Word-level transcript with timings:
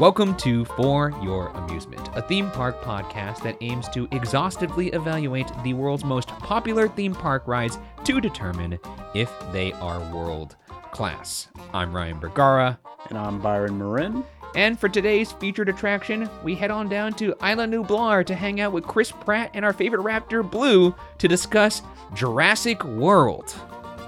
Welcome 0.00 0.34
to 0.38 0.64
For 0.64 1.12
Your 1.22 1.48
Amusement, 1.48 2.08
a 2.14 2.22
theme 2.22 2.50
park 2.52 2.80
podcast 2.80 3.42
that 3.42 3.58
aims 3.60 3.86
to 3.90 4.08
exhaustively 4.12 4.88
evaluate 4.88 5.52
the 5.62 5.74
world's 5.74 6.04
most 6.04 6.28
popular 6.28 6.88
theme 6.88 7.14
park 7.14 7.46
rides 7.46 7.78
to 8.04 8.18
determine 8.18 8.78
if 9.14 9.30
they 9.52 9.72
are 9.74 10.00
world 10.10 10.56
class. 10.92 11.48
I'm 11.74 11.94
Ryan 11.94 12.18
Bergara, 12.18 12.78
And 13.10 13.18
I'm 13.18 13.42
Byron 13.42 13.76
Marin. 13.76 14.24
and 14.54 14.80
for 14.80 14.88
today's 14.88 15.32
featured 15.32 15.68
attraction, 15.68 16.30
we 16.42 16.54
head 16.54 16.70
on 16.70 16.88
down 16.88 17.12
to 17.14 17.34
Isla 17.42 17.66
Nublar 17.66 18.24
to 18.24 18.34
hang 18.34 18.58
out 18.62 18.72
with 18.72 18.84
Chris 18.84 19.10
Pratt 19.12 19.50
and 19.52 19.66
our 19.66 19.74
favorite 19.74 20.00
raptor, 20.00 20.48
Blue, 20.50 20.94
to 21.18 21.28
discuss 21.28 21.82
Jurassic 22.14 22.82
World 22.84 23.54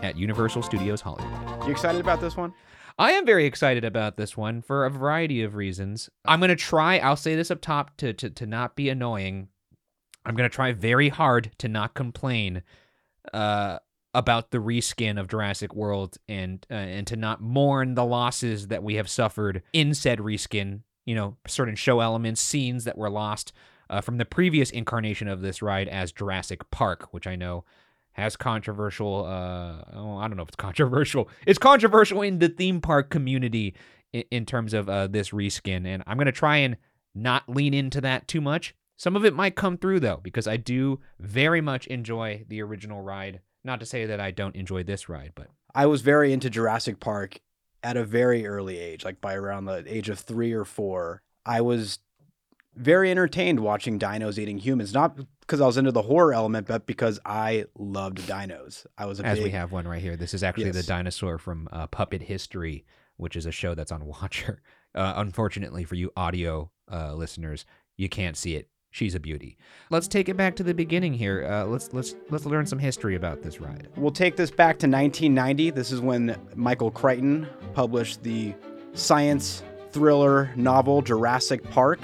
at 0.03 0.17
Universal 0.17 0.63
Studios 0.63 1.03
Hollywood. 1.03 1.67
You 1.67 1.71
excited 1.71 2.01
about 2.01 2.23
this 2.23 2.35
one? 2.35 2.55
I 2.99 3.13
am 3.13 3.27
very 3.27 3.47
excited 3.47 3.85
about 3.85 4.17
this 4.17 4.37
one 4.37 4.63
for 4.63 4.85
a 4.85 4.91
variety 4.91 5.43
of 5.43 5.55
reasons. 5.55 6.11
I'm 6.25 6.41
to 6.51 6.57
try, 6.57 6.99
I'll 6.99 7.17
say 7.17 7.35
this 7.35 7.51
up 7.51 7.61
top 7.61 7.97
to, 7.99 8.13
to, 8.13 8.31
to 8.31 8.47
not 8.47 8.77
be 8.77 8.89
annoying. 8.89 9.49
I'm 10.25 10.37
to 10.49 10.55
try 10.55 10.73
very 10.73 11.09
hard 11.09 11.53
to 11.59 11.69
not 11.69 11.95
complain 11.95 12.63
uh, 13.33 13.79
about 14.15 14.51
the 14.51 14.59
reskin 14.59 15.19
of 15.19 15.29
Jurassic 15.29 15.75
World 15.75 16.19
and 16.29 16.65
uh, 16.71 16.75
and 16.75 17.07
to 17.07 17.17
not 17.17 17.41
mourn 17.41 17.95
the 17.95 18.05
losses 18.05 18.69
that 18.69 18.83
we 18.83 18.95
have 18.97 19.09
suffered 19.09 19.63
in 19.73 19.95
said 19.95 20.19
reskin. 20.19 20.81
You 21.05 21.17
know, 21.17 21.37
certain 21.49 21.75
show 21.75 22.01
elements, 22.01 22.41
scenes 22.41 22.85
that 22.85 22.99
were 22.99 23.11
lost 23.11 23.53
uh, 23.91 24.01
from 24.01 24.19
the 24.19 24.25
previous 24.25 24.71
incarnation 24.71 25.27
of 25.29 25.41
this 25.41 25.61
ride 25.61 25.89
as 25.89 26.13
Jurassic 26.13 26.71
Park, 26.71 27.13
which 27.13 27.27
I 27.27 27.35
know 27.35 27.65
has 28.13 28.37
controversial 28.37 29.25
uh 29.25 29.83
I 29.91 30.29
don't 30.29 30.37
know 30.37 30.43
if 30.43 30.49
it's 30.49 30.57
controversial. 30.69 31.29
It's 31.47 31.59
controversial 31.59 32.23
in 32.23 32.39
the 32.39 32.49
theme 32.49 32.81
park 32.81 33.11
community 33.11 33.75
in, 34.13 34.25
in 34.31 34.47
terms 34.47 34.75
of 34.75 34.89
uh 34.89 35.07
this 35.07 35.31
reskin 35.31 35.87
and 35.87 36.03
I'm 36.07 36.17
going 36.17 36.27
to 36.27 36.33
try 36.33 36.59
and 36.59 36.77
not 37.15 37.49
lean 37.49 37.75
into 37.75 38.01
that 38.01 38.29
too 38.29 38.41
much. 38.41 38.75
Some 38.97 39.17
of 39.17 39.25
it 39.25 39.35
might 39.35 39.57
come 39.57 39.77
through 39.77 40.01
though 40.01 40.21
because 40.23 40.47
I 40.47 40.57
do 40.57 41.01
very 41.19 41.61
much 41.61 41.87
enjoy 41.87 42.45
the 42.49 42.63
original 42.63 43.01
ride. 43.01 43.41
Not 43.65 43.81
to 43.81 43.87
say 43.87 44.07
that 44.07 44.21
I 44.21 44.33
don't 44.33 44.57
enjoy 44.57 44.83
this 44.83 45.09
ride, 45.09 45.33
but 45.35 45.49
I 45.75 45.87
was 45.87 46.03
very 46.03 46.33
into 46.33 46.51
Jurassic 46.51 47.01
Park 47.01 47.41
at 47.83 47.97
a 47.97 48.05
very 48.05 48.47
early 48.47 48.79
age, 48.79 49.05
like 49.05 49.21
by 49.21 49.35
around 49.35 49.65
the 49.65 49.85
age 49.87 50.09
of 50.09 50.19
three 50.19 50.53
or 50.53 50.65
four. 50.65 51.23
I 51.45 51.61
was 51.61 51.99
very 52.75 53.11
entertained 53.11 53.61
watching 53.61 53.99
dinos 53.99 54.39
eating 54.39 54.59
humans, 54.59 54.95
not 54.95 55.19
because 55.43 55.61
I 55.61 55.67
was 55.67 55.77
into 55.77 55.93
the 55.93 56.03
horror 56.03 56.33
element, 56.33 56.67
but 56.67 56.87
because 56.87 57.21
I 57.27 57.67
loved 57.79 58.19
dinos. 58.21 58.87
I 58.97 59.07
was 59.07 59.21
a 59.21 59.27
as 59.27 59.39
big, 59.39 59.45
we 59.45 59.51
have 59.51 59.71
one 59.73 59.87
right 59.87 60.01
here. 60.01 60.17
This 60.17 60.35
is 60.35 60.43
actually 60.43 60.71
the 60.71 60.83
dinosaur 60.83 61.39
from 61.39 61.69
uh, 61.71 61.87
Puppet 61.89 62.23
History, 62.23 62.85
which 63.17 63.37
is 63.37 63.45
a 63.47 63.53
show 63.53 63.75
that's 63.75 63.93
on 63.93 64.05
Watcher. 64.07 64.63
Uh, 64.95 65.15
unfortunately 65.17 65.85
for 65.85 65.95
you 65.95 66.11
audio 66.17 66.71
uh, 66.91 67.15
listeners, 67.15 67.67
you 67.97 68.09
can't 68.09 68.37
see 68.37 68.57
it. 68.57 68.69
She's 68.91 69.15
a 69.15 69.21
beauty. 69.21 69.57
Let's 69.89 70.07
take 70.07 70.29
it 70.29 70.37
back 70.37 70.55
to 70.57 70.63
the 70.63 70.75
beginning 70.75 71.15
here. 71.15 71.47
Uh, 71.47 71.65
let's 71.65 71.95
let's 71.95 72.15
let's 72.29 72.45
learn 72.45 72.67
some 72.67 72.79
history 72.79 73.15
about 73.15 73.43
this 73.43 73.59
ride. 73.59 73.89
We'll 73.97 74.11
take 74.11 74.37
this 74.37 74.51
back 74.51 74.79
to 74.81 74.87
1990. 74.87 75.71
This 75.71 75.93
is 75.93 76.01
when 76.03 76.37
Michael 76.55 76.91
Crichton 76.91 77.49
published 77.73 78.23
the 78.23 78.55
science 78.93 79.63
thriller 79.93 80.51
novel 80.57 81.01
Jurassic 81.01 81.63
Park. 81.71 82.01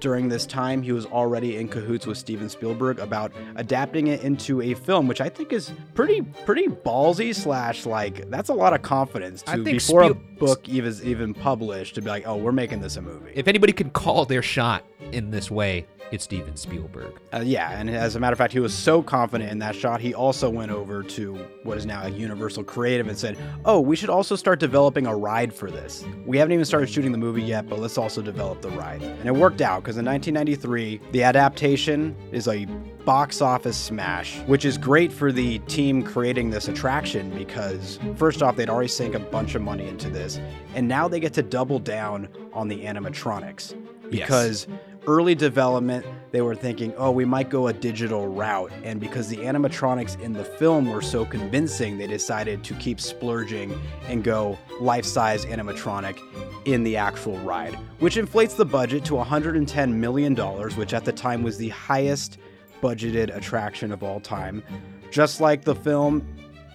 During 0.00 0.28
this 0.30 0.46
time, 0.46 0.80
he 0.82 0.92
was 0.92 1.04
already 1.04 1.56
in 1.58 1.68
cahoots 1.68 2.06
with 2.06 2.16
Steven 2.16 2.48
Spielberg 2.48 2.98
about 2.98 3.32
adapting 3.56 4.06
it 4.06 4.22
into 4.22 4.62
a 4.62 4.72
film, 4.72 5.06
which 5.06 5.20
I 5.20 5.28
think 5.28 5.52
is 5.52 5.72
pretty 5.94 6.22
pretty 6.22 6.68
ballsy 6.68 7.34
slash 7.34 7.84
like 7.84 8.28
that's 8.30 8.48
a 8.48 8.54
lot 8.54 8.72
of 8.72 8.80
confidence 8.80 9.44
I 9.46 9.56
think 9.56 9.64
before 9.66 10.04
Spiel- 10.04 10.22
book 10.40 10.68
even 10.68 10.92
even 11.04 11.34
published 11.34 11.94
to 11.94 12.02
be 12.02 12.08
like, 12.08 12.26
oh, 12.26 12.36
we're 12.36 12.50
making 12.50 12.80
this 12.80 12.96
a 12.96 13.02
movie. 13.02 13.30
If 13.34 13.46
anybody 13.46 13.72
could 13.72 13.92
call 13.92 14.24
their 14.24 14.42
shot 14.42 14.84
in 15.12 15.30
this 15.30 15.50
way, 15.50 15.86
it's 16.10 16.24
Steven 16.24 16.56
Spielberg. 16.56 17.20
Uh, 17.32 17.42
yeah, 17.44 17.78
and 17.78 17.88
as 17.88 18.16
a 18.16 18.20
matter 18.20 18.32
of 18.32 18.38
fact, 18.38 18.52
he 18.52 18.58
was 18.58 18.74
so 18.74 19.00
confident 19.00 19.52
in 19.52 19.60
that 19.60 19.76
shot, 19.76 20.00
he 20.00 20.12
also 20.12 20.50
went 20.50 20.72
over 20.72 21.04
to 21.04 21.34
what 21.62 21.78
is 21.78 21.86
now 21.86 22.02
a 22.02 22.08
Universal 22.08 22.64
Creative 22.64 23.06
and 23.06 23.16
said, 23.16 23.38
"Oh, 23.64 23.78
we 23.80 23.94
should 23.94 24.10
also 24.10 24.34
start 24.34 24.58
developing 24.58 25.06
a 25.06 25.14
ride 25.14 25.52
for 25.52 25.70
this. 25.70 26.04
We 26.26 26.36
haven't 26.38 26.52
even 26.52 26.64
started 26.64 26.88
shooting 26.88 27.12
the 27.12 27.18
movie 27.18 27.42
yet, 27.42 27.68
but 27.68 27.78
let's 27.78 27.98
also 27.98 28.22
develop 28.22 28.60
the 28.60 28.70
ride." 28.70 29.02
And 29.02 29.26
it 29.26 29.34
worked 29.34 29.60
out 29.60 29.82
because 29.82 29.98
in 29.98 30.04
1993, 30.04 31.00
the 31.12 31.22
adaptation 31.22 32.16
is 32.32 32.48
a 32.48 32.66
box 33.04 33.40
office 33.40 33.76
smash, 33.76 34.38
which 34.46 34.64
is 34.64 34.76
great 34.78 35.12
for 35.12 35.32
the 35.32 35.58
team 35.60 36.02
creating 36.02 36.50
this 36.50 36.68
attraction 36.68 37.30
because 37.30 37.98
first 38.16 38.42
off, 38.42 38.56
they'd 38.56 38.70
already 38.70 38.88
sank 38.88 39.14
a 39.14 39.18
bunch 39.20 39.54
of 39.54 39.62
money 39.62 39.88
into 39.88 40.10
this, 40.10 40.38
and 40.74 40.86
now 40.86 41.08
they 41.08 41.20
get 41.20 41.32
to 41.34 41.42
double 41.42 41.78
down 41.78 42.28
on 42.52 42.68
the 42.68 42.84
animatronics 42.84 43.74
Yes. 44.12 44.26
because 44.26 44.66
early 45.06 45.36
development 45.36 46.04
they 46.32 46.40
were 46.42 46.54
thinking 46.56 46.92
oh 46.98 47.10
we 47.12 47.24
might 47.24 47.48
go 47.48 47.68
a 47.68 47.72
digital 47.72 48.26
route 48.26 48.72
and 48.82 48.98
because 49.00 49.28
the 49.28 49.36
animatronics 49.36 50.20
in 50.20 50.32
the 50.32 50.44
film 50.44 50.90
were 50.90 51.00
so 51.00 51.24
convincing 51.24 51.96
they 51.96 52.08
decided 52.08 52.62
to 52.64 52.74
keep 52.74 53.00
splurging 53.00 53.80
and 54.08 54.24
go 54.24 54.58
life-size 54.80 55.46
animatronic 55.46 56.18
in 56.66 56.82
the 56.82 56.96
actual 56.96 57.38
ride 57.38 57.74
which 58.00 58.16
inflates 58.16 58.54
the 58.54 58.64
budget 58.64 59.04
to 59.04 59.14
110 59.14 60.00
million 60.00 60.34
dollars 60.34 60.76
which 60.76 60.92
at 60.92 61.04
the 61.04 61.12
time 61.12 61.42
was 61.44 61.56
the 61.56 61.68
highest 61.70 62.38
budgeted 62.80 63.34
attraction 63.34 63.92
of 63.92 64.02
all 64.02 64.20
time. 64.20 64.62
Just 65.10 65.40
like 65.40 65.64
the 65.64 65.74
film 65.74 66.26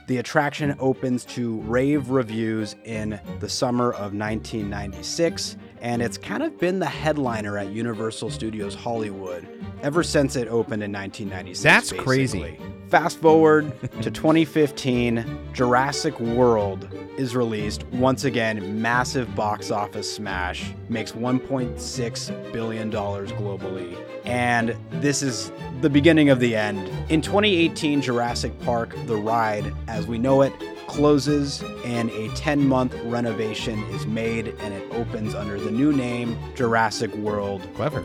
the 0.08 0.18
attraction 0.18 0.76
opens 0.80 1.26
to 1.26 1.60
rave 1.62 2.10
reviews 2.12 2.76
in 2.84 3.20
the 3.40 3.50
summer 3.50 3.92
of 3.92 4.14
1996, 4.14 5.58
and 5.86 6.02
it's 6.02 6.18
kind 6.18 6.42
of 6.42 6.58
been 6.58 6.80
the 6.80 6.88
headliner 6.88 7.60
at 7.60 7.68
Universal 7.68 8.32
Studios 8.32 8.74
Hollywood 8.74 9.48
ever 9.84 10.02
since 10.02 10.36
it 10.36 10.48
opened 10.48 10.82
in 10.82 10.92
1996. 10.92 11.62
That's 11.62 11.92
crazy. 11.92 12.58
Fast 12.90 13.20
forward 13.20 13.72
to 14.02 14.10
2015, 14.10 15.52
Jurassic 15.54 16.20
World 16.20 16.90
is 17.18 17.36
released. 17.36 17.84
Once 17.90 18.24
again, 18.24 18.82
massive 18.82 19.36
box 19.36 19.70
office 19.70 20.12
smash, 20.12 20.74
makes 20.90 21.12
$1.6 21.12 22.52
billion 22.52 22.92
globally. 22.92 23.96
And 24.26 24.76
this 24.90 25.22
is 25.22 25.52
the 25.82 25.90
beginning 25.92 26.30
of 26.30 26.40
the 26.40 26.56
end. 26.56 26.80
In 27.12 27.22
2018, 27.22 28.02
Jurassic 28.02 28.60
Park, 28.62 28.96
the 29.06 29.18
ride 29.18 29.72
as 29.88 30.08
we 30.08 30.18
know 30.18 30.42
it, 30.42 30.52
closes 30.96 31.62
and 31.84 32.10
a 32.12 32.30
10 32.36 32.66
month 32.68 32.94
renovation 33.04 33.84
is 33.86 34.08
made 34.08 34.48
and 34.60 34.74
it 34.74 34.90
opens 34.94 35.36
under 35.36 35.60
the 35.60 35.70
new 35.70 35.92
name 35.92 36.38
Jurassic 36.56 37.14
World 37.16 37.62
Clever. 37.76 38.02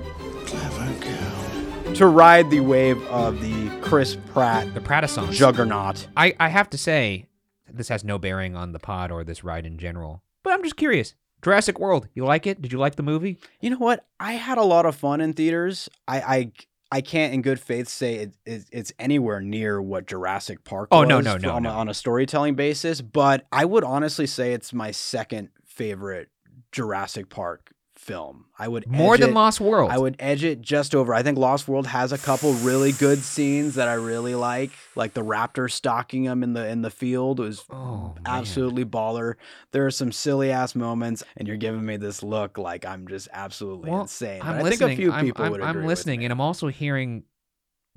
Clever 0.46 1.00
girl. 1.00 1.94
To 1.94 2.06
ride 2.06 2.50
the 2.50 2.60
wave 2.60 3.00
of 3.06 3.40
the 3.40 3.70
Chris 3.80 4.16
Pratt 4.16 4.74
The 4.74 4.80
Pratissons. 4.80 5.30
juggernaut. 5.30 6.08
I, 6.16 6.34
I 6.40 6.48
have 6.48 6.68
to 6.70 6.78
say, 6.78 7.26
this 7.72 7.88
has 7.88 8.02
no 8.02 8.18
bearing 8.18 8.56
on 8.56 8.72
the 8.72 8.80
pod 8.80 9.12
or 9.12 9.22
this 9.22 9.44
ride 9.44 9.66
in 9.66 9.78
general, 9.78 10.22
but 10.42 10.52
I'm 10.52 10.62
just 10.64 10.76
curious. 10.76 11.14
Jurassic 11.42 11.78
World, 11.78 12.08
you 12.12 12.24
like 12.24 12.46
it? 12.46 12.60
Did 12.60 12.72
you 12.72 12.78
like 12.78 12.96
the 12.96 13.02
movie? 13.04 13.38
You 13.60 13.70
know 13.70 13.78
what? 13.78 14.04
I 14.18 14.32
had 14.32 14.58
a 14.58 14.62
lot 14.64 14.84
of 14.84 14.96
fun 14.96 15.20
in 15.20 15.32
theaters. 15.32 15.88
I 16.08 16.20
I, 16.20 16.52
I 16.92 17.00
can't 17.00 17.32
in 17.32 17.42
good 17.42 17.60
faith 17.60 17.88
say 17.88 18.16
it, 18.16 18.34
it, 18.44 18.64
it's 18.72 18.92
anywhere 18.98 19.40
near 19.40 19.80
what 19.80 20.06
Jurassic 20.06 20.64
Park 20.64 20.88
Oh, 20.90 21.00
was 21.00 21.08
no, 21.08 21.20
no, 21.20 21.36
no, 21.36 21.50
on, 21.52 21.62
no. 21.62 21.70
On 21.70 21.88
a 21.88 21.94
storytelling 21.94 22.56
basis, 22.56 23.00
but 23.00 23.46
I 23.52 23.64
would 23.64 23.84
honestly 23.84 24.26
say 24.26 24.52
it's 24.52 24.72
my 24.72 24.90
second 24.90 25.50
favorite 25.64 26.30
Jurassic 26.72 27.28
Park 27.28 27.72
film. 28.00 28.47
I 28.59 28.66
would 28.66 28.87
More 28.87 29.15
edge 29.15 29.21
than 29.21 29.31
it- 29.31 29.34
Lost 29.34 29.61
World. 29.61 29.91
I 29.91 29.99
would 29.99 30.16
edge 30.19 30.43
it 30.43 30.62
just 30.62 30.94
over. 30.94 31.12
I 31.15 31.22
think 31.22 31.37
Lost 31.37 31.69
World 31.69 31.87
has 31.87 32.12
a 32.12 32.19
couple 32.19 32.55
really 32.55 32.93
good 32.93 33.19
scenes 33.19 33.75
that 33.75 33.88
I 33.88 33.93
really 33.94 34.34
like, 34.34 34.71
like 34.97 35.12
the 35.12 35.22
raptor 35.22 35.71
stalking 35.71 36.25
him 36.25 36.43
in 36.43 36.55
the 36.55 36.66
in 36.66 36.81
the 36.81 36.91
field 36.91 37.38
was 37.38 37.62
oh, 37.71 38.15
man. 38.15 38.22
absolutely 38.25 38.87
baller. 38.87 39.34
There 39.72 39.87
are 39.87 39.91
some 39.91 40.12
silly 40.12 40.50
ass 40.50 40.75
moments, 40.75 41.23
and 41.37 41.47
you're 41.47 41.58
giving 41.58 41.85
me 41.85 41.99
this 41.99 42.23
look 42.23 42.56
like 42.56 42.87
I'm 42.87 43.06
just 43.06 43.29
absolutely 43.32 43.91
Well, 43.91 44.03
insane. 44.03 44.41
I'm 44.43 44.56
I 44.56 44.62
listening. 44.62 44.88
think 44.88 44.99
a 44.99 45.03
few 45.03 45.12
I'm, 45.12 45.25
people 45.26 45.44
I'm, 45.44 45.53
would 45.53 45.61
I'm 45.61 45.69
agree 45.70 45.82
with 45.82 45.88
listening, 45.88 46.25
and 46.25 46.32
I'm 46.32 46.41
also 46.41 46.69
hearing 46.69 47.25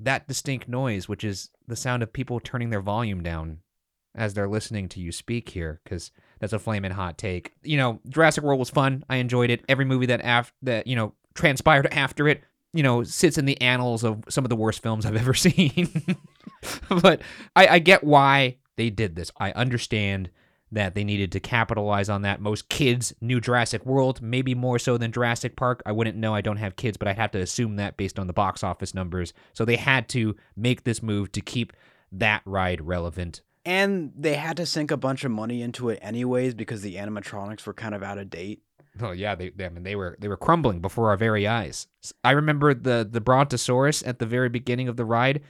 that 0.00 0.28
distinct 0.28 0.68
noise, 0.68 1.08
which 1.08 1.24
is 1.24 1.48
the 1.66 1.76
sound 1.76 2.02
of 2.02 2.12
people 2.12 2.40
turning 2.40 2.68
their 2.70 2.82
volume 2.82 3.22
down 3.22 3.58
as 4.14 4.34
they're 4.34 4.48
listening 4.48 4.88
to 4.90 5.00
you 5.00 5.10
speak 5.10 5.48
here, 5.48 5.80
because 5.82 6.10
that's 6.44 6.52
a 6.52 6.58
flaming 6.58 6.90
hot 6.90 7.16
take. 7.16 7.52
You 7.62 7.78
know, 7.78 8.00
Jurassic 8.06 8.44
World 8.44 8.58
was 8.58 8.68
fun. 8.68 9.02
I 9.08 9.16
enjoyed 9.16 9.48
it. 9.48 9.64
Every 9.66 9.86
movie 9.86 10.06
that 10.06 10.20
af- 10.22 10.52
that 10.60 10.86
you 10.86 10.94
know 10.94 11.14
transpired 11.34 11.86
after 11.92 12.28
it, 12.28 12.44
you 12.74 12.82
know, 12.82 13.02
sits 13.02 13.38
in 13.38 13.46
the 13.46 13.58
annals 13.62 14.04
of 14.04 14.24
some 14.28 14.44
of 14.44 14.50
the 14.50 14.56
worst 14.56 14.82
films 14.82 15.06
I've 15.06 15.16
ever 15.24 15.32
seen. 15.32 15.88
but 16.88 17.22
I, 17.56 17.66
I 17.66 17.78
get 17.78 18.04
why 18.04 18.58
they 18.76 18.90
did 18.90 19.16
this. 19.16 19.30
I 19.38 19.52
understand 19.52 20.28
that 20.70 20.94
they 20.94 21.04
needed 21.04 21.32
to 21.32 21.40
capitalize 21.40 22.10
on 22.10 22.22
that. 22.22 22.42
Most 22.42 22.68
kids 22.68 23.14
knew 23.22 23.40
Jurassic 23.40 23.86
World, 23.86 24.20
maybe 24.20 24.54
more 24.54 24.78
so 24.78 24.98
than 24.98 25.12
Jurassic 25.12 25.56
Park. 25.56 25.82
I 25.86 25.92
wouldn't 25.92 26.18
know. 26.18 26.34
I 26.34 26.42
don't 26.42 26.58
have 26.58 26.76
kids, 26.76 26.98
but 26.98 27.08
I'd 27.08 27.16
have 27.16 27.30
to 27.30 27.40
assume 27.40 27.76
that 27.76 27.96
based 27.96 28.18
on 28.18 28.26
the 28.26 28.32
box 28.34 28.62
office 28.62 28.92
numbers. 28.92 29.32
So 29.54 29.64
they 29.64 29.76
had 29.76 30.10
to 30.10 30.36
make 30.56 30.84
this 30.84 31.02
move 31.02 31.32
to 31.32 31.40
keep 31.40 31.72
that 32.12 32.42
ride 32.44 32.82
relevant. 32.82 33.40
And 33.64 34.12
they 34.16 34.34
had 34.34 34.56
to 34.58 34.66
sink 34.66 34.90
a 34.90 34.96
bunch 34.96 35.24
of 35.24 35.30
money 35.30 35.62
into 35.62 35.88
it 35.88 35.98
anyways 36.02 36.54
because 36.54 36.82
the 36.82 36.96
animatronics 36.96 37.64
were 37.66 37.72
kind 37.72 37.94
of 37.94 38.02
out 38.02 38.18
of 38.18 38.28
date. 38.30 38.62
Oh 39.00 39.10
yeah, 39.12 39.34
they, 39.34 39.48
they 39.48 39.66
I 39.66 39.70
mean 39.70 39.82
they 39.82 39.96
were 39.96 40.16
they 40.20 40.28
were 40.28 40.36
crumbling 40.36 40.80
before 40.80 41.10
our 41.10 41.16
very 41.16 41.46
eyes. 41.48 41.86
I 42.22 42.30
remember 42.32 42.74
the 42.74 43.08
the 43.10 43.20
Brontosaurus 43.20 44.02
at 44.06 44.18
the 44.18 44.26
very 44.26 44.48
beginning 44.48 44.86
of 44.88 44.96
the 44.96 45.04
ride. 45.04 45.40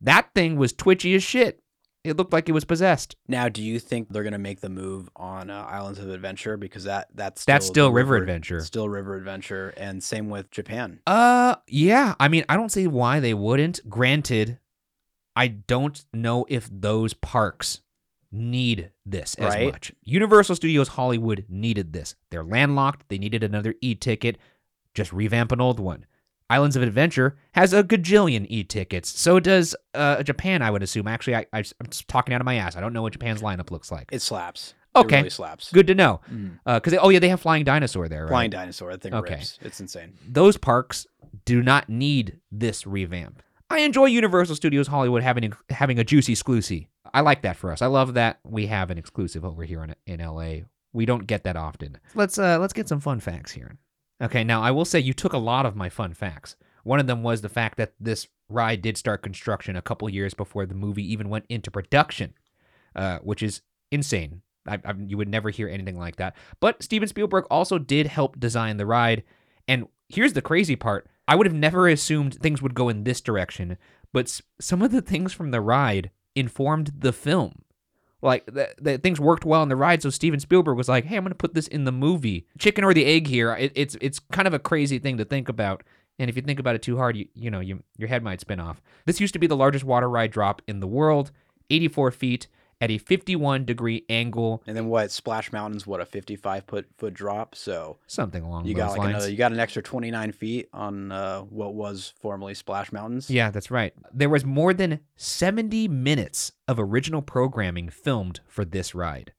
That 0.00 0.28
thing 0.34 0.56
was 0.56 0.72
twitchy 0.72 1.14
as 1.14 1.22
shit. 1.22 1.60
It 2.02 2.16
looked 2.18 2.32
like 2.34 2.48
it 2.50 2.52
was 2.52 2.66
possessed. 2.66 3.16
Now, 3.28 3.48
do 3.48 3.62
you 3.62 3.78
think 3.78 4.10
they're 4.10 4.22
gonna 4.24 4.38
make 4.38 4.60
the 4.60 4.68
move 4.68 5.08
on 5.16 5.50
uh, 5.50 5.66
Islands 5.68 5.98
of 5.98 6.08
Adventure 6.10 6.56
because 6.56 6.84
that 6.84 7.08
that's 7.14 7.44
That's 7.44 7.66
still 7.66 7.88
the 7.88 7.92
River 7.94 8.16
Adventure. 8.16 8.60
still 8.60 8.88
River 8.88 9.16
Adventure, 9.16 9.74
and 9.76 10.02
same 10.02 10.30
with 10.30 10.50
Japan. 10.50 11.00
Uh 11.06 11.56
yeah, 11.66 12.14
I 12.20 12.28
mean 12.28 12.44
I 12.48 12.56
don't 12.56 12.72
see 12.72 12.86
why 12.86 13.20
they 13.20 13.34
wouldn't. 13.34 13.80
Granted, 13.88 14.58
I 15.36 15.48
don't 15.48 16.04
know 16.12 16.46
if 16.48 16.68
those 16.70 17.14
parks 17.14 17.80
need 18.30 18.90
this 19.06 19.34
as 19.36 19.54
Right. 19.54 19.72
much. 19.72 19.92
Universal 20.02 20.56
Studios 20.56 20.88
Hollywood 20.88 21.44
needed 21.48 21.92
this. 21.92 22.14
They're 22.30 22.44
landlocked, 22.44 23.08
they 23.08 23.18
needed 23.18 23.42
another 23.44 23.74
e-ticket. 23.80 24.38
Just 24.94 25.12
revamp 25.12 25.52
an 25.52 25.60
old 25.60 25.78
one. 25.80 26.06
Islands 26.50 26.76
of 26.76 26.82
Adventure 26.82 27.36
has 27.52 27.72
a 27.72 27.82
gajillion 27.82 28.46
e-tickets. 28.48 29.08
So 29.08 29.40
does 29.40 29.74
uh, 29.94 30.22
Japan, 30.22 30.62
I 30.62 30.70
would 30.70 30.82
assume. 30.82 31.08
Actually, 31.08 31.36
I, 31.36 31.46
I, 31.52 31.58
I'm 31.80 31.86
talking 32.06 32.34
out 32.34 32.40
of 32.40 32.44
my 32.44 32.56
ass. 32.56 32.76
I 32.76 32.80
don't 32.80 32.92
know 32.92 33.02
what 33.02 33.12
Japan's 33.12 33.40
lineup 33.40 33.70
looks 33.70 33.90
like. 33.90 34.08
It 34.12 34.20
slaps. 34.22 34.74
Okay. 34.96 35.16
it 35.16 35.18
really 35.20 35.30
slaps. 35.30 35.72
Good 35.72 35.86
to 35.88 35.94
know. 35.94 36.20
Because, 36.64 36.94
oh, 37.00 37.08
yeah, 37.08 37.18
they 37.18 37.28
have 37.30 37.40
Flying 37.40 37.64
Dinosaur 37.64 38.08
there, 38.08 38.22
right? 38.24 38.28
Flying 38.28 38.50
dinosaur, 38.50 38.92
that 38.92 39.00
thing 39.00 39.14
Okay. 39.14 39.34
rips. 39.36 39.58
It's 39.62 39.80
insane. 39.80 40.12
those 40.28 40.56
parks 40.56 41.06
do 41.44 41.62
not 41.62 41.88
need 41.88 42.38
this 42.52 42.86
revamp. 42.86 43.42
I 43.74 43.78
enjoy 43.78 44.04
Universal 44.04 44.54
Studios 44.54 44.86
Hollywood 44.86 45.24
having 45.24 45.52
having 45.68 45.98
a 45.98 46.04
juicy 46.04 46.30
exclusive. 46.30 46.84
I 47.12 47.22
like 47.22 47.42
that 47.42 47.56
for 47.56 47.72
us. 47.72 47.82
I 47.82 47.86
love 47.86 48.14
that 48.14 48.38
we 48.44 48.66
have 48.66 48.88
an 48.88 48.98
exclusive 48.98 49.44
over 49.44 49.64
here 49.64 49.82
in 49.82 49.96
in 50.06 50.24
LA. 50.24 50.66
We 50.92 51.06
don't 51.06 51.26
get 51.26 51.42
that 51.42 51.56
often. 51.56 51.98
Let's 52.14 52.38
uh 52.38 52.60
let's 52.60 52.72
get 52.72 52.88
some 52.88 53.00
fun 53.00 53.18
facts 53.18 53.50
here. 53.50 53.76
Okay, 54.22 54.44
now 54.44 54.62
I 54.62 54.70
will 54.70 54.84
say 54.84 55.00
you 55.00 55.12
took 55.12 55.32
a 55.32 55.38
lot 55.38 55.66
of 55.66 55.74
my 55.74 55.88
fun 55.88 56.14
facts. 56.14 56.54
One 56.84 57.00
of 57.00 57.08
them 57.08 57.24
was 57.24 57.40
the 57.40 57.48
fact 57.48 57.76
that 57.78 57.94
this 57.98 58.28
ride 58.48 58.80
did 58.80 58.96
start 58.96 59.24
construction 59.24 59.74
a 59.74 59.82
couple 59.82 60.08
years 60.08 60.34
before 60.34 60.66
the 60.66 60.74
movie 60.76 61.12
even 61.12 61.28
went 61.28 61.46
into 61.48 61.72
production, 61.72 62.34
uh, 62.94 63.18
which 63.24 63.42
is 63.42 63.62
insane. 63.90 64.42
I, 64.68 64.78
I, 64.84 64.94
you 65.04 65.16
would 65.16 65.28
never 65.28 65.50
hear 65.50 65.68
anything 65.68 65.98
like 65.98 66.16
that. 66.16 66.36
But 66.60 66.80
Steven 66.80 67.08
Spielberg 67.08 67.46
also 67.50 67.78
did 67.78 68.06
help 68.06 68.38
design 68.38 68.76
the 68.76 68.86
ride. 68.86 69.24
And 69.66 69.88
here's 70.08 70.34
the 70.34 70.42
crazy 70.42 70.76
part 70.76 71.08
I 71.26 71.34
would 71.34 71.46
have 71.46 71.54
never 71.54 71.88
assumed 71.88 72.34
things 72.34 72.60
would 72.60 72.74
go 72.74 72.88
in 72.88 73.04
this 73.04 73.20
direction, 73.20 73.78
but 74.12 74.40
some 74.60 74.82
of 74.82 74.92
the 74.92 75.02
things 75.02 75.32
from 75.32 75.50
the 75.50 75.60
ride 75.60 76.10
informed 76.34 76.92
the 76.98 77.12
film. 77.12 77.62
Like, 78.20 78.46
the, 78.46 78.74
the 78.80 78.98
things 78.98 79.20
worked 79.20 79.44
well 79.44 79.62
in 79.62 79.68
the 79.68 79.76
ride, 79.76 80.02
so 80.02 80.10
Steven 80.10 80.40
Spielberg 80.40 80.76
was 80.76 80.88
like, 80.88 81.04
hey, 81.04 81.16
I'm 81.16 81.24
to 81.26 81.34
put 81.34 81.54
this 81.54 81.68
in 81.68 81.84
the 81.84 81.92
movie. 81.92 82.46
Chicken 82.58 82.84
or 82.84 82.94
the 82.94 83.04
egg 83.04 83.26
here, 83.26 83.52
it, 83.54 83.72
it's, 83.74 83.96
it's 84.00 84.18
kind 84.18 84.48
of 84.48 84.54
a 84.54 84.58
crazy 84.58 84.98
thing 84.98 85.18
to 85.18 85.24
think 85.24 85.48
about. 85.48 85.82
And 86.18 86.30
if 86.30 86.36
you 86.36 86.42
think 86.42 86.60
about 86.60 86.74
it 86.74 86.82
too 86.82 86.96
hard, 86.96 87.16
you, 87.16 87.26
you 87.34 87.50
know, 87.50 87.60
you, 87.60 87.82
your 87.98 88.08
head 88.08 88.22
might 88.22 88.40
spin 88.40 88.60
off. 88.60 88.80
This 89.04 89.20
used 89.20 89.34
to 89.34 89.38
be 89.38 89.46
the 89.46 89.56
largest 89.56 89.84
water 89.84 90.08
ride 90.08 90.30
drop 90.30 90.62
in 90.66 90.80
the 90.80 90.86
world, 90.86 91.32
84 91.70 92.12
feet 92.12 92.48
at 92.80 92.90
a 92.90 92.98
51 92.98 93.64
degree 93.64 94.04
angle, 94.08 94.62
And 94.66 94.76
then 94.76 94.86
what? 94.88 95.10
Splash 95.10 95.52
Mountain's 95.52 95.86
what 95.86 96.00
a 96.00 96.04
55 96.06 96.64
foot 96.64 96.86
foot 96.98 97.14
drop. 97.14 97.54
So 97.54 97.98
something 98.06 98.42
along 98.42 98.66
you 98.66 98.74
those 98.74 98.78
got 98.82 98.90
like 98.90 98.98
lines. 98.98 99.10
another. 99.10 99.30
You 99.30 99.36
got 99.36 99.52
an 99.52 99.60
extra 99.60 99.82
29 99.82 100.32
feet 100.32 100.68
on 100.72 101.12
uh, 101.12 101.40
what 101.42 101.74
was 101.74 102.12
formerly 102.20 102.54
Splash 102.54 102.92
Mountains. 102.92 103.30
Yeah, 103.30 103.50
that's 103.50 103.70
right. 103.70 103.94
There 104.12 104.28
was 104.28 104.44
more 104.44 104.74
than 104.74 105.00
70 105.16 105.88
minutes 105.88 106.52
of 106.68 106.78
original 106.78 107.22
programming 107.22 107.88
filmed 107.88 108.40
for 108.46 108.64
this 108.64 108.94
ride, 108.94 109.32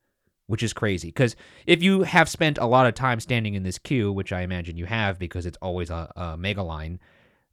which 0.47 0.63
is 0.63 0.73
crazy. 0.73 1.09
Because 1.09 1.35
if 1.65 1.81
you 1.83 2.03
have 2.03 2.29
spent 2.29 2.57
a 2.57 2.65
lot 2.65 2.87
of 2.87 2.93
time 2.93 3.19
standing 3.19 3.53
in 3.55 3.63
this 3.63 3.77
queue, 3.79 4.11
which 4.11 4.31
I 4.31 4.41
imagine 4.41 4.77
you 4.77 4.85
have 4.85 5.19
because 5.19 5.45
it's 5.45 5.57
always 5.61 5.89
a, 5.89 6.11
a 6.15 6.37
mega 6.37 6.63
line, 6.63 6.99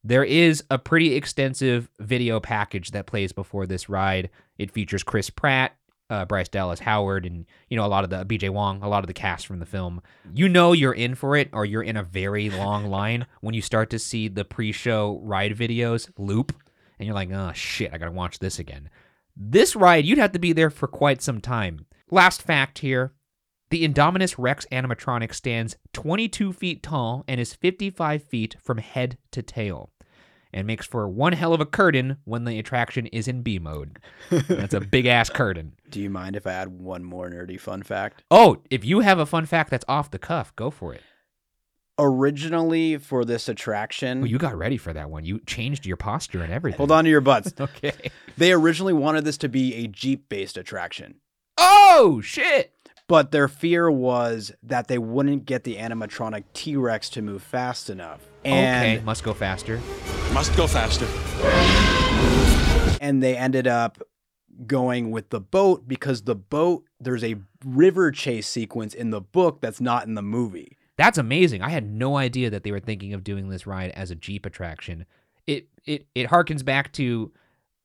there 0.05 0.25
is 0.25 0.65
a 0.71 0.79
pretty 0.79 1.15
extensive 1.15 1.89
video 2.01 2.41
package 2.41 2.91
that 2.91 3.07
plays 3.07 3.33
before 3.33 3.67
this 3.67 3.89
ride. 3.89 4.31
It 4.59 4.71
features 4.71 5.03
Chris 5.03 5.31
Pratt, 5.31 5.77
uh, 6.11 6.25
Bryce 6.25 6.49
Dallas 6.49 6.81
Howard, 6.81 7.25
and 7.25 7.47
you 7.69 7.77
know 7.77 7.87
a 7.87 7.89
lot 7.89 8.05
of 8.05 8.11
the 8.11 8.25
BD 8.25 8.51
Wong, 8.51 8.83
a 8.83 8.89
lot 8.89 9.05
of 9.05 9.07
the 9.07 9.15
cast 9.15 9.47
from 9.47 9.61
the 9.61 9.67
film. 9.67 10.03
You 10.35 10.49
know 10.49 10.73
you're 10.73 10.93
in 10.93 11.15
for 11.15 11.37
it, 11.37 11.51
or 11.53 11.65
you're 11.65 11.83
in 11.83 11.97
a 11.97 12.03
very 12.03 12.51
long 12.51 12.87
line 12.87 13.27
when 13.41 13.55
you 13.55 13.63
start 13.63 13.91
to 13.91 13.99
see 13.99 14.29
the 14.29 14.45
pre-show 14.45 15.21
ride 15.23 15.57
videos 15.57 16.11
loop, 16.19 16.53
and 16.99 17.07
you're 17.07 17.15
like, 17.15 17.31
oh 17.31 17.53
shit, 17.55 17.93
I 17.93 17.99
gotta 17.99 18.13
watch 18.13 18.41
this 18.41 18.59
again. 18.59 18.91
This 19.37 19.77
ride, 19.77 20.05
you'd 20.05 20.19
have 20.19 20.33
to 20.33 20.39
be 20.39 20.53
there 20.53 20.71
for 20.71 20.89
quite 20.89 21.23
some 21.23 21.41
time. 21.41 21.87
Last 22.11 22.43
fact 22.43 22.81
here. 22.81 23.15
The 23.73 23.89
Indominus 23.89 24.35
Rex 24.37 24.67
animatronic 24.71 25.33
stands 25.33 25.77
22 25.95 26.53
feet 26.53 26.83
tall 26.83 27.25
and 27.27 27.41
is 27.41 27.55
55 27.55 28.23
feet 28.23 28.55
from 28.63 28.77
head 28.77 29.17
to 29.31 29.41
tail, 29.41 29.89
and 30.53 30.67
makes 30.67 30.85
for 30.85 31.09
one 31.09 31.33
hell 31.33 31.55
of 31.55 31.61
a 31.63 31.65
curtain 31.65 32.19
when 32.25 32.45
the 32.45 32.59
attraction 32.59 33.07
is 33.07 33.27
in 33.27 33.41
B 33.41 33.59
mode. 33.59 33.99
That's 34.31 34.75
a 34.75 34.81
big 34.81 35.07
ass 35.07 35.31
curtain. 35.31 35.73
Do 35.89 36.03
you 36.03 36.11
mind 36.11 36.37
if 36.37 36.47
I 36.47 36.53
add 36.53 36.69
one 36.69 37.03
more 37.03 37.31
nerdy 37.31 37.59
fun 37.59 37.83
fact? 37.83 38.25
Oh, 38.31 38.59
if 38.69 38.85
you 38.85 39.01
have 39.01 39.19
a 39.19 39.25
fun 39.25 39.47
fact 39.47 39.71
that's 39.71 39.87
off 39.89 40.11
the 40.11 40.19
cuff, 40.19 40.55
go 40.55 40.71
for 40.71 40.93
it. 40.93 41.01
Originally 41.99 42.99
for 42.99 43.25
this 43.25 43.49
attraction, 43.49 44.21
Well, 44.21 44.31
you 44.31 44.37
got 44.37 44.55
ready 44.55 44.77
for 44.77 44.93
that 44.93 45.09
one. 45.09 45.25
You 45.25 45.41
changed 45.47 45.87
your 45.87 45.97
posture 45.97 46.43
and 46.43 46.53
everything. 46.53 46.77
hold 46.77 46.93
on 46.93 47.05
to 47.05 47.11
your 47.11 47.23
butts. 47.23 47.55
Okay. 47.59 48.11
they 48.37 48.53
originally 48.53 48.93
wanted 48.93 49.25
this 49.25 49.39
to 49.39 49.49
be 49.49 49.77
a 49.77 49.87
Jeep 49.87 50.29
based 50.29 50.59
attraction. 50.59 51.15
Oh 51.57 52.21
shit! 52.23 52.75
But 53.13 53.31
their 53.31 53.47
fear 53.47 53.91
was 53.91 54.53
that 54.63 54.89
they 54.89 54.97
wouldn't 54.97 55.45
get 55.45 55.65
the 55.65 55.77
animatronic 55.77 56.45
T 56.55 56.77
Rex 56.77 57.11
to 57.11 57.21
move 57.21 57.43
fast 57.43 57.91
enough. 57.91 58.23
And, 58.43 58.97
okay, 58.97 59.05
must 59.05 59.23
go 59.23 59.35
faster. 59.35 59.83
Must 60.33 60.57
go 60.57 60.67
faster. 60.67 61.05
and 63.03 63.23
they 63.23 63.37
ended 63.37 63.67
up 63.67 63.99
going 64.67 65.11
with 65.11 65.29
the 65.29 65.41
boat 65.41 65.87
because 65.87 66.23
the 66.23 66.35
boat, 66.35 66.85
there's 67.01 67.23
a 67.23 67.37
river 67.63 68.13
chase 68.13 68.49
sequence 68.49 68.95
in 68.95 69.11
the 69.11 69.21
book 69.21 69.61
that's 69.61 69.79
not 69.79 70.07
in 70.07 70.15
the 70.15 70.23
movie. 70.23 70.79
That's 70.97 71.19
amazing. 71.19 71.61
I 71.61 71.69
had 71.69 71.85
no 71.85 72.17
idea 72.17 72.49
that 72.49 72.63
they 72.63 72.73
were 72.73 72.81
thinking 72.81 73.13
of 73.13 73.23
doing 73.23 73.51
this 73.51 73.67
ride 73.67 73.91
as 73.91 74.11
a 74.11 74.15
Jeep 74.15 74.47
attraction. 74.47 75.05
It 75.47 75.69
it 75.85 76.07
it 76.15 76.31
harkens 76.31 76.65
back 76.65 76.95
to 76.95 77.31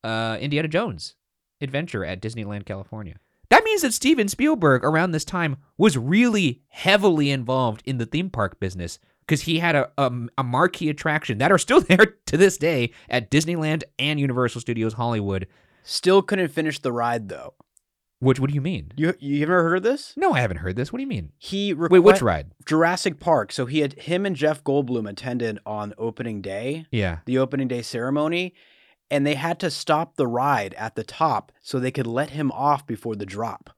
uh, 0.06 0.38
Indiana 0.40 0.70
Jones 0.70 1.16
adventure 1.60 2.06
at 2.06 2.22
Disneyland, 2.22 2.66
California. 2.66 3.18
That 3.50 3.64
means 3.64 3.82
that 3.82 3.94
Steven 3.94 4.28
Spielberg 4.28 4.84
around 4.84 5.12
this 5.12 5.26
time 5.26 5.58
was 5.78 5.98
really 5.98 6.62
heavily 6.70 7.32
involved 7.32 7.82
in 7.86 7.98
the 7.98 8.06
theme 8.06 8.30
park 8.30 8.60
business 8.60 9.00
because 9.26 9.42
he 9.42 9.60
had 9.60 9.76
a, 9.76 9.90
a 9.98 10.12
a 10.38 10.44
marquee 10.44 10.90
attraction 10.90 11.38
that 11.38 11.52
are 11.52 11.58
still 11.58 11.82
there 11.88 12.16
to 12.26 12.38
this 12.38 12.58
day 12.58 12.92
at 13.10 13.32
Disneyland 13.32 13.84
and 13.98 14.20
Universal 14.20 14.62
Studios 14.62 14.94
Hollywood. 14.94 15.48
Still 15.84 16.22
couldn't 16.22 16.50
finish 16.50 16.80
the 16.80 16.92
ride 16.92 17.30
though. 17.30 17.54
Which 18.20 18.40
what 18.40 18.50
do 18.50 18.56
you 18.56 18.62
mean? 18.62 18.92
You 18.98 19.14
you 19.20 19.44
ever 19.44 19.62
heard 19.64 19.78
of 19.78 19.84
this? 19.84 20.14
No, 20.18 20.34
I 20.34 20.40
haven't 20.42 20.58
heard 20.58 20.76
this. 20.76 20.92
What 20.92 20.98
do 20.98 21.04
you 21.04 21.08
mean? 21.08 21.32
He 21.38 21.74
Wait, 21.74 22.00
which 22.00 22.22
ride? 22.22 22.52
Jurassic 22.66 23.20
Park. 23.20 23.52
So 23.52 23.68
he 23.68 23.80
had 23.80 23.94
him 23.94 24.26
and 24.26 24.36
Jeff 24.36 24.64
Goldblum 24.64 25.08
attended 25.08 25.60
on 25.68 25.94
opening 26.00 26.42
day, 26.42 26.88
Yeah. 26.92 27.20
the 27.26 27.38
opening 27.38 27.68
day 27.68 27.84
ceremony, 27.84 28.56
and 29.10 29.26
they 29.26 29.36
had 29.36 29.60
to 29.60 29.72
stop 29.72 30.16
the 30.16 30.28
ride 30.28 30.74
at 30.76 30.96
the 30.96 31.04
top 31.04 31.52
so 31.62 31.80
they 31.80 31.92
could 31.92 32.08
let 32.08 32.32
him 32.32 32.52
off 32.52 32.86
before 32.86 33.16
the 33.16 33.26
drop. 33.26 33.72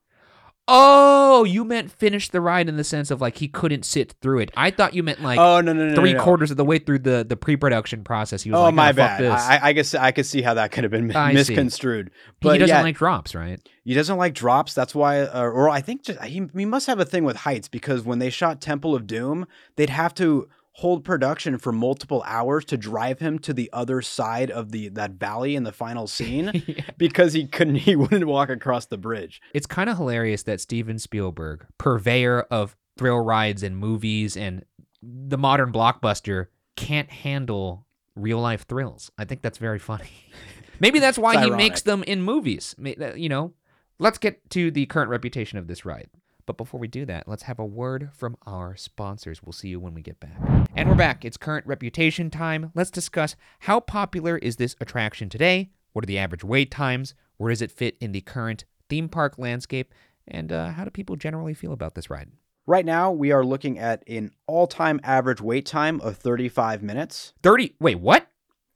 Oh, 0.72 1.46
you 1.46 1.66
meant 1.66 1.92
finish 1.92 2.30
the 2.30 2.40
ride 2.42 2.70
in 2.70 2.78
the 2.78 2.84
sense 2.84 3.10
of 3.10 3.20
like 3.22 3.38
he 3.40 3.48
couldn't 3.48 3.86
sit 3.86 4.14
through 4.22 4.38
it. 4.42 4.52
I 4.56 4.70
thought 4.70 4.94
you 4.94 5.02
meant 5.02 5.20
like 5.20 5.40
oh 5.40 5.62
no 5.62 5.74
no 5.74 5.88
no 5.90 5.96
three 5.96 6.12
no, 6.14 6.20
no. 6.20 6.24
quarters 6.24 6.52
of 6.52 6.58
the 6.58 6.66
way 6.66 6.78
through 6.78 7.00
the 7.00 7.26
the 7.28 7.36
pre-production 7.36 8.04
process. 8.04 8.44
He 8.44 8.52
was 8.52 8.60
Oh 8.60 8.64
like, 8.66 8.76
my 8.76 8.90
"Oh, 8.92 8.94
bad. 8.94 9.24
I, 9.26 9.70
I 9.70 9.74
guess 9.74 9.96
I 9.96 10.12
could 10.12 10.28
see 10.28 10.44
how 10.44 10.54
that 10.54 10.72
could 10.72 10.84
have 10.84 10.92
been 10.92 11.16
I 11.16 11.32
see. 11.32 11.36
misconstrued. 11.38 12.12
But 12.40 12.54
he 12.54 12.60
doesn't 12.60 12.76
yeah, 12.76 12.84
like 12.84 12.96
drops, 12.98 13.34
right? 13.34 13.60
he 13.84 13.96
doesn't 13.96 14.18
like 14.18 14.36
drops. 14.36 14.76
That's 14.76 14.94
why, 14.94 15.22
uh, 15.22 15.42
or 15.42 15.70
I 15.70 15.82
think 15.82 16.04
just, 16.04 16.22
he, 16.22 16.46
he 16.56 16.66
must 16.66 16.86
have 16.86 17.00
a 17.00 17.06
thing 17.06 17.24
with 17.24 17.38
heights 17.38 17.68
because 17.68 18.04
when 18.04 18.20
they 18.20 18.30
shot 18.30 18.62
Temple 18.62 18.94
of 18.94 19.08
Doom, 19.08 19.48
they'd 19.76 19.90
have 19.90 20.14
to 20.16 20.48
hold 20.80 21.04
production 21.04 21.58
for 21.58 21.74
multiple 21.74 22.24
hours 22.26 22.64
to 22.64 22.78
drive 22.78 23.20
him 23.20 23.38
to 23.38 23.54
the 23.54 23.70
other 23.74 24.02
side 24.02 24.50
of 24.50 24.72
the 24.72 24.88
that 24.88 25.12
valley 25.12 25.56
in 25.56 25.64
the 25.64 25.74
final 25.74 26.08
scene 26.18 26.64
because 26.98 27.34
he 27.34 27.46
couldn't 27.46 27.76
he 27.76 27.96
wouldn't 27.98 28.26
walk 28.26 28.50
across 28.50 28.86
the 28.86 28.98
bridge. 28.98 29.42
It's 29.54 29.68
kind 29.68 29.90
of 29.90 29.98
hilarious 29.98 30.44
that 30.44 30.62
Steven 30.62 30.98
Spielberg, 30.98 31.66
purveyor 31.78 32.42
of 32.50 32.78
thrill 32.98 33.20
rides 33.20 33.62
and 33.62 33.78
movies 33.78 34.38
and 34.38 34.64
the 35.02 35.38
modern 35.38 35.72
blockbuster, 35.72 36.48
can't 36.78 37.10
handle 37.10 37.86
real 38.16 38.40
life 38.40 38.66
thrills. 38.66 39.12
I 39.18 39.26
think 39.26 39.42
that's 39.42 39.58
very 39.58 39.80
funny. 39.80 40.10
Maybe 40.80 41.00
that's 41.00 41.18
why 41.18 41.34
he 41.34 41.40
ironic. 41.40 41.58
makes 41.58 41.82
them 41.82 42.04
in 42.04 42.22
movies. 42.22 42.74
You 42.80 43.28
know, 43.28 43.54
let's 44.00 44.18
get 44.18 44.50
to 44.52 44.72
the 44.72 44.86
current 44.86 45.10
reputation 45.10 45.58
of 45.58 45.68
this 45.68 45.84
ride. 45.84 46.08
But 46.50 46.58
before 46.58 46.80
we 46.80 46.88
do 46.88 47.06
that, 47.06 47.28
let's 47.28 47.44
have 47.44 47.60
a 47.60 47.66
word 47.66 48.10
from 48.12 48.36
our 48.48 48.76
sponsors. 48.76 49.44
We'll 49.44 49.54
see 49.54 49.68
you 49.68 49.80
when 49.80 49.94
we 49.94 50.02
get 50.02 50.20
back. 50.20 50.36
And 50.76 50.90
we're 50.90 50.96
back. 50.96 51.24
It's 51.24 51.38
current 51.38 51.68
reputation 51.68 52.32
time. 52.32 52.72
Let's 52.74 52.90
discuss 52.90 53.36
how 53.60 53.80
popular 53.82 54.36
is 54.36 54.56
this 54.56 54.76
attraction 54.82 55.30
today? 55.30 55.70
What 55.94 56.04
are 56.06 56.08
the 56.08 56.18
average 56.18 56.44
wait 56.44 56.72
times? 56.72 57.14
Where 57.38 57.52
does 57.52 57.62
it 57.62 57.72
fit 57.72 57.98
in 58.02 58.14
the 58.14 58.22
current 58.22 58.66
theme 58.90 59.10
park 59.10 59.38
landscape? 59.38 59.94
And 60.28 60.52
uh, 60.52 60.70
how 60.70 60.86
do 60.86 60.90
people 60.90 61.18
generally 61.18 61.54
feel 61.54 61.72
about 61.72 61.94
this 61.94 62.10
ride? 62.10 62.32
Right 62.66 62.84
now, 62.84 63.12
we 63.12 63.32
are 63.32 63.46
looking 63.46 63.78
at 63.78 64.04
an 64.08 64.32
all-time 64.48 65.00
average 65.04 65.42
wait 65.42 65.68
time 65.68 66.02
of 66.02 66.18
35 66.18 66.82
minutes. 66.82 67.32
30 67.44 67.76
Wait, 67.80 68.00
what? 68.00 68.26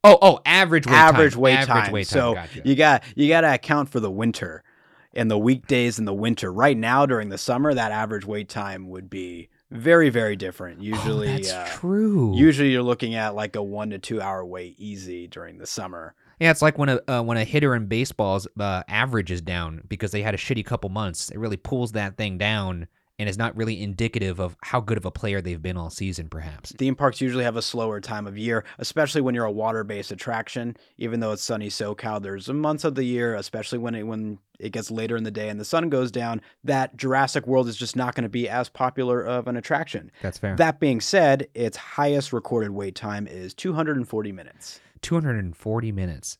Oh, 0.03 0.19
oh, 0.21 0.39
average 0.45 0.85
wait 0.85 0.93
average 0.93 1.33
time. 1.33 1.41
wait 1.41 1.53
average 1.53 1.85
time. 1.85 1.91
wait 1.91 2.07
time. 2.07 2.19
So 2.19 2.33
Gotcha. 2.35 2.61
you 2.65 2.75
got 2.75 3.03
you 3.15 3.27
got 3.29 3.41
to 3.41 3.51
account 3.51 3.89
for 3.89 3.99
the 3.99 4.11
winter 4.11 4.63
and 5.13 5.29
the 5.29 5.37
weekdays 5.37 5.99
in 5.99 6.05
the 6.05 6.13
winter. 6.13 6.51
Right 6.51 6.77
now, 6.77 7.05
during 7.05 7.29
the 7.29 7.37
summer, 7.37 7.73
that 7.73 7.91
average 7.91 8.25
wait 8.25 8.49
time 8.49 8.89
would 8.89 9.09
be 9.09 9.49
very, 9.71 10.09
very 10.09 10.35
different. 10.35 10.81
Usually, 10.81 11.29
oh, 11.29 11.31
that's 11.31 11.51
uh, 11.51 11.67
true. 11.71 12.35
usually 12.35 12.71
you're 12.71 12.83
looking 12.83 13.15
at 13.15 13.35
like 13.35 13.55
a 13.55 13.63
one 13.63 13.89
to 13.89 13.99
two 13.99 14.21
hour 14.21 14.45
wait 14.45 14.79
easy 14.79 15.27
during 15.27 15.57
the 15.57 15.67
summer. 15.67 16.15
Yeah, 16.39 16.51
it's 16.51 16.61
like 16.61 16.77
when 16.77 16.89
a 16.89 16.99
uh, 17.07 17.21
when 17.21 17.37
a 17.37 17.43
hitter 17.43 17.75
in 17.75 17.87
baseball's 17.87 18.47
uh, 18.59 18.83
average 18.87 19.31
is 19.31 19.41
down 19.41 19.81
because 19.87 20.11
they 20.11 20.21
had 20.21 20.33
a 20.33 20.37
shitty 20.37 20.65
couple 20.65 20.89
months. 20.89 21.29
It 21.29 21.37
really 21.37 21.57
pulls 21.57 21.93
that 21.93 22.17
thing 22.17 22.37
down 22.37 22.87
and 23.23 23.29
is 23.29 23.37
not 23.37 23.55
really 23.55 23.81
indicative 23.81 24.37
of 24.37 24.57
how 24.63 24.81
good 24.81 24.97
of 24.97 25.05
a 25.05 25.11
player 25.11 25.39
they've 25.39 25.61
been 25.61 25.77
all 25.77 25.89
season. 25.89 26.27
Perhaps. 26.27 26.73
Theme 26.73 26.93
parks 26.93 27.21
usually 27.21 27.45
have 27.45 27.55
a 27.55 27.61
slower 27.61 28.01
time 28.01 28.27
of 28.27 28.37
year, 28.37 28.65
especially 28.79 29.21
when 29.21 29.33
you're 29.33 29.45
a 29.45 29.51
water-based 29.51 30.11
attraction. 30.11 30.75
Even 30.97 31.21
though 31.21 31.31
it's 31.31 31.41
sunny 31.41 31.69
SoCal, 31.69 32.21
there's 32.21 32.49
a 32.49 32.53
months 32.53 32.83
of 32.83 32.95
the 32.95 33.05
year, 33.05 33.35
especially 33.35 33.79
when 33.79 33.95
it 33.95 34.03
when 34.03 34.39
it 34.59 34.71
gets 34.71 34.91
later 34.91 35.15
in 35.15 35.23
the 35.23 35.31
day 35.31 35.47
and 35.47 35.57
the 35.57 35.65
sun 35.65 35.87
goes 35.87 36.11
down, 36.11 36.41
that 36.65 36.97
Jurassic 36.97 37.47
World 37.47 37.69
is 37.69 37.77
just 37.77 37.95
not 37.95 38.13
going 38.13 38.23
to 38.23 38.29
be 38.29 38.49
as 38.49 38.67
popular 38.67 39.21
of 39.21 39.47
an 39.47 39.55
attraction. 39.55 40.11
That's 40.21 40.37
fair. 40.37 40.57
That 40.57 40.81
being 40.81 40.99
said, 40.99 41.47
its 41.53 41.77
highest 41.77 42.33
recorded 42.33 42.71
wait 42.71 42.95
time 42.95 43.25
is 43.25 43.53
240 43.53 44.33
minutes. 44.33 44.81
240 45.01 45.91
minutes. 45.93 46.37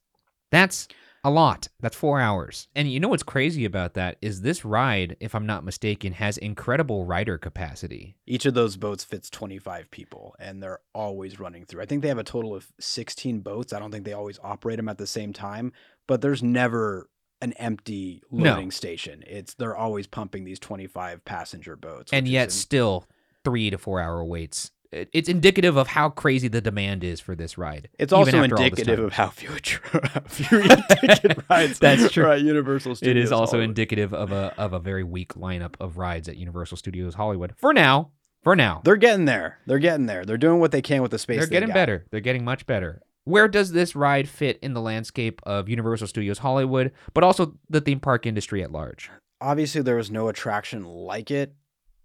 That's 0.52 0.90
a 1.24 1.32
lot. 1.32 1.68
That's 1.80 1.96
four 1.96 2.20
hours. 2.20 2.68
And 2.76 2.92
you 2.92 3.00
know 3.00 3.08
what's 3.10 3.24
crazy 3.24 3.64
about 3.66 3.94
that 3.94 4.18
is 4.22 4.42
this 4.42 4.66
ride, 4.66 5.16
if 5.20 5.34
I'm 5.34 5.46
not 5.46 5.64
mistaken, 5.64 6.14
has 6.14 6.38
incredible 6.38 7.06
rider 7.06 7.38
capacity. 7.38 8.16
Each 8.26 8.46
of 8.46 8.54
those 8.54 8.76
boats 8.76 9.04
fits 9.04 9.30
25 9.30 9.90
people, 9.90 10.36
and 10.40 10.62
they're 10.62 10.80
always 10.94 11.40
running 11.40 11.66
through. 11.66 11.82
I 11.82 11.86
think 11.86 12.02
they 12.02 12.10
have 12.10 12.18
a 12.18 12.24
total 12.24 12.54
of 12.54 12.68
16 12.80 13.40
boats. 13.40 13.72
I 13.72 13.80
don't 13.80 13.92
think 13.92 14.04
they 14.06 14.14
always 14.14 14.40
operate 14.44 14.78
them 14.78 14.90
at 14.90 14.98
the 14.98 15.08
same 15.08 15.32
time, 15.32 15.72
but 16.08 16.22
there's 16.22 16.44
never 16.44 17.10
an 17.42 17.54
empty 17.54 18.22
No. 18.32 18.52
loading 18.52 18.72
station. 18.72 19.24
It's 19.28 19.54
they're 19.54 19.76
always 19.76 20.08
pumping 20.08 20.44
these 20.44 20.60
25 20.60 21.24
passenger 21.26 21.76
boats. 21.76 22.12
and 22.14 22.28
yet 22.28 22.52
still 22.52 23.06
three 23.46 23.70
to 23.70 23.78
four 23.78 24.00
hour 24.02 24.24
waits. 24.24 24.72
It- 24.94 25.10
It's 25.14 25.28
indicative 25.30 25.76
of 25.78 25.88
how 25.88 26.10
crazy 26.10 26.48
the 26.48 26.62
demand 26.62 27.04
is 27.04 27.20
for 27.20 27.36
this 27.36 27.58
ride. 27.58 27.90
it's 28.00 28.14
also 28.14 28.30
after 28.38 28.38
all 28.38 28.48
this 28.48 28.70
indicative 28.80 29.00
of 29.04 29.14
how 29.14 29.30
few, 29.30 29.50
few 30.28 30.62
ticket 30.90 31.38
rides 31.50 31.80
That's 31.80 32.12
true. 32.12 32.26
are 32.26 32.34
at 32.34 32.42
Universal 32.42 32.96
Studios. 32.96 33.16
It 33.18 33.18
is 33.24 33.32
also 33.32 33.54
Hollywood. 33.58 33.70
indicative 33.70 34.14
of 34.14 34.32
a 34.32 34.54
of 34.58 34.74
a 34.74 34.80
very 34.80 35.04
weak 35.04 35.34
lineup 35.34 35.76
of 35.80 35.98
rides 35.98 36.28
at 36.30 36.38
Universal 36.38 36.78
Studios 36.78 37.16
Hollywood. 37.16 37.54
For 37.58 37.74
now, 37.74 38.12
for 38.44 38.56
now, 38.56 38.82
They're 38.84 38.96
getting 38.98 39.26
there. 39.26 39.60
They're 39.66 39.80
getting 39.80 40.06
there. 40.06 40.26
They're 40.26 40.38
doing 40.38 40.60
what 40.60 40.72
they 40.72 40.82
can 40.82 41.02
with 41.02 41.12
the 41.12 41.20
space. 41.20 41.38
they're 41.38 41.46
they 41.48 41.52
getting 41.52 41.70
got. 41.70 41.74
better. 41.76 42.06
They're 42.12 42.20
getting 42.20 42.44
much 42.44 42.66
better. 42.66 43.02
Where 43.26 43.48
does 43.48 43.72
this 43.72 43.96
ride 43.96 44.28
fit 44.28 44.60
in 44.62 44.74
the 44.74 44.82
landscape 44.82 45.42
of 45.46 45.70
Universal 45.70 46.08
Studios 46.08 46.40
Hollywood, 46.40 46.92
but 47.14 47.24
also 47.24 47.56
the 47.70 47.80
theme 47.80 48.02
park 48.02 48.26
industry 48.26 48.62
at 48.64 48.72
large? 48.72 49.10
obviously 49.42 49.82
there 49.82 49.98
was 49.98 50.10
no 50.10 50.30
attraction 50.30 50.86
like 50.86 51.30
it 51.30 51.54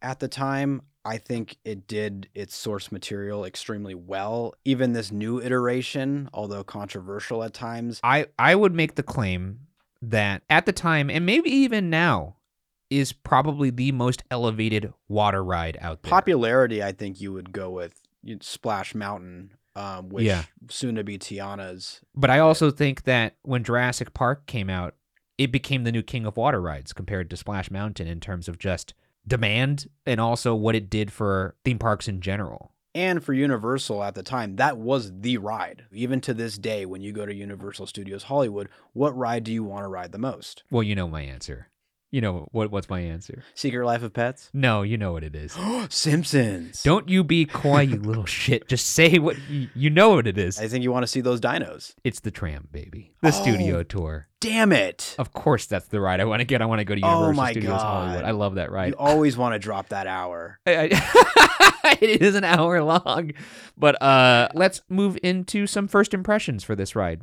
at 0.03 0.19
the 0.19 0.27
time. 0.27 0.83
I 1.05 1.19
think 1.19 1.57
it 1.65 1.87
did 1.87 2.29
its 2.35 2.55
source 2.57 2.93
material 2.93 3.45
extremely 3.45 3.95
well. 3.95 4.55
Even 4.65 4.93
this 4.93 5.11
new 5.11 5.41
iteration, 5.41 6.29
although 6.35 6.65
controversial 6.65 7.43
at 7.45 7.55
times, 7.55 8.01
I 8.03 8.27
I 8.39 8.55
would 8.55 8.75
make 8.75 8.95
the 8.97 9.03
claim 9.03 9.61
that 10.03 10.43
at 10.51 10.67
the 10.67 10.73
time 10.73 11.11
and 11.11 11.25
maybe 11.27 11.51
even 11.51 11.91
now 11.91 12.37
is 12.91 13.13
probably 13.13 13.71
the 13.71 13.93
most 13.93 14.23
elevated 14.31 14.93
water 15.09 15.43
ride 15.45 15.77
out 15.81 16.03
there. 16.03 16.11
popularity, 16.11 16.83
I 16.83 16.93
think 16.93 17.21
you 17.21 17.33
would 17.33 17.53
go 17.53 17.71
with 17.71 18.01
Splash 18.41 18.95
Mountain, 18.95 19.51
um, 19.77 20.09
which 20.09 20.25
Yeah. 20.27 20.45
soon 20.71 20.95
to 20.95 21.05
be 21.05 21.19
Tiana's. 21.19 22.01
But 22.15 22.31
I 22.31 22.39
also 22.39 22.71
think 22.71 23.03
that 23.05 23.37
when 23.43 23.63
Jurassic 23.63 24.15
Park 24.15 24.47
came 24.47 24.71
out, 24.71 24.95
it 25.37 25.53
became 25.53 25.85
the 25.85 25.93
new 25.93 26.03
king 26.03 26.25
of 26.27 26.37
water 26.37 26.61
rides 26.61 26.93
compared 26.93 27.29
to 27.31 27.37
Splash 27.37 27.71
Mountain 27.71 28.09
in 28.09 28.21
terms 28.21 28.49
of 28.49 28.59
just 28.59 28.95
demand 29.29 29.89
and 30.07 30.21
also 30.21 30.55
what 30.55 30.75
it 30.75 30.91
did 30.91 31.13
for 31.13 31.55
theme 31.65 31.79
parks 31.79 32.09
in 32.09 32.21
general. 32.21 32.73
And 32.95 33.23
for 33.23 33.33
Universal 33.33 34.03
at 34.03 34.15
the 34.15 34.23
time, 34.23 34.57
that 34.57 34.79
was 34.79 35.13
the 35.21 35.39
ride. 35.39 35.85
Even 35.93 36.21
to 36.23 36.35
this 36.35 36.59
day, 36.59 36.85
when 36.85 37.03
you 37.03 37.13
go 37.13 37.27
to 37.27 37.35
Universal 37.35 37.87
Studios 37.87 38.25
Hollywood, 38.25 38.69
what 38.93 39.17
ride 39.17 39.45
do 39.45 39.53
you 39.53 39.63
want 39.63 39.85
to 39.85 39.89
ride 39.89 40.11
the 40.11 40.19
most? 40.19 40.65
Well, 40.71 40.83
you 40.83 40.97
know 40.97 41.07
my 41.07 41.23
answer. 41.23 41.69
You 42.11 42.23
know 42.23 42.49
what 42.53 42.71
what's 42.71 42.89
my 42.89 43.01
answer? 43.01 43.43
Secret 43.55 43.85
Life 43.85 44.03
of 44.03 44.15
Pets? 44.15 44.49
No, 44.55 44.81
you 44.81 44.97
know 44.97 45.13
what 45.13 45.23
it 45.25 45.37
is. 45.37 45.55
Simpsons. 45.91 46.83
Don't 46.83 47.09
you 47.09 47.23
be 47.23 47.45
coy, 47.45 47.83
you 47.83 47.97
little 47.97 48.25
shit. 48.41 48.67
Just 48.67 48.87
say 48.93 49.19
what 49.19 49.37
you, 49.51 49.69
you 49.75 49.91
know 49.91 50.11
what 50.11 50.27
it 50.27 50.39
is. 50.39 50.59
I 50.59 50.69
think 50.69 50.85
you 50.85 50.91
want 50.91 51.03
to 51.03 51.07
see 51.07 51.21
those 51.21 51.39
dinos. 51.39 51.95
It's 52.05 52.21
the 52.21 52.31
tram, 52.31 52.69
baby. 52.73 53.13
The 53.21 53.29
Oh. 53.29 53.31
studio 53.33 53.83
tour. 53.83 54.29
Damn 54.41 54.73
it. 54.73 55.17
Of 55.19 55.35
course, 55.35 55.67
that's 55.67 55.89
the 55.89 56.01
ride 56.01 56.21
I 56.21 56.25
want 56.25 56.41
to 56.41 56.47
get. 56.47 56.63
I 56.63 56.65
want 56.67 56.79
to 56.79 56.85
go 56.87 56.95
to 56.95 57.01
Oh 57.05 57.09
Universal 57.27 57.35
my 57.35 57.51
Studios 57.53 57.83
Hollywood. 57.83 58.25
I 58.25 58.31
love 58.31 58.55
that 58.55 58.71
ride. 58.73 58.89
You 58.89 58.95
always 58.99 59.37
want 59.37 59.53
to 59.55 59.59
drop 59.59 59.91
that 59.91 60.07
hour. 60.07 60.61
I- 60.67 60.89
I- 61.85 61.99
it 62.01 62.23
is 62.23 62.35
an 62.35 62.45
hour 62.45 62.83
long, 62.83 63.33
but 63.77 64.01
uh, 64.03 64.49
let's 64.55 64.81
move 64.89 65.19
into 65.23 65.67
some 65.67 65.89
first 65.89 66.15
impressions 66.15 66.65
for 66.65 66.75
this 66.75 66.97
ride. 66.97 67.21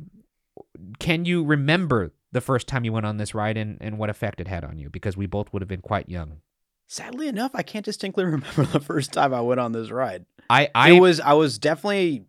Can 0.98 1.24
you 1.24 1.44
remember 1.44 2.12
the 2.36 2.40
first 2.40 2.68
time 2.68 2.84
you 2.84 2.92
went 2.92 3.06
on 3.06 3.16
this 3.16 3.34
ride 3.34 3.56
and, 3.56 3.78
and 3.80 3.98
what 3.98 4.10
effect 4.10 4.40
it 4.40 4.46
had 4.46 4.62
on 4.62 4.78
you? 4.78 4.88
Because 4.90 5.16
we 5.16 5.26
both 5.26 5.52
would 5.52 5.62
have 5.62 5.68
been 5.68 5.80
quite 5.80 6.08
young. 6.08 6.42
Sadly 6.86 7.26
enough, 7.26 7.50
I 7.54 7.62
can't 7.62 7.84
distinctly 7.84 8.24
remember 8.32 8.64
the 8.66 8.78
first 8.78 9.12
time 9.12 9.34
I 9.34 9.40
went 9.40 9.58
on 9.58 9.72
this 9.72 9.90
ride. 9.90 10.26
I, 10.48 10.68
I 10.74 10.92
it 10.92 11.00
was 11.00 11.18
I 11.18 11.32
was 11.32 11.58
definitely 11.58 12.26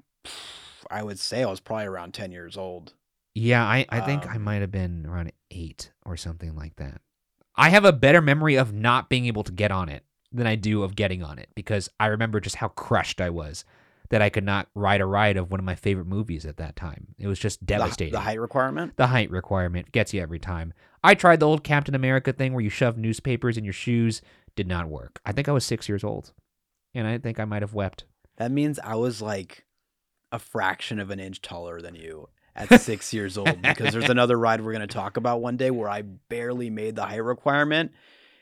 I 0.90 1.04
would 1.04 1.20
say 1.20 1.44
I 1.44 1.48
was 1.48 1.60
probably 1.60 1.86
around 1.86 2.14
10 2.14 2.32
years 2.32 2.58
old. 2.58 2.94
Yeah, 3.36 3.64
I, 3.64 3.86
I 3.90 4.00
think 4.00 4.26
I 4.26 4.38
Um, 4.38 4.44
might 4.44 4.62
have 4.62 4.72
been 4.72 5.06
around 5.06 5.32
eight 5.52 5.92
or 6.06 6.18
something 6.18 6.56
like 6.56 6.78
that. 6.78 7.02
I 7.56 7.70
have 7.70 7.86
a 7.86 7.94
better 7.94 8.22
memory 8.22 8.56
of 8.56 8.74
not 8.74 9.10
being 9.10 9.26
able 9.26 9.44
to 9.44 9.52
get 9.52 9.72
on 9.72 9.90
it 9.90 10.04
than 10.32 10.48
I 10.48 10.56
do 10.56 10.84
of 10.84 10.96
getting 10.96 11.22
on 11.24 11.38
it 11.38 11.50
because 11.56 11.90
I 12.00 12.08
remember 12.08 12.40
just 12.40 12.56
how 12.58 12.70
crushed 12.70 13.22
I 13.22 13.30
was 13.30 13.64
that 14.10 14.22
I 14.22 14.30
could 14.30 14.44
not 14.44 14.68
ride 14.74 15.02
a 15.02 15.06
ride 15.06 15.38
of 15.38 15.52
one 15.52 15.60
of 15.60 15.66
my 15.66 15.76
favorite 15.76 16.08
movies 16.08 16.46
at 16.46 16.58
that 16.58 16.76
time. 16.76 17.08
It 17.18 17.28
was 17.28 17.40
just 17.40 17.60
The- 17.60 17.66
devastating. 17.66 18.14
The, 18.14 18.20
height 18.22 18.40
requirement? 18.40 18.96
The 18.98 19.08
height 19.08 19.30
requirement 19.32 19.92
gets 19.92 20.14
you 20.14 20.22
every 20.22 20.40
time. 20.40 20.74
I 21.04 21.14
tried 21.16 21.40
the 21.40 21.48
old 21.48 21.64
Captain 21.64 21.96
America 21.96 22.34
thing 22.34 22.54
where 22.54 22.64
you 22.64 22.70
shove 22.70 22.98
newspapers 22.98 23.58
in 23.58 23.64
your 23.64 23.74
shoes. 23.74 24.22
Did 24.56 24.68
not 24.68 24.88
work. 24.88 25.20
I 25.26 25.32
think 25.32 25.48
I 25.48 25.52
was 25.52 25.66
six 25.66 25.88
years 25.88 26.04
old. 26.04 26.34
And 26.96 27.08
I 27.08 27.18
think 27.20 27.40
I 27.40 27.46
might 27.46 27.62
have 27.62 27.74
wept. 27.74 28.06
That 28.38 28.52
means 28.52 28.80
I 28.84 28.96
was 28.96 29.22
like 29.22 29.66
a 30.32 30.40
fraction 30.40 31.00
of 31.00 31.12
an 31.12 31.20
inch 31.20 31.42
taller 31.42 31.82
than 31.82 31.96
you 31.96 32.30
at 32.56 32.82
6 32.82 33.14
years 33.14 33.38
old 33.38 33.62
because 33.62 33.94
there's 33.94 34.10
another 34.10 34.38
ride 34.38 34.62
we're 34.62 34.74
going 34.74 34.82
to 34.82 34.88
talk 34.88 35.16
about 35.16 35.42
one 35.42 35.58
day 35.58 35.70
where 35.72 35.90
I 35.90 36.02
barely 36.02 36.70
made 36.70 36.96
the 36.96 37.06
height 37.06 37.24
requirement 37.24 37.92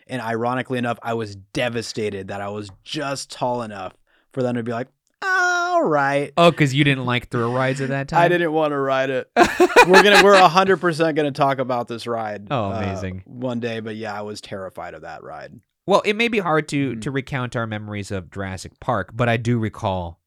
and 0.07 0.21
ironically 0.21 0.77
enough 0.77 0.97
I 1.03 1.13
was 1.15 1.35
devastated 1.35 2.29
that 2.29 2.41
I 2.41 2.47
was 2.49 2.71
just 2.83 3.29
tall 3.29 3.61
enough 3.61 3.93
for 4.31 4.41
them 4.41 4.55
to 4.55 4.63
be 4.63 4.71
like, 4.71 4.87
"All 5.25 5.83
right." 5.83 6.31
Oh, 6.37 6.51
because 6.51 6.73
you 6.73 6.83
didn't 6.83 7.05
like 7.05 7.29
thrill 7.29 7.53
rides 7.53 7.81
at 7.81 7.89
that 7.89 8.07
time? 8.09 8.21
I 8.21 8.27
didn't 8.27 8.51
want 8.51 8.71
to 8.71 8.77
ride 8.77 9.09
it. 9.09 9.29
we're 9.87 10.03
gonna 10.03 10.23
we're 10.23 10.35
hundred 10.47 10.77
percent 10.77 11.15
gonna 11.15 11.31
talk 11.31 11.59
about 11.59 11.87
this 11.87 12.07
ride. 12.07 12.47
Oh, 12.51 12.71
uh, 12.71 12.77
amazing. 12.79 13.23
one 13.25 13.59
day, 13.59 13.79
but 13.79 13.95
yeah, 13.95 14.17
I 14.17 14.21
was 14.21 14.41
terrified 14.41 14.93
of 14.93 15.01
that 15.01 15.23
ride. 15.23 15.59
Well, 15.87 16.01
it 16.05 16.15
may 16.15 16.27
be 16.29 16.39
hard 16.39 16.67
to 16.69 16.93
Mhm. 16.95 17.01
to 17.01 17.11
recount 17.11 17.55
our 17.55 17.67
memories 17.67 18.11
of 18.11 18.31
Jurassic 18.31 18.79
Park, 18.79 19.11
but 19.13 19.29
I 19.29 19.37
do 19.37 19.59
recall 19.59 20.19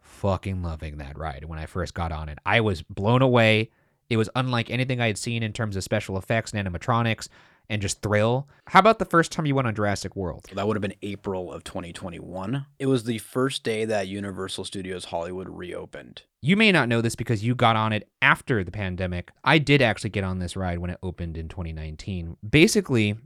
fucking 0.00 0.62
loving 0.62 0.98
that 0.98 1.18
ride 1.18 1.44
when 1.46 1.58
I 1.58 1.66
first 1.66 1.94
got 1.94 2.12
on 2.12 2.28
it. 2.28 2.38
I 2.44 2.60
was 2.60 2.82
blown 2.82 3.22
away. 3.22 3.70
It 4.08 4.16
was 4.16 4.28
unlike 4.34 4.70
anything 4.70 5.00
I 5.00 5.06
had 5.06 5.18
seen 5.18 5.42
in 5.42 5.52
terms 5.52 5.76
of 5.76 5.84
special 5.84 6.18
effects 6.18 6.52
and 6.52 6.66
animatronics 6.68 7.28
and 7.70 7.80
just 7.80 8.02
thrill. 8.02 8.48
How 8.66 8.80
about 8.80 8.98
the 8.98 9.04
first 9.04 9.32
time 9.32 9.46
you 9.46 9.54
went 9.54 9.68
on 9.68 9.74
Jurassic 9.74 10.16
World? 10.16 10.46
That 10.52 10.66
would 10.66 10.76
have 10.76 10.82
been 10.82 10.94
April 11.02 11.52
of 11.52 11.64
2021. 11.64 12.66
It 12.78 12.86
was 12.86 13.04
the 13.04 13.18
first 13.18 13.62
day 13.62 13.84
that 13.86 14.08
Universal 14.08 14.64
Studios 14.64 15.06
Hollywood 15.06 15.48
reopened. 15.48 16.22
You 16.42 16.56
may 16.56 16.72
not 16.72 16.88
know 16.88 17.00
this 17.00 17.14
because 17.14 17.44
you 17.44 17.54
got 17.54 17.76
on 17.76 17.92
it 17.92 18.08
after 18.20 18.64
the 18.64 18.72
pandemic. 18.72 19.30
I 19.44 19.58
did 19.58 19.80
actually 19.80 20.10
get 20.10 20.24
on 20.24 20.40
this 20.40 20.56
ride 20.56 20.80
when 20.80 20.90
it 20.90 20.98
opened 21.02 21.38
in 21.38 21.48
2019. 21.48 22.36
Basically, 22.48 23.16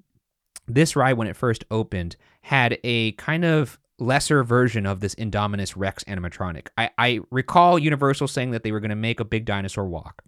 this 0.68 0.94
ride, 0.94 1.14
when 1.14 1.26
it 1.26 1.36
first 1.36 1.64
opened, 1.70 2.16
had 2.42 2.78
a 2.84 3.12
kind 3.12 3.44
of 3.44 3.78
lesser 3.98 4.44
version 4.44 4.84
of 4.84 5.00
this 5.00 5.14
Indominus 5.14 5.74
Rex 5.74 6.04
animatronic. 6.04 6.68
I, 6.76 6.90
I 6.98 7.20
recall 7.30 7.78
Universal 7.78 8.28
saying 8.28 8.50
that 8.50 8.62
they 8.62 8.72
were 8.72 8.80
going 8.80 8.90
to 8.90 8.96
make 8.96 9.20
a 9.20 9.24
big 9.24 9.46
dinosaur 9.46 9.86
walk. 9.86 10.22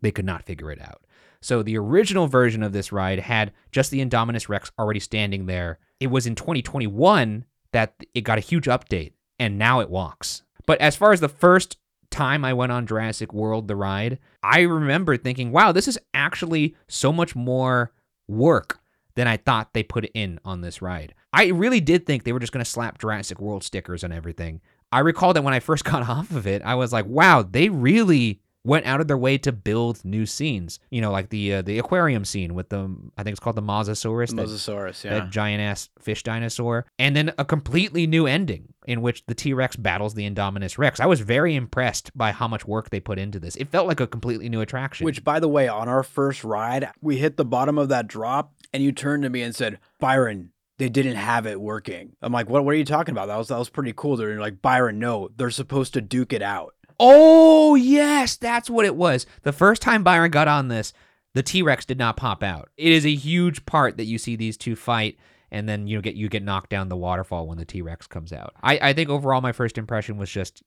They 0.00 0.10
could 0.10 0.24
not 0.24 0.44
figure 0.44 0.70
it 0.70 0.80
out. 0.80 1.02
So 1.42 1.62
the 1.62 1.76
original 1.76 2.28
version 2.28 2.62
of 2.62 2.72
this 2.72 2.92
ride 2.92 3.18
had 3.18 3.52
just 3.72 3.90
the 3.90 4.02
Indominus 4.02 4.48
Rex 4.48 4.70
already 4.78 5.00
standing 5.00 5.46
there. 5.46 5.78
It 6.00 6.06
was 6.06 6.26
in 6.26 6.34
2021 6.34 7.44
that 7.72 7.94
it 8.14 8.22
got 8.22 8.38
a 8.38 8.42
huge 8.42 8.66
update, 8.66 9.12
and 9.38 9.58
now 9.58 9.80
it 9.80 9.90
walks. 9.90 10.42
But 10.66 10.80
as 10.80 10.96
far 10.96 11.12
as 11.12 11.20
the 11.20 11.28
first 11.28 11.76
time 12.10 12.44
I 12.44 12.52
went 12.52 12.70
on 12.70 12.86
Jurassic 12.86 13.34
World, 13.34 13.66
the 13.66 13.76
ride, 13.76 14.18
I 14.42 14.60
remember 14.60 15.16
thinking, 15.16 15.50
wow, 15.50 15.72
this 15.72 15.88
is 15.88 15.98
actually 16.14 16.76
so 16.88 17.12
much 17.12 17.34
more 17.34 17.92
work 18.28 18.78
than 19.14 19.26
I 19.26 19.36
thought 19.36 19.72
they 19.72 19.82
put 19.82 20.04
in 20.14 20.38
on 20.44 20.60
this 20.60 20.80
ride. 20.80 21.14
I 21.32 21.48
really 21.48 21.80
did 21.80 22.06
think 22.06 22.22
they 22.22 22.32
were 22.32 22.38
just 22.38 22.52
going 22.52 22.64
to 22.64 22.70
slap 22.70 22.98
Jurassic 22.98 23.40
World 23.40 23.64
stickers 23.64 24.04
on 24.04 24.12
everything. 24.12 24.60
I 24.92 25.00
recall 25.00 25.32
that 25.32 25.42
when 25.42 25.54
I 25.54 25.60
first 25.60 25.84
got 25.86 26.08
off 26.08 26.30
of 26.30 26.46
it, 26.46 26.62
I 26.62 26.76
was 26.76 26.92
like, 26.92 27.06
wow, 27.06 27.42
they 27.42 27.68
really 27.68 28.40
went 28.64 28.86
out 28.86 29.00
of 29.00 29.08
their 29.08 29.18
way 29.18 29.38
to 29.38 29.52
build 29.52 30.04
new 30.04 30.26
scenes. 30.26 30.78
You 30.90 31.00
know, 31.00 31.10
like 31.10 31.30
the 31.30 31.54
uh, 31.54 31.62
the 31.62 31.78
aquarium 31.78 32.24
scene 32.24 32.54
with 32.54 32.68
the 32.68 32.94
I 33.16 33.22
think 33.22 33.32
it's 33.32 33.40
called 33.40 33.56
the 33.56 33.62
Mosasaurus, 33.62 34.28
that, 34.28 34.46
Mosasaurus, 34.46 35.04
yeah. 35.04 35.14
that 35.14 35.30
giant 35.30 35.60
ass 35.60 35.88
fish 35.98 36.22
dinosaur, 36.22 36.86
and 36.98 37.16
then 37.16 37.32
a 37.38 37.44
completely 37.44 38.06
new 38.06 38.26
ending 38.26 38.72
in 38.86 39.02
which 39.02 39.24
the 39.26 39.34
T 39.34 39.52
Rex 39.52 39.76
battles 39.76 40.14
the 40.14 40.28
Indominus 40.28 40.78
Rex. 40.78 41.00
I 41.00 41.06
was 41.06 41.20
very 41.20 41.54
impressed 41.54 42.16
by 42.16 42.32
how 42.32 42.48
much 42.48 42.66
work 42.66 42.90
they 42.90 43.00
put 43.00 43.18
into 43.18 43.38
this. 43.38 43.56
It 43.56 43.68
felt 43.68 43.86
like 43.86 44.00
a 44.00 44.06
completely 44.06 44.48
new 44.48 44.60
attraction. 44.60 45.04
Which, 45.04 45.24
by 45.24 45.40
the 45.40 45.48
way, 45.48 45.68
on 45.68 45.88
our 45.88 46.02
first 46.02 46.44
ride, 46.44 46.90
we 47.00 47.18
hit 47.18 47.36
the 47.36 47.44
bottom 47.44 47.78
of 47.78 47.88
that 47.88 48.06
drop, 48.06 48.52
and 48.72 48.82
you 48.82 48.92
turned 48.92 49.22
to 49.24 49.30
me 49.30 49.42
and 49.42 49.54
said, 49.54 49.78
"Byron, 49.98 50.50
they 50.78 50.88
didn't 50.88 51.16
have 51.16 51.46
it 51.46 51.60
working." 51.60 52.12
I'm 52.22 52.32
like, 52.32 52.48
"What? 52.48 52.64
What 52.64 52.74
are 52.74 52.78
you 52.78 52.84
talking 52.84 53.12
about? 53.12 53.26
That 53.26 53.38
was 53.38 53.48
that 53.48 53.58
was 53.58 53.70
pretty 53.70 53.92
cool." 53.96 54.16
They're 54.16 54.40
like, 54.40 54.62
"Byron, 54.62 54.98
no, 54.98 55.30
they're 55.36 55.50
supposed 55.50 55.94
to 55.94 56.00
duke 56.00 56.32
it 56.32 56.42
out." 56.42 56.74
Oh, 56.98 57.74
yes, 57.74 58.36
that's 58.36 58.70
what 58.70 58.84
it 58.84 58.96
was. 58.96 59.26
The 59.42 59.52
first 59.52 59.82
time 59.82 60.02
Byron 60.02 60.30
got 60.30 60.48
on 60.48 60.68
this, 60.68 60.92
the 61.34 61.42
T-Rex 61.42 61.84
did 61.84 61.98
not 61.98 62.16
pop 62.16 62.42
out. 62.42 62.70
It 62.76 62.92
is 62.92 63.06
a 63.06 63.14
huge 63.14 63.64
part 63.66 63.96
that 63.96 64.04
you 64.04 64.18
see 64.18 64.36
these 64.36 64.56
two 64.56 64.76
fight 64.76 65.18
and 65.50 65.68
then 65.68 65.86
you 65.86 66.00
get 66.00 66.14
you 66.14 66.28
get 66.28 66.42
knocked 66.42 66.70
down 66.70 66.88
the 66.88 66.96
waterfall 66.96 67.46
when 67.46 67.58
the 67.58 67.64
T-Rex 67.64 68.06
comes 68.06 68.32
out. 68.32 68.54
I 68.62 68.78
I 68.90 68.92
think 68.92 69.10
overall 69.10 69.40
my 69.40 69.52
first 69.52 69.78
impression 69.78 70.16
was 70.16 70.30
just 70.30 70.62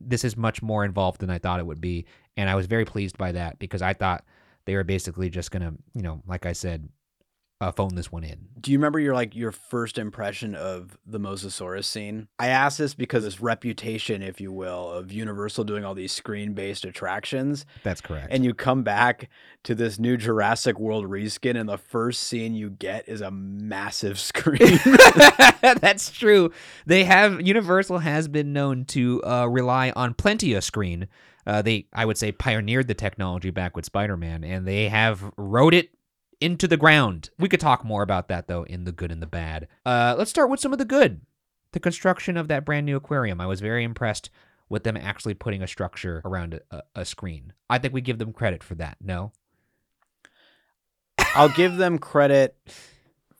this 0.00 0.24
is 0.24 0.36
much 0.36 0.62
more 0.62 0.84
involved 0.84 1.20
than 1.20 1.30
I 1.30 1.38
thought 1.38 1.60
it 1.60 1.66
would 1.66 1.80
be 1.80 2.06
and 2.36 2.48
I 2.48 2.54
was 2.54 2.66
very 2.66 2.84
pleased 2.84 3.18
by 3.18 3.32
that 3.32 3.58
because 3.58 3.82
I 3.82 3.94
thought 3.94 4.24
they 4.64 4.74
were 4.74 4.84
basically 4.84 5.30
just 5.30 5.50
going 5.50 5.62
to, 5.62 5.74
you 5.94 6.02
know, 6.02 6.22
like 6.26 6.46
I 6.46 6.52
said, 6.52 6.88
uh, 7.60 7.72
phone 7.72 7.94
this 7.96 8.12
one 8.12 8.22
in. 8.22 8.46
Do 8.60 8.70
you 8.70 8.78
remember 8.78 9.00
your 9.00 9.14
like 9.14 9.34
your 9.34 9.50
first 9.50 9.98
impression 9.98 10.54
of 10.54 10.96
the 11.04 11.18
Mosasaurus 11.18 11.84
scene? 11.84 12.28
I 12.38 12.48
ask 12.48 12.78
this 12.78 12.94
because 12.94 13.24
this 13.24 13.40
reputation, 13.40 14.22
if 14.22 14.40
you 14.40 14.52
will, 14.52 14.90
of 14.92 15.10
Universal 15.10 15.64
doing 15.64 15.84
all 15.84 15.94
these 15.94 16.12
screen-based 16.12 16.84
attractions, 16.84 17.66
That's 17.82 18.00
correct. 18.00 18.28
and 18.30 18.44
you 18.44 18.54
come 18.54 18.82
back 18.84 19.28
to 19.64 19.74
this 19.74 19.98
new 19.98 20.16
Jurassic 20.16 20.78
World 20.78 21.06
reskin, 21.06 21.58
and 21.58 21.68
the 21.68 21.78
first 21.78 22.22
scene 22.24 22.54
you 22.54 22.70
get 22.70 23.08
is 23.08 23.20
a 23.20 23.30
massive 23.30 24.18
screen. 24.28 24.78
That's 25.60 26.10
true. 26.10 26.52
They 26.86 27.04
have 27.04 27.40
Universal 27.44 27.98
has 27.98 28.28
been 28.28 28.52
known 28.52 28.84
to 28.86 29.22
uh, 29.24 29.46
rely 29.46 29.90
on 29.96 30.14
plenty 30.14 30.54
of 30.54 30.62
screen. 30.62 31.08
Uh, 31.46 31.62
they, 31.62 31.86
I 31.92 32.04
would 32.04 32.18
say, 32.18 32.30
pioneered 32.30 32.88
the 32.88 32.94
technology 32.94 33.50
back 33.50 33.74
with 33.74 33.86
Spider-Man, 33.86 34.44
and 34.44 34.66
they 34.66 34.88
have 34.88 35.32
wrote 35.36 35.72
it 35.74 35.88
into 36.40 36.68
the 36.68 36.76
ground. 36.76 37.30
We 37.38 37.48
could 37.48 37.60
talk 37.60 37.84
more 37.84 38.02
about 38.02 38.28
that 38.28 38.48
though 38.48 38.62
in 38.64 38.84
the 38.84 38.92
good 38.92 39.10
and 39.10 39.22
the 39.22 39.26
bad. 39.26 39.68
Uh, 39.84 40.14
let's 40.16 40.30
start 40.30 40.50
with 40.50 40.60
some 40.60 40.72
of 40.72 40.78
the 40.78 40.84
good. 40.84 41.20
The 41.72 41.80
construction 41.80 42.36
of 42.36 42.48
that 42.48 42.64
brand 42.64 42.86
new 42.86 42.96
aquarium. 42.96 43.40
I 43.40 43.46
was 43.46 43.60
very 43.60 43.84
impressed 43.84 44.30
with 44.68 44.84
them 44.84 44.96
actually 44.96 45.34
putting 45.34 45.62
a 45.62 45.66
structure 45.66 46.22
around 46.24 46.60
a, 46.70 46.82
a 46.94 47.04
screen. 47.04 47.52
I 47.68 47.78
think 47.78 47.94
we 47.94 48.00
give 48.00 48.18
them 48.18 48.32
credit 48.32 48.62
for 48.62 48.74
that. 48.76 48.98
No. 49.00 49.32
I'll 51.34 51.48
give 51.48 51.76
them 51.76 51.98
credit 51.98 52.56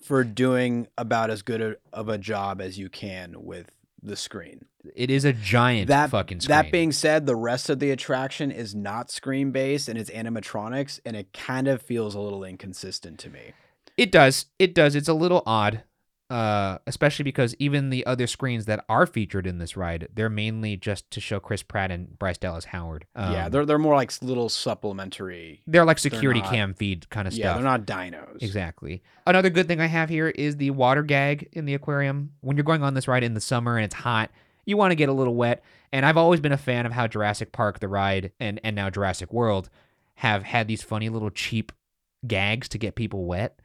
for 0.03 0.25
doing 0.25 0.89
about 0.97 1.31
as 1.31 1.43
good 1.43 1.61
a, 1.61 1.77
of 1.93 2.09
a 2.09 2.19
job 2.19 2.61
as 2.61 2.79
you 2.79 2.89
can 2.89 3.35
with 3.37 3.71
the 4.03 4.17
screen. 4.17 4.65
It 4.95 5.11
is 5.11 5.25
a 5.25 5.33
giant 5.33 5.89
That 5.89 6.11
fucking 6.11 6.41
screen. 6.41 6.57
that 6.57 6.73
being 6.73 6.93
said, 6.93 7.27
the 7.27 7.37
rest 7.37 7.69
of 7.71 7.79
the 7.79 7.91
attraction 7.91 8.51
is 8.51 8.75
not 8.75 9.11
screen 9.11 9.51
based 9.51 9.89
and 9.89 9.99
it's 9.99 10.11
animatronics, 10.11 11.01
and 11.05 11.17
it 11.17 11.33
kind 11.33 11.69
of 11.69 11.83
feels 11.83 12.15
a 12.15 12.21
little 12.21 12.45
inconsistent 12.45 13.19
to 13.21 13.31
me. 13.31 13.53
It 13.97 14.13
does. 14.13 14.47
It 14.59 14.75
does. 14.75 14.95
It's 14.95 15.09
a 15.09 15.15
little 15.15 15.43
odd, 15.45 15.83
uh, 16.31 16.79
especially 16.87 17.25
because 17.25 17.55
even 17.59 17.91
the 17.91 18.07
other 18.07 18.27
screens 18.29 18.67
that 18.67 18.85
are 18.89 19.07
featured 19.07 19.47
in 19.47 19.59
this 19.59 19.77
ride, 19.77 20.07
they're 20.15 20.29
mainly 20.31 20.77
just 20.77 21.11
to 21.11 21.21
show 21.21 21.41
Chris 21.41 21.63
Pratt 21.65 21.91
and 21.91 22.17
Bryce 22.19 22.39
Dallas 22.39 22.67
Howard. 22.67 23.07
yeah, 23.17 23.47
Um, 23.47 23.51
they're 23.51 23.67
they're 23.67 23.79
more 23.79 23.97
like 23.97 24.13
little 24.23 24.49
supplementary. 24.49 25.63
they're 25.67 25.85
like 25.85 25.99
security 25.99 26.41
not- 26.41 26.51
cam 26.51 26.75
feed 26.75 27.09
kind 27.11 27.27
of 27.27 27.35
Yeah, 27.35 27.47
stuff. 27.47 27.57
they're 27.57 27.65
not 27.65 27.87
dinos. 27.87 28.43
Exactly. 28.43 29.03
Another 29.27 29.51
good 29.51 29.67
thing 29.69 29.81
I 29.81 29.87
have 29.87 30.09
here 30.09 30.29
is 30.29 30.57
the 30.57 30.71
water 30.71 31.03
gag 31.03 31.49
in 31.53 31.65
the 31.65 31.75
aquarium. 31.75 32.33
When 32.41 32.57
you're 32.57 32.65
going 32.65 32.83
on 32.83 32.95
this 32.95 33.09
ride 33.09 33.25
in 33.25 33.35
the 33.35 33.41
summer 33.41 33.77
and 33.77 33.85
it's 33.85 33.95
hot, 33.97 34.31
you 34.69 34.77
want 34.77 34.91
to 34.91 34.95
get 34.95 35.09
a 35.09 35.13
little 35.13 35.35
wet. 35.35 35.65
And 35.93 36.05
I've 36.05 36.19
always 36.19 36.41
been 36.41 36.53
a 36.53 36.59
fan 36.59 36.85
of 36.85 36.93
how 36.93 37.07
Jurassic 37.07 37.51
Park, 37.53 37.81
the 37.81 37.89
ride, 37.89 38.33
and, 38.39 38.61
and 38.63 38.77
now 38.77 38.91
Jurassic 38.91 39.33
World 39.33 39.71
have 40.17 40.43
had 40.43 40.69
these 40.69 40.83
funny 40.83 41.09
little 41.09 41.31
cheap 41.31 41.73
gags 42.27 42.69
to 42.69 42.79
get 42.79 42.95
people 42.95 43.25
wet. 43.25 43.59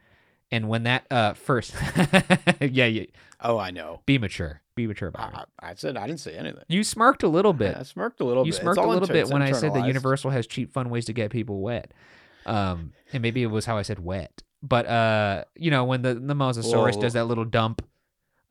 And 0.50 0.68
when 0.68 0.84
that 0.84 1.06
uh 1.10 1.34
first, 1.34 1.74
yeah, 2.60 2.86
yeah, 2.86 3.04
Oh, 3.40 3.58
I 3.58 3.70
know. 3.70 4.00
be 4.06 4.16
mature, 4.16 4.62
be 4.74 4.86
mature 4.86 5.08
about 5.08 5.32
it. 5.34 5.38
I, 5.60 5.70
I 5.70 5.74
said 5.74 5.96
I 5.98 6.06
didn't 6.06 6.20
say 6.20 6.34
anything. 6.36 6.62
You 6.68 6.82
smirked 6.84 7.22
a 7.22 7.28
little 7.28 7.52
bit. 7.52 7.76
I 7.78 7.82
smirked 7.82 8.20
a 8.20 8.24
little 8.24 8.46
you 8.46 8.52
bit. 8.52 8.60
Smirked 8.62 8.78
a 8.78 8.86
little 8.86 9.08
bit 9.08 9.28
when 9.28 9.42
I 9.42 9.52
said 9.52 9.74
that. 9.74 9.86
Universal 9.86 10.30
has 10.30 10.46
cheap, 10.46 10.72
fun 10.72 10.88
ways 10.88 11.04
to 11.06 11.12
get 11.12 11.30
people 11.30 11.60
wet. 11.60 11.92
Um, 12.46 12.92
and 13.12 13.20
maybe 13.22 13.42
it 13.42 13.46
was 13.50 13.66
how 13.66 13.76
I 13.76 13.82
said 13.82 13.98
wet. 13.98 14.42
But 14.62 14.86
uh, 14.86 15.44
you 15.56 15.70
know, 15.70 15.84
when 15.84 16.00
the 16.02 16.14
the 16.14 16.34
Mosasaurus 16.34 16.94
Whoa. 16.94 17.00
does 17.02 17.12
that 17.12 17.24
little 17.26 17.44
dump 17.44 17.82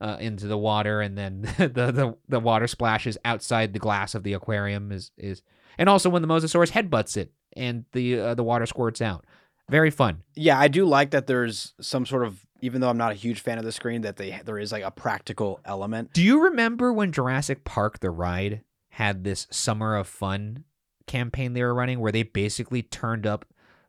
uh, 0.00 0.16
into 0.20 0.46
the 0.46 0.58
water, 0.58 1.00
and 1.00 1.16
then 1.16 1.42
the, 1.58 1.68
the 1.68 2.16
the 2.28 2.40
water 2.40 2.66
splashes 2.66 3.18
outside 3.24 3.72
the 3.72 3.78
glass 3.78 4.14
of 4.14 4.22
the 4.22 4.32
aquarium 4.32 4.92
is 4.92 5.10
is, 5.16 5.42
and 5.78 5.88
also 5.88 6.10
when 6.10 6.22
the 6.22 6.28
Mosasaurus 6.28 6.72
headbutts 6.72 7.16
it 7.16 7.32
and 7.56 7.84
the 7.92 8.18
uh, 8.18 8.34
the 8.34 8.44
water 8.44 8.66
squirts 8.66 9.00
out. 9.00 9.24
Very 9.70 9.90
fun. 9.90 10.22
Yeah, 10.34 10.58
I 10.58 10.68
do 10.68 10.84
like 10.84 11.12
that. 11.12 11.26
There's 11.26 11.72
some 11.80 12.04
sort 12.04 12.26
of, 12.26 12.44
even 12.60 12.82
though 12.82 12.90
I'm 12.90 12.98
not 12.98 13.12
a 13.12 13.14
huge 13.14 13.40
fan 13.40 13.56
of 13.56 13.64
the 13.64 13.72
screen, 13.72 14.02
that 14.02 14.16
they 14.16 14.40
there 14.44 14.58
is 14.58 14.72
like 14.72 14.82
a 14.82 14.90
practical 14.90 15.60
element. 15.64 16.12
Do 16.12 16.22
you 16.22 16.44
remember 16.44 16.92
when 16.92 17.12
Jurassic 17.12 17.64
Park 17.64 18.00
the 18.00 18.10
ride 18.10 18.62
had 18.90 19.24
this 19.24 19.46
summer 19.50 19.96
of 19.96 20.06
fun 20.06 20.64
campaign 21.06 21.52
they 21.52 21.62
were 21.62 21.74
running 21.74 22.00
where 22.00 22.12
they 22.12 22.22
basically 22.22 22.82
turned 22.82 23.26
up 23.26 23.44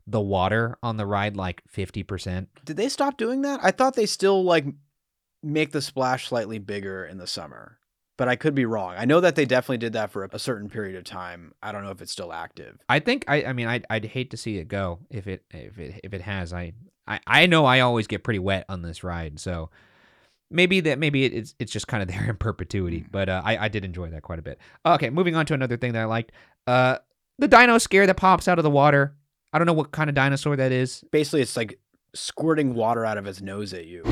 the 0.06 0.20
water 0.20 0.78
on 0.82 0.96
the 0.96 1.06
ride 1.06 1.36
like 1.36 1.62
50%? 1.72 2.46
Did 2.64 2.76
they 2.76 2.88
stop 2.88 3.16
doing 3.16 3.42
that? 3.42 3.60
I 3.62 3.70
thought 3.70 3.94
they 3.94 4.06
still 4.06 4.44
like 4.44 4.64
make 5.42 5.72
the 5.72 5.82
splash 5.82 6.28
slightly 6.28 6.58
bigger 6.58 7.04
in 7.04 7.18
the 7.18 7.26
summer, 7.26 7.78
but 8.18 8.28
I 8.28 8.36
could 8.36 8.54
be 8.54 8.64
wrong. 8.64 8.94
I 8.96 9.04
know 9.04 9.20
that 9.20 9.36
they 9.36 9.44
definitely 9.44 9.78
did 9.78 9.92
that 9.92 10.10
for 10.10 10.24
a 10.24 10.38
certain 10.38 10.68
period 10.68 10.96
of 10.96 11.04
time. 11.04 11.52
I 11.62 11.72
don't 11.72 11.84
know 11.84 11.90
if 11.90 12.00
it's 12.02 12.12
still 12.12 12.32
active. 12.32 12.78
I 12.88 12.98
think 13.00 13.24
I 13.28 13.44
I 13.44 13.52
mean 13.52 13.66
I'd, 13.68 13.86
I'd 13.90 14.04
hate 14.06 14.30
to 14.30 14.36
see 14.36 14.58
it 14.58 14.68
go 14.68 14.98
if 15.10 15.26
it 15.26 15.44
if 15.50 15.78
it 15.78 16.00
if 16.02 16.12
it 16.14 16.22
has 16.22 16.52
I 16.52 16.72
I, 17.06 17.20
I 17.26 17.46
know 17.46 17.64
I 17.64 17.80
always 17.80 18.06
get 18.06 18.24
pretty 18.24 18.40
wet 18.40 18.64
on 18.68 18.82
this 18.82 19.04
ride 19.04 19.38
so 19.38 19.70
maybe 20.50 20.80
that 20.80 20.98
maybe 20.98 21.24
it- 21.24 21.32
it's 21.34 21.54
it's 21.58 21.72
just 21.72 21.86
kind 21.88 22.02
of 22.02 22.08
there 22.16 22.28
in 22.28 22.36
perpetuity 22.36 23.04
but 23.10 23.28
uh, 23.28 23.42
I 23.44 23.66
I 23.66 23.68
did 23.68 23.84
enjoy 23.84 24.10
that 24.10 24.22
quite 24.22 24.38
a 24.38 24.42
bit 24.42 24.58
okay 24.84 25.10
moving 25.10 25.36
on 25.36 25.46
to 25.46 25.54
another 25.54 25.76
thing 25.76 25.92
that 25.92 26.02
I 26.02 26.06
liked 26.06 26.32
uh 26.66 26.98
the 27.38 27.48
dino 27.48 27.78
scare 27.78 28.06
that 28.06 28.16
pops 28.16 28.48
out 28.48 28.58
of 28.58 28.62
the 28.64 28.70
water 28.70 29.14
I 29.52 29.58
don't 29.58 29.66
know 29.66 29.72
what 29.72 29.92
kind 29.92 30.10
of 30.10 30.14
dinosaur 30.16 30.56
that 30.56 30.72
is 30.72 31.04
Basically, 31.12 31.40
it's 31.42 31.56
like 31.56 31.78
squirting 32.16 32.74
water 32.74 33.04
out 33.04 33.18
of 33.18 33.24
his 33.24 33.40
nose 33.40 33.72
at 33.72 33.86
you. 33.86 34.02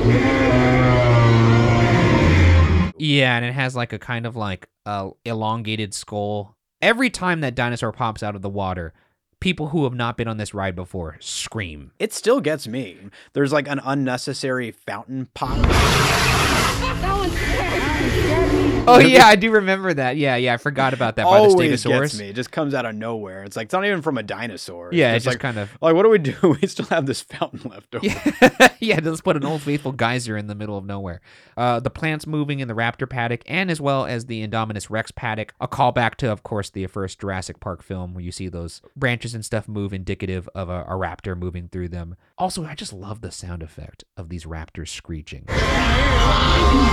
Yeah, 2.97 3.35
and 3.35 3.45
it 3.45 3.53
has 3.53 3.75
like 3.75 3.91
a 3.93 3.99
kind 3.99 4.25
of 4.25 4.35
like 4.35 4.69
uh, 4.85 5.09
elongated 5.25 5.93
skull. 5.93 6.55
Every 6.81 7.09
time 7.09 7.41
that 7.41 7.55
dinosaur 7.55 7.91
pops 7.91 8.23
out 8.23 8.35
of 8.35 8.41
the 8.41 8.49
water, 8.49 8.93
people 9.39 9.69
who 9.69 9.83
have 9.83 9.93
not 9.93 10.17
been 10.17 10.27
on 10.27 10.37
this 10.37 10.53
ride 10.53 10.75
before 10.75 11.17
scream. 11.19 11.91
It 11.99 12.13
still 12.13 12.41
gets 12.41 12.67
me. 12.67 12.97
There's 13.33 13.51
like 13.51 13.67
an 13.67 13.81
unnecessary 13.83 14.71
fountain 14.71 15.27
pop. 15.33 16.54
That 17.01 17.17
one 17.17 17.29
scared. 17.31 18.85
Oh 18.87 18.99
yeah, 18.99 19.25
I 19.25 19.35
do 19.35 19.49
remember 19.49 19.93
that. 19.95 20.15
Yeah, 20.15 20.35
yeah, 20.35 20.53
I 20.53 20.57
forgot 20.57 20.93
about 20.93 21.15
that 21.15 21.23
by 21.25 21.39
the 21.39 21.45
Always 21.45 21.83
Stegosaurus. 21.83 22.01
gets 22.01 22.19
me. 22.19 22.29
It 22.29 22.33
just 22.35 22.51
comes 22.51 22.75
out 22.75 22.85
of 22.85 22.93
nowhere. 22.93 23.43
It's 23.43 23.55
like 23.55 23.65
it's 23.65 23.73
not 23.73 23.83
even 23.83 24.03
from 24.03 24.19
a 24.19 24.23
dinosaur. 24.23 24.89
It's 24.89 24.97
Yeah, 24.97 25.15
it's 25.15 25.25
just 25.25 25.35
like 25.35 25.41
kind 25.41 25.57
of 25.57 25.71
like 25.81 25.95
what 25.95 26.03
do 26.03 26.09
we 26.09 26.19
do? 26.19 26.35
We 26.61 26.67
still 26.67 26.85
have 26.85 27.07
this 27.07 27.21
fountain 27.21 27.67
left 27.69 27.95
over. 27.95 28.05
yeah, 28.05 28.67
yeah. 28.79 28.99
Let's 29.01 29.21
put 29.21 29.37
an 29.37 29.43
old 29.43 29.63
faithful 29.63 29.91
geyser 29.91 30.37
in 30.37 30.45
the 30.45 30.53
middle 30.53 30.77
of 30.77 30.85
nowhere. 30.85 31.19
Uh, 31.57 31.79
the 31.79 31.89
plants 31.89 32.27
moving 32.27 32.59
in 32.59 32.67
the 32.67 32.75
raptor 32.75 33.09
paddock, 33.09 33.41
and 33.47 33.71
as 33.71 33.81
well 33.81 34.05
as 34.05 34.27
the 34.27 34.47
Indominus 34.47 34.89
Rex 34.91 35.09
paddock. 35.11 35.55
A 35.59 35.67
callback 35.67 36.15
to, 36.15 36.31
of 36.31 36.43
course, 36.43 36.69
the 36.69 36.85
first 36.85 37.19
Jurassic 37.19 37.59
Park 37.59 37.81
film, 37.81 38.13
where 38.13 38.23
you 38.23 38.31
see 38.31 38.49
those 38.49 38.81
branches 38.95 39.33
and 39.33 39.43
stuff 39.43 39.67
move, 39.67 39.93
indicative 39.93 40.47
of 40.53 40.69
a, 40.69 40.83
a 40.83 40.93
raptor 40.93 41.35
moving 41.35 41.69
through 41.69 41.89
them. 41.89 42.15
Also, 42.37 42.63
I 42.65 42.75
just 42.75 42.93
love 42.93 43.21
the 43.21 43.31
sound 43.31 43.63
effect 43.63 44.03
of 44.15 44.29
these 44.29 44.45
raptors 44.45 44.89
screeching. 44.89 45.45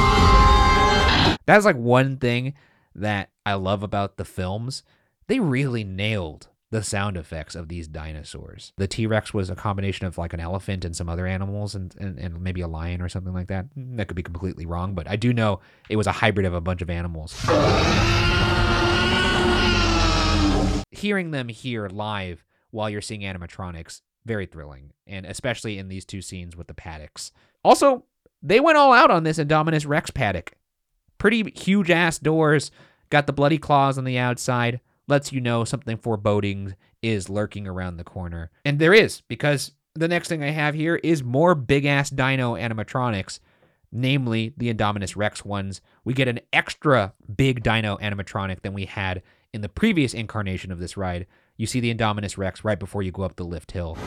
That's 1.45 1.65
like 1.65 1.77
one 1.77 2.19
thing 2.19 2.55
that 2.95 3.31
I 3.45 3.55
love 3.55 3.83
about 3.83 4.17
the 4.17 4.25
films. 4.25 4.83
They 5.27 5.41
really 5.41 5.85
nailed 5.85 6.49
the 6.71 6.83
sound 6.83 7.19
effects 7.19 7.55
of 7.55 7.69
these 7.69 7.87
dinosaurs. 7.87 8.73
The 8.79 8.87
T 8.87 9.07
Rex 9.07 9.35
was 9.35 9.51
a 9.51 9.55
combination 9.55 10.07
of 10.07 10.17
like 10.17 10.33
an 10.33 10.41
elephant 10.41 10.87
and 10.87 10.97
some 10.97 11.09
other 11.09 11.27
animals 11.27 11.75
and, 11.75 11.95
and, 11.99 12.19
and 12.19 12.41
maybe 12.41 12.63
a 12.63 12.69
lion 12.69 13.03
or 13.03 13.11
something 13.11 13.35
like 13.35 13.49
that. 13.49 13.67
That 13.77 14.09
could 14.09 14.17
be 14.17 14.23
completely 14.23 14.65
wrong, 14.65 14.95
but 14.95 15.07
I 15.07 15.17
do 15.17 15.35
know 15.35 15.61
it 15.91 15.97
was 15.97 16.07
a 16.07 16.13
hybrid 16.13 16.47
of 16.47 16.55
a 16.55 16.61
bunch 16.63 16.81
of 16.81 16.89
animals. 16.89 17.35
Hearing 20.91 21.31
them 21.33 21.49
here 21.49 21.89
live 21.89 22.45
while 22.71 22.89
you're 22.89 23.03
seeing 23.03 23.21
animatronics, 23.21 24.01
very 24.25 24.47
thrilling. 24.47 24.93
And 25.07 25.27
especially 25.27 25.77
in 25.77 25.89
these 25.89 26.07
two 26.07 26.23
scenes 26.23 26.57
with 26.57 26.69
the 26.69 26.75
paddocks. 26.75 27.33
Also, 27.63 28.05
they 28.43 28.61
went 28.61 28.79
all 28.79 28.93
out 28.93 29.11
on 29.11 29.25
this 29.25 29.39
Indominus 29.39 29.87
Rex 29.87 30.11
paddock. 30.11 30.55
Pretty 31.19 31.53
huge 31.55 31.91
ass 31.91 32.19
doors, 32.19 32.71
got 33.11 33.27
the 33.27 33.33
bloody 33.33 33.59
claws 33.59 33.99
on 33.99 34.05
the 34.05 34.19
outside, 34.19 34.81
lets 35.09 35.33
you 35.33 35.41
know 35.41 35.65
something 35.65 35.97
foreboding 35.97 36.75
is 37.03 37.29
lurking 37.29 37.67
around 37.67 37.97
the 37.97 38.05
corner. 38.05 38.51
And 38.65 38.79
there 38.79 38.95
is, 38.95 39.21
because 39.23 39.73
the 39.95 40.09
next 40.09 40.29
thing 40.29 40.43
I 40.43 40.51
have 40.51 40.75
here 40.75 40.97
is 40.97 41.23
more 41.23 41.55
big 41.55 41.85
ass 41.85 42.11
dino 42.11 42.55
animatronics, 42.55 43.41
namely 43.93 44.55
the 44.57 44.73
Indominus 44.73 45.17
Rex 45.17 45.45
ones. 45.45 45.81
We 46.05 46.15
get 46.15 46.29
an 46.29 46.41
extra 46.53 47.13
big 47.35 47.63
dino 47.63 47.99
animatronic 47.99 48.63
than 48.63 48.73
we 48.73 48.87
had 48.87 49.23
in 49.53 49.61
the 49.61 49.69
previous 49.69 50.15
incarnation 50.15 50.73
of 50.73 50.79
this 50.79 50.97
ride. 50.97 51.27
You 51.57 51.67
see 51.67 51.81
the 51.81 51.95
Indominus 51.95 52.39
Rex 52.39 52.65
right 52.65 52.79
before 52.79 53.03
you 53.03 53.13
go 53.13 53.23
up 53.23 53.37
the 53.37 53.45
lift 53.45 53.73
hill. 53.73 53.99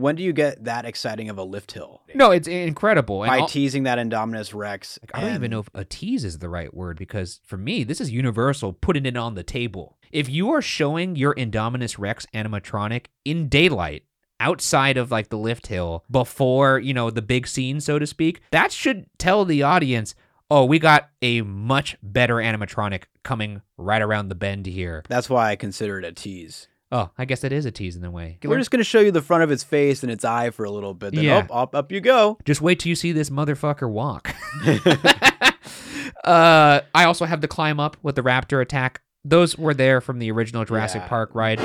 When 0.00 0.16
do 0.16 0.22
you 0.22 0.32
get 0.32 0.64
that 0.64 0.84
exciting 0.84 1.28
of 1.28 1.38
a 1.38 1.42
lift 1.42 1.72
hill? 1.72 2.02
No, 2.14 2.30
it's 2.30 2.48
incredible. 2.48 3.22
And 3.22 3.30
By 3.30 3.46
teasing 3.46 3.82
that 3.84 3.98
Indominus 3.98 4.54
Rex. 4.54 4.98
I 5.12 5.20
don't 5.20 5.34
even 5.34 5.50
know 5.50 5.60
if 5.60 5.70
a 5.74 5.84
tease 5.84 6.24
is 6.24 6.38
the 6.38 6.48
right 6.48 6.72
word 6.72 6.96
because 6.96 7.40
for 7.44 7.56
me, 7.56 7.84
this 7.84 8.00
is 8.00 8.10
Universal 8.10 8.74
putting 8.74 9.06
it 9.06 9.16
on 9.16 9.34
the 9.34 9.42
table. 9.42 9.98
If 10.10 10.28
you 10.28 10.50
are 10.50 10.62
showing 10.62 11.16
your 11.16 11.34
Indominus 11.34 11.98
Rex 11.98 12.26
animatronic 12.34 13.06
in 13.24 13.48
daylight, 13.48 14.04
outside 14.40 14.96
of 14.96 15.10
like 15.10 15.28
the 15.28 15.38
lift 15.38 15.66
hill, 15.66 16.04
before, 16.10 16.78
you 16.78 16.94
know, 16.94 17.10
the 17.10 17.22
big 17.22 17.46
scene, 17.46 17.80
so 17.80 17.98
to 17.98 18.06
speak, 18.06 18.40
that 18.50 18.72
should 18.72 19.06
tell 19.18 19.44
the 19.44 19.62
audience, 19.62 20.14
oh, 20.50 20.64
we 20.64 20.78
got 20.78 21.10
a 21.22 21.42
much 21.42 21.96
better 22.02 22.36
animatronic 22.36 23.04
coming 23.22 23.60
right 23.76 24.02
around 24.02 24.28
the 24.28 24.34
bend 24.34 24.66
here. 24.66 25.04
That's 25.08 25.30
why 25.30 25.50
I 25.50 25.56
consider 25.56 25.98
it 25.98 26.04
a 26.04 26.12
tease. 26.12 26.68
Oh, 26.92 27.10
I 27.16 27.24
guess 27.24 27.40
that 27.42 27.52
is 27.52 27.66
a 27.66 27.70
tease 27.70 27.94
in 27.94 28.04
a 28.04 28.10
way. 28.10 28.38
We're 28.42 28.58
just 28.58 28.72
going 28.72 28.80
to 28.80 28.84
show 28.84 28.98
you 28.98 29.12
the 29.12 29.22
front 29.22 29.44
of 29.44 29.50
its 29.52 29.62
face 29.62 30.02
and 30.02 30.10
its 30.10 30.24
eye 30.24 30.50
for 30.50 30.64
a 30.64 30.70
little 30.72 30.92
bit. 30.92 31.14
Then 31.14 31.22
Yeah. 31.24 31.38
up, 31.38 31.54
up, 31.54 31.74
up 31.74 31.92
you 31.92 32.00
go. 32.00 32.36
Just 32.44 32.60
wait 32.60 32.80
till 32.80 32.88
you 32.88 32.96
see 32.96 33.12
this 33.12 33.30
motherfucker 33.30 33.88
walk. 33.88 34.34
uh, 36.24 36.80
I 36.94 37.04
also 37.04 37.26
have 37.26 37.40
the 37.42 37.48
climb 37.48 37.78
up 37.78 37.96
with 38.02 38.16
the 38.16 38.22
raptor 38.22 38.60
attack. 38.60 39.02
Those 39.24 39.56
were 39.56 39.74
there 39.74 40.00
from 40.00 40.18
the 40.18 40.32
original 40.32 40.64
Jurassic 40.64 41.02
Yeah. 41.02 41.08
Park 41.08 41.30
ride. 41.34 41.60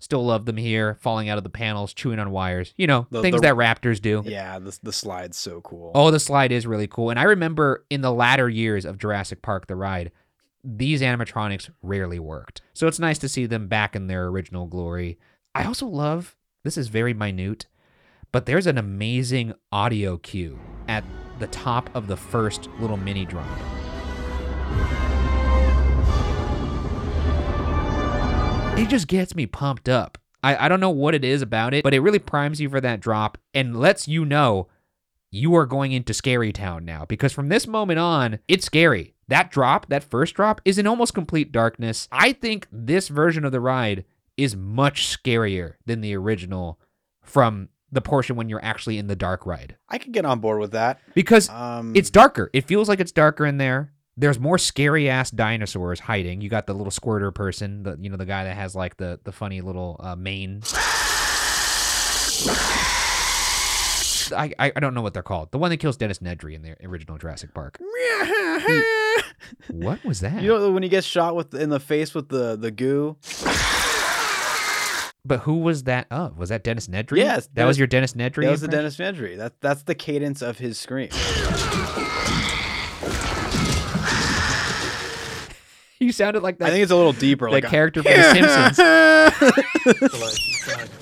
Still 0.00 0.24
love 0.26 0.44
them 0.44 0.56
here, 0.58 0.98
falling 1.00 1.28
out 1.30 1.38
of 1.38 1.44
the 1.44 1.48
panels, 1.50 1.94
chewing 1.94 2.18
on 2.18 2.30
wires. 2.32 2.74
You 2.76 2.86
know, 2.86 3.06
The- 3.10 3.22
things 3.22 3.36
the- 3.40 3.42
that 3.48 3.54
raptors 3.54 4.00
do. 4.00 4.22
Yeah, 4.26 4.58
the, 4.58 4.76
the 4.82 4.92
slide's 4.92 5.38
so 5.38 5.60
cool. 5.62 5.92
Oh, 5.94 6.10
the 6.10 6.20
slide 6.20 6.52
is 6.52 6.66
really 6.66 6.86
cool. 6.86 7.08
And 7.10 7.18
I 7.18 7.22
remember 7.22 7.86
in 7.88 8.00
the 8.02 8.12
latter 8.12 8.48
years 8.48 8.84
of 8.84 8.98
Jurassic 8.98 9.40
Park, 9.42 9.68
the 9.68 9.76
ride, 9.76 10.10
these 10.64 11.02
animatronics 11.02 11.70
rarely 11.82 12.18
worked. 12.18 12.62
So 12.72 12.86
it's 12.86 12.98
nice 12.98 13.18
to 13.18 13.28
see 13.28 13.46
them 13.46 13.68
back 13.68 13.96
in 13.96 14.06
their 14.06 14.26
original 14.26 14.66
glory. 14.66 15.18
I 15.54 15.64
also 15.64 15.86
love 15.86 16.36
this 16.64 16.78
is 16.78 16.88
very 16.88 17.12
minute, 17.12 17.66
but 18.30 18.46
there's 18.46 18.66
an 18.66 18.78
amazing 18.78 19.54
audio 19.72 20.16
cue 20.16 20.58
at 20.88 21.04
the 21.38 21.48
top 21.48 21.90
of 21.94 22.06
the 22.06 22.16
first 22.16 22.68
little 22.78 22.96
mini 22.96 23.24
drop. 23.24 23.46
It 28.78 28.88
just 28.88 29.08
gets 29.08 29.34
me 29.34 29.46
pumped 29.46 29.88
up. 29.88 30.18
I, 30.42 30.66
I 30.66 30.68
don't 30.68 30.80
know 30.80 30.90
what 30.90 31.14
it 31.14 31.24
is 31.24 31.42
about 31.42 31.74
it, 31.74 31.84
but 31.84 31.94
it 31.94 32.00
really 32.00 32.18
primes 32.18 32.60
you 32.60 32.68
for 32.68 32.80
that 32.80 33.00
drop 33.00 33.38
and 33.52 33.78
lets 33.78 34.08
you 34.08 34.24
know 34.24 34.68
you 35.30 35.54
are 35.56 35.66
going 35.66 35.92
into 35.92 36.14
scary 36.14 36.52
town 36.52 36.84
now 36.84 37.04
because 37.06 37.32
from 37.32 37.48
this 37.48 37.66
moment 37.66 37.98
on 37.98 38.38
it's 38.48 38.66
scary 38.66 39.14
that 39.32 39.50
drop 39.50 39.86
that 39.88 40.04
first 40.04 40.34
drop 40.34 40.60
is 40.66 40.76
in 40.76 40.86
almost 40.86 41.14
complete 41.14 41.52
darkness. 41.52 42.06
I 42.12 42.34
think 42.34 42.68
this 42.70 43.08
version 43.08 43.46
of 43.46 43.52
the 43.52 43.60
ride 43.60 44.04
is 44.36 44.54
much 44.54 45.06
scarier 45.06 45.74
than 45.86 46.02
the 46.02 46.14
original 46.14 46.78
from 47.22 47.70
the 47.90 48.02
portion 48.02 48.36
when 48.36 48.50
you're 48.50 48.62
actually 48.62 48.98
in 48.98 49.06
the 49.06 49.16
dark 49.16 49.46
ride. 49.46 49.76
I 49.88 49.96
could 49.96 50.12
get 50.12 50.26
on 50.26 50.40
board 50.40 50.60
with 50.60 50.72
that. 50.72 51.00
because 51.14 51.48
Um, 51.48 51.96
it's 51.96 52.10
darker. 52.10 52.50
It 52.52 52.66
feels 52.66 52.90
like 52.90 53.00
it's 53.00 53.12
darker 53.12 53.46
in 53.46 53.56
there. 53.56 53.94
There's 54.18 54.38
more 54.38 54.58
scary 54.58 55.08
ass 55.08 55.30
dinosaurs 55.30 56.00
hiding. 56.00 56.42
You 56.42 56.50
got 56.50 56.66
the 56.66 56.74
little 56.74 56.90
squirter 56.90 57.30
person 57.30 57.84
the 57.84 57.96
you 57.98 58.10
know 58.10 58.18
the 58.18 58.26
guy 58.26 58.44
that 58.44 58.54
has 58.54 58.74
like 58.74 58.98
the 58.98 59.18
the 59.24 59.32
funny 59.32 59.62
little 59.62 59.96
uh, 60.00 60.14
mane 60.14 60.60
I, 64.32 64.52
I 64.58 64.72
I 64.76 64.80
don't 64.80 64.94
know 64.94 65.02
what 65.02 65.14
they're 65.14 65.22
called. 65.22 65.50
The 65.52 65.58
one 65.58 65.70
that 65.70 65.76
kills 65.78 65.96
Dennis 65.96 66.18
Nedry 66.20 66.54
in 66.54 66.62
the 66.62 66.76
original 66.86 67.18
Jurassic 67.18 67.52
Park. 67.54 67.78
What 69.70 70.04
was 70.04 70.20
that? 70.20 70.42
you 70.42 70.48
know 70.48 70.70
when 70.70 70.82
he 70.82 70.88
gets 70.88 71.06
shot 71.06 71.34
with 71.36 71.54
in 71.54 71.68
the 71.70 71.80
face 71.80 72.14
with 72.14 72.28
the 72.28 72.56
the 72.56 72.70
goo. 72.70 73.16
but 75.24 75.40
who 75.40 75.58
was 75.58 75.84
that 75.84 76.06
of? 76.10 76.38
Was 76.38 76.48
that 76.50 76.64
Dennis 76.64 76.88
Nedry? 76.88 77.18
Yes, 77.18 77.48
that 77.54 77.64
was 77.64 77.78
your 77.78 77.86
Dennis 77.86 78.14
Nedry. 78.14 78.44
That 78.44 78.50
was 78.50 78.60
the? 78.62 78.68
Dennis 78.68 78.96
Nedry. 78.96 79.36
That 79.36 79.60
that's 79.60 79.82
the 79.84 79.94
cadence 79.94 80.42
of 80.42 80.58
his 80.58 80.78
scream. 80.78 81.10
You 86.00 86.10
sounded 86.10 86.42
like 86.42 86.58
that. 86.58 86.66
I 86.66 86.70
think 86.70 86.82
it's 86.82 86.90
a 86.90 86.96
little 86.96 87.12
deeper. 87.12 87.46
that 87.46 87.52
like 87.52 87.64
a- 87.64 87.68
character 87.68 88.02
from 88.02 88.10
The 88.12 88.18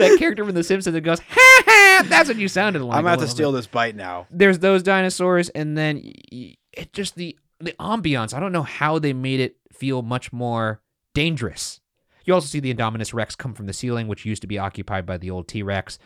that 0.00 0.18
character 0.18 0.44
from 0.44 0.54
The 0.54 0.64
Simpsons 0.64 0.94
that 0.94 1.00
goes, 1.02 1.20
ha 1.20 1.62
ha. 1.66 2.06
That's 2.08 2.28
what 2.28 2.38
you 2.38 2.48
sounded 2.48 2.82
like. 2.82 2.98
I'm 2.98 3.06
about 3.06 3.20
to 3.20 3.28
steal 3.28 3.52
bit. 3.52 3.58
this 3.58 3.66
bite 3.66 3.96
now. 3.96 4.26
There's 4.30 4.58
those 4.58 4.82
dinosaurs, 4.82 5.48
and 5.50 5.76
then 5.78 6.12
it 6.32 6.92
just 6.92 7.14
the 7.14 7.38
the 7.60 7.74
ambiance. 7.78 8.34
I 8.34 8.40
don't 8.40 8.52
know 8.52 8.62
how 8.62 8.98
they 8.98 9.12
made 9.12 9.40
it 9.40 9.56
feel 9.72 10.02
much 10.02 10.32
more 10.32 10.80
dangerous. 11.14 11.80
You 12.24 12.34
also 12.34 12.46
see 12.46 12.60
the 12.60 12.72
Indominus 12.74 13.14
Rex 13.14 13.34
come 13.34 13.54
from 13.54 13.66
the 13.66 13.72
ceiling, 13.72 14.08
which 14.08 14.24
used 14.26 14.42
to 14.42 14.48
be 14.48 14.58
occupied 14.58 15.06
by 15.06 15.16
the 15.16 15.30
old 15.30 15.48
T 15.48 15.62
Rex. 15.62 15.98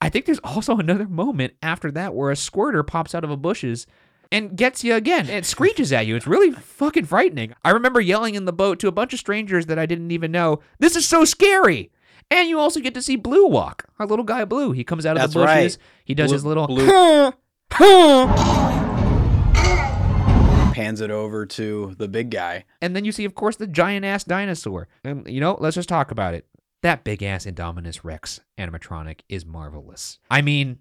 I 0.00 0.08
think 0.08 0.24
there's 0.24 0.38
also 0.40 0.78
another 0.78 1.06
moment 1.06 1.54
after 1.62 1.90
that 1.90 2.14
where 2.14 2.30
a 2.30 2.36
squirter 2.36 2.82
pops 2.82 3.14
out 3.14 3.24
of 3.24 3.30
a 3.30 3.36
bushes 3.36 3.86
and 4.32 4.56
gets 4.56 4.82
you 4.84 4.94
again. 4.94 5.28
It 5.28 5.44
screeches 5.44 5.92
at 5.92 6.06
you. 6.06 6.16
It's 6.16 6.26
really 6.26 6.52
fucking 6.52 7.04
frightening. 7.04 7.52
I 7.64 7.70
remember 7.70 8.00
yelling 8.00 8.34
in 8.34 8.44
the 8.44 8.52
boat 8.52 8.78
to 8.80 8.88
a 8.88 8.92
bunch 8.92 9.12
of 9.12 9.18
strangers 9.18 9.66
that 9.66 9.78
I 9.78 9.86
didn't 9.86 10.10
even 10.10 10.30
know, 10.30 10.60
"This 10.78 10.96
is 10.96 11.06
so 11.06 11.24
scary!" 11.24 11.90
And 12.30 12.48
you 12.48 12.58
also 12.58 12.80
get 12.80 12.94
to 12.94 13.02
see 13.02 13.16
Blue 13.16 13.46
walk. 13.46 13.86
Our 13.98 14.06
little 14.06 14.24
guy 14.24 14.44
Blue. 14.44 14.72
He 14.72 14.84
comes 14.84 15.06
out 15.06 15.16
of 15.16 15.20
That's 15.22 15.34
the 15.34 15.40
bushes. 15.40 15.76
right. 15.78 15.78
He 16.04 16.14
does 16.14 16.28
Blue- 16.30 16.34
his 16.34 16.44
little 16.44 16.66
Blue- 16.66 17.32
Pans 20.72 21.00
it 21.00 21.10
over 21.10 21.44
to 21.46 21.94
the 21.98 22.08
big 22.08 22.30
guy. 22.30 22.64
And 22.80 22.94
then 22.94 23.04
you 23.04 23.12
see, 23.12 23.24
of 23.24 23.34
course, 23.34 23.56
the 23.56 23.66
giant 23.66 24.04
ass 24.04 24.24
dinosaur. 24.24 24.88
And, 25.04 25.26
you 25.28 25.40
know, 25.40 25.56
let's 25.60 25.74
just 25.74 25.88
talk 25.88 26.10
about 26.10 26.32
it. 26.34 26.46
That 26.82 27.04
big 27.04 27.22
ass 27.22 27.44
Indominus 27.44 28.00
Rex 28.04 28.40
animatronic 28.56 29.20
is 29.28 29.44
marvelous. 29.44 30.18
I 30.30 30.40
mean, 30.40 30.78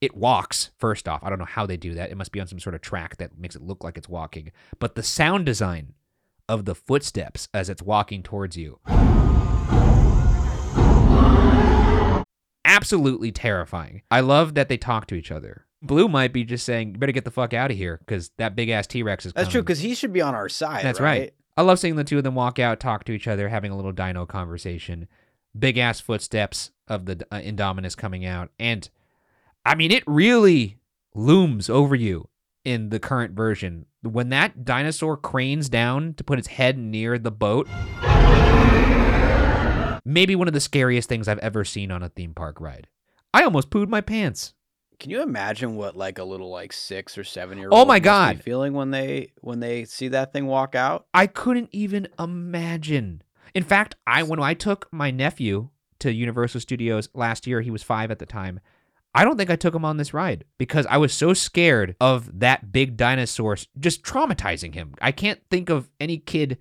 it 0.00 0.14
walks, 0.16 0.70
first 0.78 1.08
off. 1.08 1.22
I 1.24 1.30
don't 1.30 1.38
know 1.38 1.44
how 1.46 1.64
they 1.64 1.76
do 1.76 1.94
that. 1.94 2.10
It 2.10 2.16
must 2.16 2.32
be 2.32 2.40
on 2.40 2.48
some 2.48 2.58
sort 2.58 2.74
of 2.74 2.80
track 2.82 3.16
that 3.18 3.38
makes 3.38 3.54
it 3.56 3.62
look 3.62 3.82
like 3.84 3.96
it's 3.96 4.08
walking. 4.08 4.50
But 4.78 4.94
the 4.96 5.02
sound 5.02 5.46
design 5.46 5.94
of 6.48 6.64
the 6.64 6.74
footsteps 6.74 7.48
as 7.54 7.70
it's 7.70 7.82
walking 7.82 8.22
towards 8.22 8.56
you. 8.56 8.80
Absolutely 12.80 13.32
terrifying. 13.32 14.02
I 14.10 14.20
love 14.20 14.54
that 14.54 14.68
they 14.68 14.76
talk 14.76 15.06
to 15.08 15.14
each 15.14 15.30
other. 15.30 15.66
Blue 15.82 16.08
might 16.08 16.32
be 16.32 16.44
just 16.44 16.64
saying, 16.66 16.92
"You 16.92 16.98
better 16.98 17.12
get 17.12 17.24
the 17.24 17.30
fuck 17.30 17.54
out 17.54 17.70
of 17.70 17.76
here," 17.76 17.98
because 17.98 18.30
that 18.36 18.54
big 18.54 18.68
ass 18.68 18.86
T 18.86 19.02
Rex 19.02 19.26
is. 19.26 19.32
That's 19.32 19.48
true 19.48 19.62
because 19.62 19.80
he 19.80 19.94
should 19.94 20.12
be 20.12 20.20
on 20.20 20.34
our 20.34 20.48
side. 20.48 20.84
That's 20.84 21.00
right. 21.00 21.20
right. 21.20 21.34
I 21.56 21.62
love 21.62 21.78
seeing 21.78 21.96
the 21.96 22.04
two 22.04 22.18
of 22.18 22.24
them 22.24 22.34
walk 22.34 22.58
out, 22.58 22.80
talk 22.80 23.04
to 23.04 23.12
each 23.12 23.26
other, 23.26 23.48
having 23.48 23.70
a 23.72 23.76
little 23.76 23.92
dino 23.92 24.26
conversation. 24.26 25.08
Big 25.58 25.78
ass 25.78 26.00
footsteps 26.00 26.70
of 26.86 27.06
the 27.06 27.26
uh, 27.30 27.40
Indominus 27.40 27.96
coming 27.96 28.24
out. 28.24 28.50
And 28.58 28.88
I 29.64 29.74
mean, 29.74 29.90
it 29.90 30.04
really 30.06 30.78
looms 31.14 31.68
over 31.68 31.94
you 31.94 32.28
in 32.64 32.90
the 32.90 33.00
current 33.00 33.34
version. 33.34 33.86
When 34.02 34.28
that 34.30 34.64
dinosaur 34.64 35.16
cranes 35.16 35.68
down 35.68 36.14
to 36.14 36.24
put 36.24 36.38
its 36.38 36.48
head 36.48 36.78
near 36.78 37.18
the 37.18 37.30
boat, 37.30 37.68
maybe 40.04 40.36
one 40.36 40.48
of 40.48 40.54
the 40.54 40.60
scariest 40.60 41.08
things 41.08 41.28
I've 41.28 41.38
ever 41.38 41.64
seen 41.64 41.90
on 41.90 42.02
a 42.02 42.08
theme 42.08 42.34
park 42.34 42.60
ride. 42.60 42.88
I 43.32 43.44
almost 43.44 43.70
pooed 43.70 43.88
my 43.88 44.00
pants. 44.00 44.54
Can 44.98 45.10
you 45.10 45.22
imagine 45.22 45.76
what 45.76 45.96
like 45.96 46.18
a 46.18 46.24
little 46.24 46.50
like 46.50 46.72
six 46.72 47.16
or 47.16 47.24
seven 47.24 47.58
year 47.58 47.68
oh 47.72 47.78
old? 47.78 47.86
Oh 47.86 47.88
my 47.88 48.00
God. 48.00 48.42
feeling 48.42 48.74
when 48.74 48.90
they 48.90 49.32
when 49.40 49.60
they 49.60 49.84
see 49.84 50.08
that 50.08 50.32
thing 50.32 50.46
walk 50.46 50.74
out. 50.74 51.06
I 51.14 51.26
couldn't 51.26 51.70
even 51.72 52.08
imagine. 52.18 53.22
In 53.54 53.62
fact, 53.62 53.94
I 54.06 54.22
when 54.22 54.40
I 54.40 54.54
took 54.54 54.88
my 54.92 55.10
nephew 55.10 55.70
to 56.00 56.12
Universal 56.12 56.60
Studios 56.60 57.08
last 57.14 57.46
year, 57.46 57.62
he 57.62 57.70
was 57.70 57.82
five 57.82 58.10
at 58.10 58.18
the 58.18 58.26
time. 58.26 58.60
I 59.14 59.24
don't 59.24 59.36
think 59.36 59.50
I 59.50 59.56
took 59.56 59.74
him 59.74 59.84
on 59.84 59.96
this 59.96 60.14
ride 60.14 60.44
because 60.56 60.86
I 60.86 60.98
was 60.98 61.12
so 61.12 61.34
scared 61.34 61.96
of 62.00 62.40
that 62.40 62.70
big 62.70 62.96
dinosaur 62.96 63.56
just 63.78 64.02
traumatizing 64.02 64.74
him. 64.74 64.94
I 65.00 65.12
can't 65.12 65.40
think 65.50 65.68
of 65.68 65.88
any 65.98 66.18
kid 66.18 66.58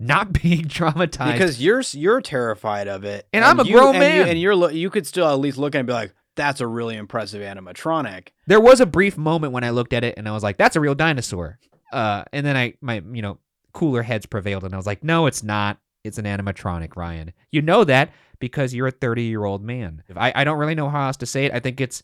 not 0.00 0.32
being 0.42 0.64
traumatized. 0.64 1.32
Because 1.32 1.62
you're 1.62 1.82
you're 1.92 2.20
terrified 2.20 2.88
of 2.88 3.04
it, 3.04 3.28
And 3.32 3.44
I'm 3.44 3.60
a 3.60 3.64
you- 3.64 3.74
grown 3.74 3.94
and 3.94 4.02
you- 4.02 4.20
man. 4.22 4.28
and 4.30 4.40
you're 4.40 4.56
lo- 4.56 4.68
you 4.70 4.90
could 4.90 5.06
still 5.06 5.28
at 5.28 5.34
least 5.38 5.58
look 5.58 5.74
at 5.74 5.78
it 5.78 5.80
and 5.80 5.86
be 5.86 5.92
like, 5.92 6.12
"That's 6.36 6.60
a 6.60 6.66
really 6.66 6.96
impressive 6.96 7.42
animatronic." 7.42 8.28
there 8.46 8.60
was 8.60 8.80
a 8.80 8.86
brief 8.86 9.16
moment 9.16 9.52
when 9.52 9.62
I 9.62 9.70
looked 9.70 9.92
at 9.92 10.02
it 10.02 10.14
and 10.16 10.26
I 10.28 10.32
was 10.32 10.42
like, 10.42 10.56
"That's 10.56 10.74
a 10.74 10.80
real 10.80 10.94
dinosaur." 10.96 11.58
Uh, 11.92 12.24
and 12.32 12.44
then 12.46 12.56
I, 12.56 12.74
my, 12.80 13.02
you 13.12 13.20
know, 13.22 13.38
cooler 13.72 14.02
heads 14.02 14.24
prevailed, 14.26 14.64
and 14.64 14.72
I 14.72 14.76
was 14.76 14.86
like, 14.86 15.02
no, 15.04 15.26
it's 15.26 15.42
not. 15.42 15.78
It's 16.04 16.18
an 16.18 16.24
animatronic, 16.24 16.96
Ryan. 16.96 17.32
You 17.52 17.62
know 17.62 17.82
that 17.84 18.10
because 18.38 18.72
you're 18.72 18.86
a 18.86 18.92
30 18.92 19.24
year 19.24 19.44
old 19.44 19.62
man. 19.62 20.02
I, 20.16 20.32
I 20.34 20.44
don't 20.44 20.58
really 20.58 20.74
know 20.76 20.88
how 20.88 21.06
else 21.08 21.16
to 21.18 21.26
say 21.26 21.44
it. 21.46 21.52
I 21.52 21.58
think 21.60 21.80
it's 21.80 22.02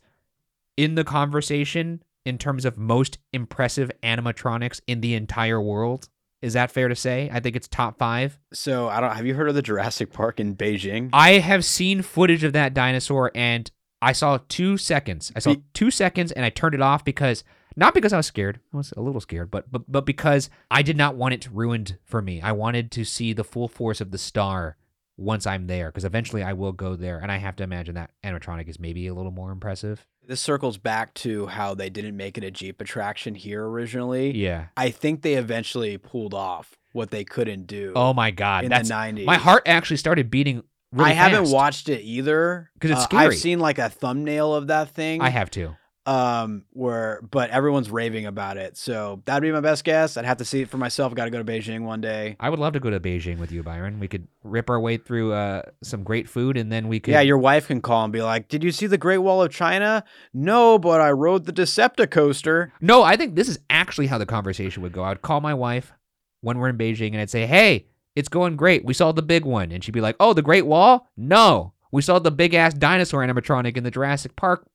in 0.77 0.97
the 0.97 1.05
conversation 1.05 2.03
in 2.25 2.37
terms 2.37 2.65
of 2.65 2.77
most 2.77 3.19
impressive 3.33 3.91
animatronics 4.03 4.81
in 4.87 5.01
the 5.01 5.15
entire 5.15 5.61
world. 5.61 6.09
Is 6.47 6.53
that 6.53 6.71
fair 6.71 6.87
to 6.87 6.95
say? 6.95 7.29
I 7.33 7.41
think 7.41 7.57
it's 7.57 7.67
top 7.67 7.99
five. 7.99 8.39
So 8.53 8.89
I 8.89 9.01
don't. 9.01 9.11
Have 9.11 9.27
you 9.27 9.35
heard 9.35 9.49
of 9.49 9.57
the 9.57 9.63
Jurassic 9.63 10.13
Park 10.13 10.39
in 10.39 10.55
Beijing? 10.55 11.11
I 11.13 11.33
have 11.33 11.65
seen 11.65 12.03
footage 12.03 12.45
of 12.45 12.53
that 12.53 12.73
dinosaur 12.73 13.33
and 13.35 13.69
I 14.01 14.13
saw 14.13 14.39
two 14.49 14.77
seconds. 14.77 15.33
I 15.35 15.41
saw 15.41 15.55
Be- 15.55 15.63
two 15.75 15.91
seconds 15.91 16.31
and 16.31 16.45
I 16.45 16.51
turned 16.51 16.77
it 16.77 16.81
off 16.81 17.05
because 17.05 17.43
not 17.75 17.95
because 17.95 18.13
I 18.13 18.19
was 18.19 18.27
scared. 18.27 18.61
I 18.73 18.77
was 18.77 18.95
a 18.97 19.01
little 19.01 19.21
scared, 19.21 19.51
but 19.51 19.73
but 19.73 19.91
but 19.91 20.07
because 20.07 20.49
I 20.71 20.83
did 20.83 20.97
not 20.97 21.17
want 21.17 21.35
it 21.35 21.49
ruined 21.51 21.99
for 22.05 22.23
me. 22.23 22.41
I 22.41 22.53
wanted 22.53 22.93
to 22.93 23.05
see 23.05 23.33
the 23.33 23.43
full 23.43 23.67
force 23.67 24.01
of 24.01 24.13
the 24.13 24.19
star 24.19 24.77
once 25.17 25.47
I'm 25.47 25.67
there 25.67 25.89
because 25.91 26.05
eventually 26.05 26.43
I 26.43 26.53
will 26.53 26.73
go 26.73 26.95
there 26.97 27.19
and 27.19 27.33
I 27.33 27.39
have 27.39 27.57
to 27.57 27.65
imagine 27.65 27.95
that 27.95 28.11
animatronic 28.23 28.69
is 28.69 28.79
maybe 28.79 29.07
a 29.07 29.15
little 29.15 29.31
more 29.33 29.51
impressive. 29.51 30.07
This 30.27 30.41
circles 30.41 30.77
back 30.77 31.15
to 31.15 31.47
how 31.47 31.75
they 31.75 31.89
didn't 31.89 32.17
make 32.17 32.37
it 32.37 32.45
a 32.45 32.51
Jeep 32.51 32.81
attraction 32.81 33.35
here 33.35 33.65
originally. 33.65 34.37
Yeah. 34.37 34.67
I 34.77 34.91
think 34.91 35.23
they 35.23 35.35
eventually 35.35 35.97
pulled 35.99 36.35
off 36.35 36.77
what 36.93 37.11
they 37.11 37.25
couldn't 37.25 37.67
do. 37.67 37.93
Oh 37.97 38.13
my 38.13 38.31
god. 38.31 38.65
in 38.65 38.71
That's 38.71 38.89
the 38.89 38.95
90s. 38.95 39.25
my 39.25 39.37
heart 39.37 39.63
actually 39.67 39.99
started 39.99 40.31
beating 40.31 40.63
really 40.93 41.11
I 41.11 41.15
haven't 41.15 41.51
watched 41.51 41.89
it 41.89 42.03
either 42.03 42.71
because 42.75 42.91
it's 42.91 43.01
Uh, 43.01 43.05
scary. 43.05 43.25
I've 43.27 43.37
seen 43.37 43.59
like 43.59 43.79
a 43.79 43.89
thumbnail 43.89 44.55
of 44.55 44.67
that 44.69 44.91
thing. 44.91 45.21
I 45.23 45.29
have 45.31 45.51
to. 45.53 45.77
Um 46.07 46.65
where 46.73 47.21
but 47.31 47.51
everyone's 47.51 47.91
raving 47.91 48.27
about 48.27 48.57
it. 48.57 48.77
So 48.77 49.23
that'd 49.25 49.43
be 49.43 49.53
my 49.53 49.61
best 49.61 49.85
guess. 49.85 50.17
I'd 50.17 50.25
have 50.25 50.39
to 50.39 50.45
see 50.45 50.63
it 50.63 50.69
for 50.69 50.79
myself. 50.79 51.15
Got 51.15 51.25
to 51.25 51.31
go 51.31 51.43
to 51.43 51.45
Beijing 51.45 51.83
one 51.83 52.01
day. 52.01 52.37
I 52.41 52.49
would 52.49 52.59
love 52.59 52.73
to 52.75 52.81
go 52.81 52.91
to 52.91 53.01
Beijing 53.01 53.39
with 53.39 53.51
you, 53.53 53.63
Byron. 53.63 53.99
We 53.99 54.09
could 54.09 54.29
rip 54.45 54.71
our 54.71 54.79
way 54.81 54.97
through 54.97 55.33
uh, 55.33 55.63
some 55.83 56.03
great 56.05 56.29
food 56.29 56.57
and 56.57 56.71
then 56.71 56.89
we 56.89 57.01
could 57.01 57.13
Yeah, 57.13 57.21
your 57.23 57.39
wife 57.39 57.67
can 57.67 57.81
call 57.81 58.05
and 58.05 58.13
be 58.13 58.23
like, 58.23 58.49
"Did 58.49 58.63
you 58.63 58.71
see 58.71 58.87
the 58.87 58.99
Great 58.99 59.19
Wall 59.19 59.43
of 59.43 59.51
China?" 59.51 60.05
No, 60.33 60.79
but 60.79 61.01
I 61.01 61.11
rode 61.11 61.45
the 61.45 61.53
Decepticoaster. 61.53 62.71
No, 62.81 63.03
I 63.03 63.17
think 63.17 63.35
this 63.35 63.49
is 63.49 63.59
actually 63.71 64.07
how 64.07 64.19
the 64.19 64.27
conversation 64.27 64.83
would 64.83 64.93
go. 64.93 65.03
I 65.03 65.09
would 65.11 65.23
call 65.23 65.41
my 65.41 65.55
wife 65.55 65.93
when 66.41 66.59
we're 66.59 66.69
in 66.69 66.79
Beijing 66.79 67.13
and 67.13 67.21
I'd 67.21 67.31
say, 67.31 67.47
Hey, 67.47 67.87
it's 68.15 68.29
going 68.29 68.57
great. 68.57 68.85
We 68.85 68.95
saw 68.95 69.13
the 69.13 69.23
big 69.23 69.45
one. 69.45 69.73
And 69.73 69.83
she'd 69.83 69.93
be 69.93 70.01
like, 70.01 70.17
Oh, 70.21 70.33
the 70.33 70.43
Great 70.43 70.67
Wall? 70.67 71.09
No. 71.17 71.73
We 71.93 72.03
saw 72.03 72.19
the 72.19 72.31
big 72.31 72.55
ass 72.55 72.75
dinosaur 72.75 73.27
animatronic 73.27 73.77
in 73.77 73.85
the 73.85 73.91
Jurassic 73.91 74.37
Park 74.37 74.67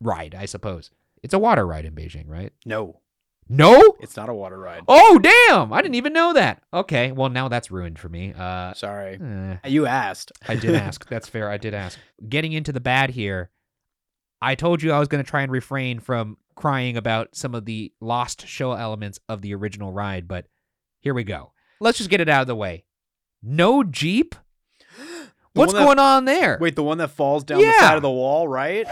ride, 0.00 0.34
I 0.34 0.46
suppose. 0.46 0.90
It's 1.22 1.34
a 1.34 1.38
water 1.38 1.66
ride 1.66 1.84
in 1.84 1.94
Beijing, 1.94 2.28
right? 2.28 2.52
No, 2.64 3.00
No? 3.48 3.96
it's 4.00 4.16
not 4.16 4.28
a 4.28 4.34
water 4.34 4.58
ride. 4.58 4.82
Oh, 4.88 5.18
damn. 5.18 5.72
I 5.72 5.82
didn't 5.82 5.94
even 5.96 6.12
know 6.12 6.32
that. 6.34 6.62
Okay. 6.72 7.12
Well, 7.12 7.28
now 7.30 7.48
that's 7.48 7.70
ruined 7.70 7.98
for 7.98 8.08
me. 8.08 8.32
Uh, 8.36 8.74
Sorry. 8.74 9.18
eh. 9.20 9.68
You 9.68 9.86
asked. 9.86 10.32
I 10.48 10.56
did 10.56 10.74
ask. 10.86 11.08
That's 11.08 11.28
fair. 11.28 11.50
I 11.50 11.56
did 11.56 11.74
ask. 11.74 11.98
Getting 12.28 12.52
into 12.52 12.72
the 12.72 12.80
bad 12.80 13.10
here, 13.10 13.50
I 14.42 14.54
told 14.54 14.82
you 14.82 14.92
I 14.92 14.98
was 14.98 15.08
going 15.08 15.24
to 15.24 15.28
try 15.28 15.42
and 15.42 15.50
refrain 15.50 15.98
from 16.00 16.36
crying 16.54 16.96
about 16.96 17.34
some 17.34 17.54
of 17.54 17.64
the 17.64 17.92
lost 18.00 18.46
show 18.46 18.72
elements 18.72 19.18
of 19.28 19.42
the 19.42 19.54
original 19.54 19.92
ride, 19.92 20.26
but 20.28 20.46
here 21.00 21.14
we 21.14 21.24
go. 21.24 21.52
Let's 21.80 21.98
just 21.98 22.10
get 22.10 22.20
it 22.20 22.28
out 22.28 22.42
of 22.42 22.46
the 22.46 22.56
way. 22.56 22.84
No 23.42 23.82
Jeep? 23.84 24.34
What's 25.54 25.72
that- 25.72 25.84
going 25.84 25.98
on 25.98 26.24
there? 26.26 26.58
Wait, 26.60 26.76
the 26.76 26.82
one 26.84 26.98
that 26.98 27.08
falls 27.08 27.42
down 27.44 27.58
the 27.60 27.72
side 27.80 27.96
of 27.96 28.02
the 28.02 28.10
wall, 28.10 28.46
right? 28.46 28.86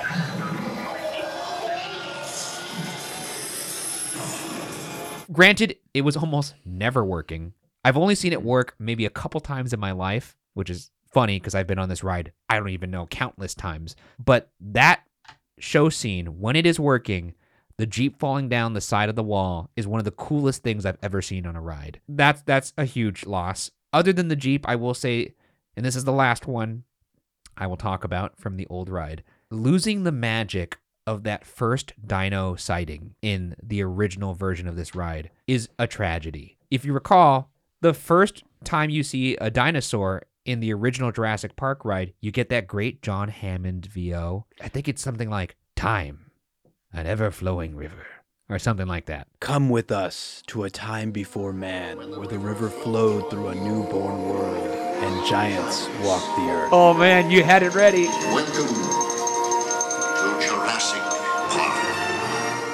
Granted, 5.33 5.77
it 5.93 6.03
was 6.03 6.17
almost 6.17 6.55
never 6.65 7.05
working. 7.05 7.55
I've 7.85 7.97
only 7.97 8.15
seen 8.15 8.33
it 8.33 8.43
work 8.43 8.75
maybe 8.79 9.05
a 9.05 9.11
couple 9.11 9.41
times 9.41 9.73
in 9.73 9.81
my 9.81 9.93
life, 9.93 10.37
which 10.55 10.71
is 10.71 10.91
funny 11.13 11.39
because 11.39 11.55
I've 11.55 11.67
been 11.67 11.79
on 11.79 11.89
this 11.89 12.05
ride, 12.05 12.33
I 12.49 12.59
don't 12.59 12.69
even 12.71 12.91
know, 12.91 13.07
countless 13.07 13.55
times. 13.55 13.95
But 14.23 14.51
that 14.61 15.05
show 15.59 15.89
scene, 15.89 16.41
when 16.41 16.57
it 16.57 16.67
is 16.67 16.81
working, 16.81 17.35
the 17.77 17.87
Jeep 17.87 18.19
falling 18.19 18.49
down 18.49 18.73
the 18.73 18.81
side 18.81 19.09
of 19.09 19.17
the 19.17 19.23
wall 19.23 19.71
is 19.77 19.87
one 19.87 19.99
of 19.99 20.05
the 20.05 20.11
coolest 20.11 20.63
things 20.63 20.87
I've 20.87 20.99
ever 21.03 21.21
seen 21.21 21.47
on 21.47 21.57
a 21.57 21.61
ride. 21.61 22.01
That's 22.09 22.43
that's 22.43 22.73
a 22.79 22.85
huge 22.85 23.27
loss. 23.27 23.71
Other 23.93 24.13
than 24.13 24.29
the 24.29 24.37
Jeep, 24.37 24.69
I 24.69 24.77
will 24.77 24.95
say, 24.95 25.35
and 25.77 25.85
this 25.85 25.97
is 25.97 26.05
the 26.05 26.13
last 26.13 26.47
one 26.47 26.85
I 27.57 27.67
will 27.67 27.77
talk 27.77 28.05
about 28.05 28.39
from 28.39 28.57
the 28.57 28.67
old 28.69 28.89
ride, 28.89 29.23
losing 29.51 30.05
the 30.05 30.13
magic 30.13 30.79
of 31.07 31.25
that 31.25 31.45
first 31.45 31.93
dino 32.05 32.55
sighting 32.55 33.15
in 33.23 33.55
the 33.63 33.83
original 33.83 34.35
version 34.35 34.67
of 34.69 34.77
this 34.77 34.95
ride 34.95 35.31
is 35.47 35.69
a 35.79 35.87
tragedy. 35.87 36.57
If 36.71 36.85
you 36.85 36.93
recall, 36.93 37.51
the 37.81 37.95
first 37.95 38.43
time 38.65 38.91
you 38.91 39.03
see 39.03 39.37
a 39.37 39.51
dinosaur 39.51 40.23
in 40.45 40.61
the 40.61 40.73
original 40.73 41.13
Jurassic 41.13 41.57
Park 41.57 41.85
ride, 41.85 42.15
you 42.21 42.31
get 42.31 42.49
that 42.49 42.67
great 42.67 43.03
John 43.03 43.29
Hammond 43.29 43.87
VO. 43.87 44.47
I 44.61 44.69
think 44.69 44.89
it's 44.89 45.03
something 45.03 45.31
like 45.31 45.57
Time, 45.77 46.31
an 46.93 47.07
ever 47.07 47.31
flowing 47.31 47.75
river, 47.75 48.07
or 48.49 48.59
something 48.59 48.87
like 48.87 49.07
that. 49.07 49.27
Come 49.41 49.69
with 49.69 49.91
us 49.91 50.43
to 50.47 50.65
a 50.65 50.71
time 50.71 51.11
before 51.11 51.53
man, 51.53 51.99
where 51.99 52.29
the 52.29 52.39
river 52.39 52.69
flowed 52.71 53.29
through 53.31 53.49
a 53.49 53.55
newborn 53.55 54.29
world 54.29 54.69
and 54.69 55.27
giants 55.27 55.89
walked 56.03 56.37
the 56.37 56.51
earth. 56.51 56.71
Oh 56.73 56.95
man, 56.95 57.31
you 57.31 57.43
had 57.43 57.63
it 57.63 57.75
ready. 57.75 58.07
Welcome 58.07 59.14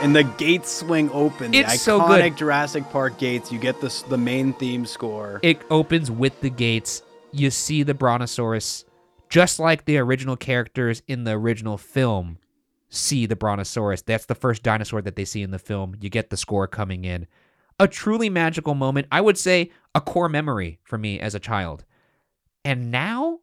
And 0.00 0.16
the 0.16 0.24
gates 0.24 0.70
swing 0.70 1.10
open. 1.12 1.50
The 1.50 1.58
It's 1.58 1.82
so 1.82 2.00
iconic 2.00 2.30
good. 2.30 2.36
Jurassic 2.38 2.88
Park 2.90 3.18
gates. 3.18 3.52
You 3.52 3.58
get 3.58 3.80
this 3.80 4.02
the 4.02 4.18
main 4.18 4.52
theme 4.54 4.86
score. 4.86 5.40
It 5.42 5.60
opens 5.70 6.10
with 6.10 6.40
the 6.40 6.50
gates. 6.50 7.02
You 7.32 7.50
see 7.50 7.82
the 7.82 7.94
Brontosaurus, 7.94 8.84
just 9.28 9.58
like 9.58 9.84
the 9.84 9.98
original 9.98 10.36
characters 10.36 11.02
in 11.06 11.24
the 11.24 11.32
original 11.32 11.78
film 11.78 12.38
see 12.90 13.24
the 13.24 13.36
Brontosaurus. 13.36 14.02
That's 14.02 14.26
the 14.26 14.34
first 14.34 14.62
dinosaur 14.62 15.00
that 15.02 15.16
they 15.16 15.24
see 15.24 15.42
in 15.42 15.52
the 15.52 15.58
film. 15.58 15.96
You 16.00 16.10
get 16.10 16.30
the 16.30 16.36
score 16.36 16.66
coming 16.66 17.04
in. 17.04 17.26
A 17.78 17.88
truly 17.88 18.28
magical 18.28 18.74
moment. 18.74 19.06
I 19.10 19.20
would 19.20 19.38
say 19.38 19.70
a 19.94 20.00
core 20.00 20.28
memory 20.28 20.80
for 20.82 20.98
me 20.98 21.18
as 21.18 21.34
a 21.34 21.40
child. 21.40 21.84
And 22.64 22.90
now, 22.90 23.38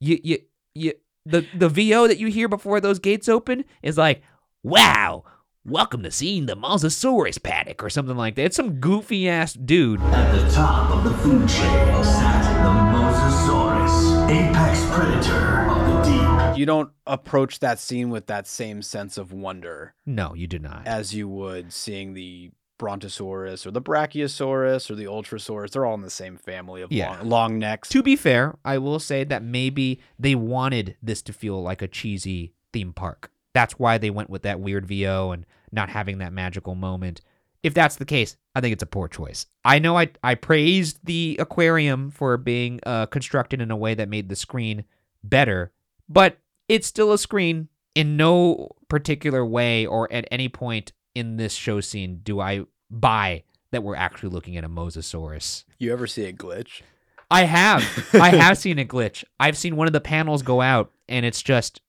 you 0.00 0.18
you 0.24 0.38
you 0.74 0.94
the 1.24 1.46
the 1.54 1.68
VO 1.68 2.08
that 2.08 2.18
you 2.18 2.26
hear 2.28 2.48
before 2.48 2.80
those 2.80 2.98
gates 2.98 3.28
open 3.28 3.64
is 3.82 3.96
like, 3.96 4.22
"Wow, 4.64 5.24
welcome 5.66 6.02
to 6.02 6.10
seeing 6.10 6.46
the 6.46 6.56
Mosasaurus 6.56 7.42
paddock" 7.42 7.82
or 7.82 7.90
something 7.90 8.16
like 8.16 8.34
that. 8.36 8.44
It's 8.46 8.56
some 8.56 8.74
goofy 8.80 9.28
ass 9.28 9.52
dude. 9.54 10.00
At 10.00 10.32
the 10.32 10.50
top 10.52 10.90
of 10.94 11.04
the 11.04 11.10
food 11.18 11.48
chain 11.48 12.04
sat 12.04 12.62
the 12.62 12.70
Mosasaurus, 12.98 14.30
apex 14.30 14.84
predator 14.94 15.70
of 15.70 16.06
the 16.06 16.10
deep. 16.50 16.58
you 16.58 16.66
don't 16.66 16.90
approach 17.06 17.58
that 17.60 17.78
scene 17.78 18.10
with 18.10 18.26
that 18.26 18.46
same 18.46 18.82
sense 18.82 19.18
of 19.18 19.32
wonder 19.32 19.94
No, 20.06 20.34
you 20.34 20.46
do 20.46 20.58
not. 20.58 20.86
as 20.86 21.14
you 21.14 21.28
would 21.28 21.72
seeing 21.72 22.14
the 22.14 22.50
Brontosaurus 22.78 23.66
or 23.66 23.70
the 23.70 23.80
Brachiosaurus 23.80 24.90
or 24.90 24.94
the 24.96 25.04
Ultrasaurus. 25.06 25.70
They're 25.70 25.86
all 25.86 25.94
in 25.94 26.02
the 26.02 26.10
same 26.10 26.36
family 26.36 26.82
of 26.82 26.92
Yeah. 26.92 27.16
long, 27.20 27.28
long 27.28 27.58
necks. 27.58 27.88
To 27.88 28.02
be 28.02 28.16
fair, 28.16 28.54
I 28.66 28.76
will 28.76 28.98
say 28.98 29.24
that 29.24 29.42
maybe 29.42 29.98
they 30.18 30.34
wanted 30.34 30.96
this 31.02 31.22
to 31.22 31.32
feel 31.32 31.62
like 31.62 31.80
a 31.80 31.88
cheesy 31.88 32.52
theme 32.74 32.92
park. 32.92 33.30
That's 33.56 33.78
why 33.78 33.96
they 33.96 34.10
went 34.10 34.28
with 34.28 34.42
that 34.42 34.60
weird 34.60 34.84
VO 34.84 35.30
and 35.30 35.46
not 35.72 35.88
having 35.88 36.18
that 36.18 36.30
magical 36.30 36.74
moment. 36.74 37.22
If 37.62 37.72
that's 37.72 37.96
the 37.96 38.04
case, 38.04 38.36
I 38.54 38.60
think 38.60 38.74
it's 38.74 38.82
a 38.82 38.86
poor 38.86 39.08
choice. 39.08 39.46
I 39.64 39.78
know 39.78 39.96
I, 39.96 40.10
I 40.22 40.34
praised 40.34 40.98
the 41.04 41.38
aquarium 41.40 42.10
for 42.10 42.36
being 42.36 42.80
uh, 42.84 43.06
constructed 43.06 43.62
in 43.62 43.70
a 43.70 43.76
way 43.76 43.94
that 43.94 44.10
made 44.10 44.28
the 44.28 44.36
screen 44.36 44.84
better, 45.24 45.72
but 46.06 46.36
it's 46.68 46.86
still 46.86 47.14
a 47.14 47.18
screen. 47.18 47.68
In 47.94 48.18
no 48.18 48.72
particular 48.90 49.42
way 49.42 49.86
or 49.86 50.12
at 50.12 50.28
any 50.30 50.50
point 50.50 50.92
in 51.14 51.38
this 51.38 51.54
show 51.54 51.80
scene 51.80 52.20
do 52.22 52.40
I 52.40 52.66
buy 52.90 53.44
that 53.70 53.82
we're 53.82 53.96
actually 53.96 54.28
looking 54.28 54.58
at 54.58 54.64
a 54.64 54.68
Mosasaurus. 54.68 55.64
You 55.78 55.94
ever 55.94 56.06
see 56.06 56.26
a 56.26 56.32
glitch? 56.34 56.82
I 57.30 57.44
have. 57.44 57.82
I 58.12 58.28
have 58.36 58.58
seen 58.58 58.78
a 58.78 58.84
glitch. 58.84 59.24
I've 59.40 59.56
seen 59.56 59.76
one 59.76 59.86
of 59.86 59.94
the 59.94 60.00
panels 60.02 60.42
go 60.42 60.60
out 60.60 60.92
and 61.08 61.24
it's 61.24 61.40
just 61.40 61.80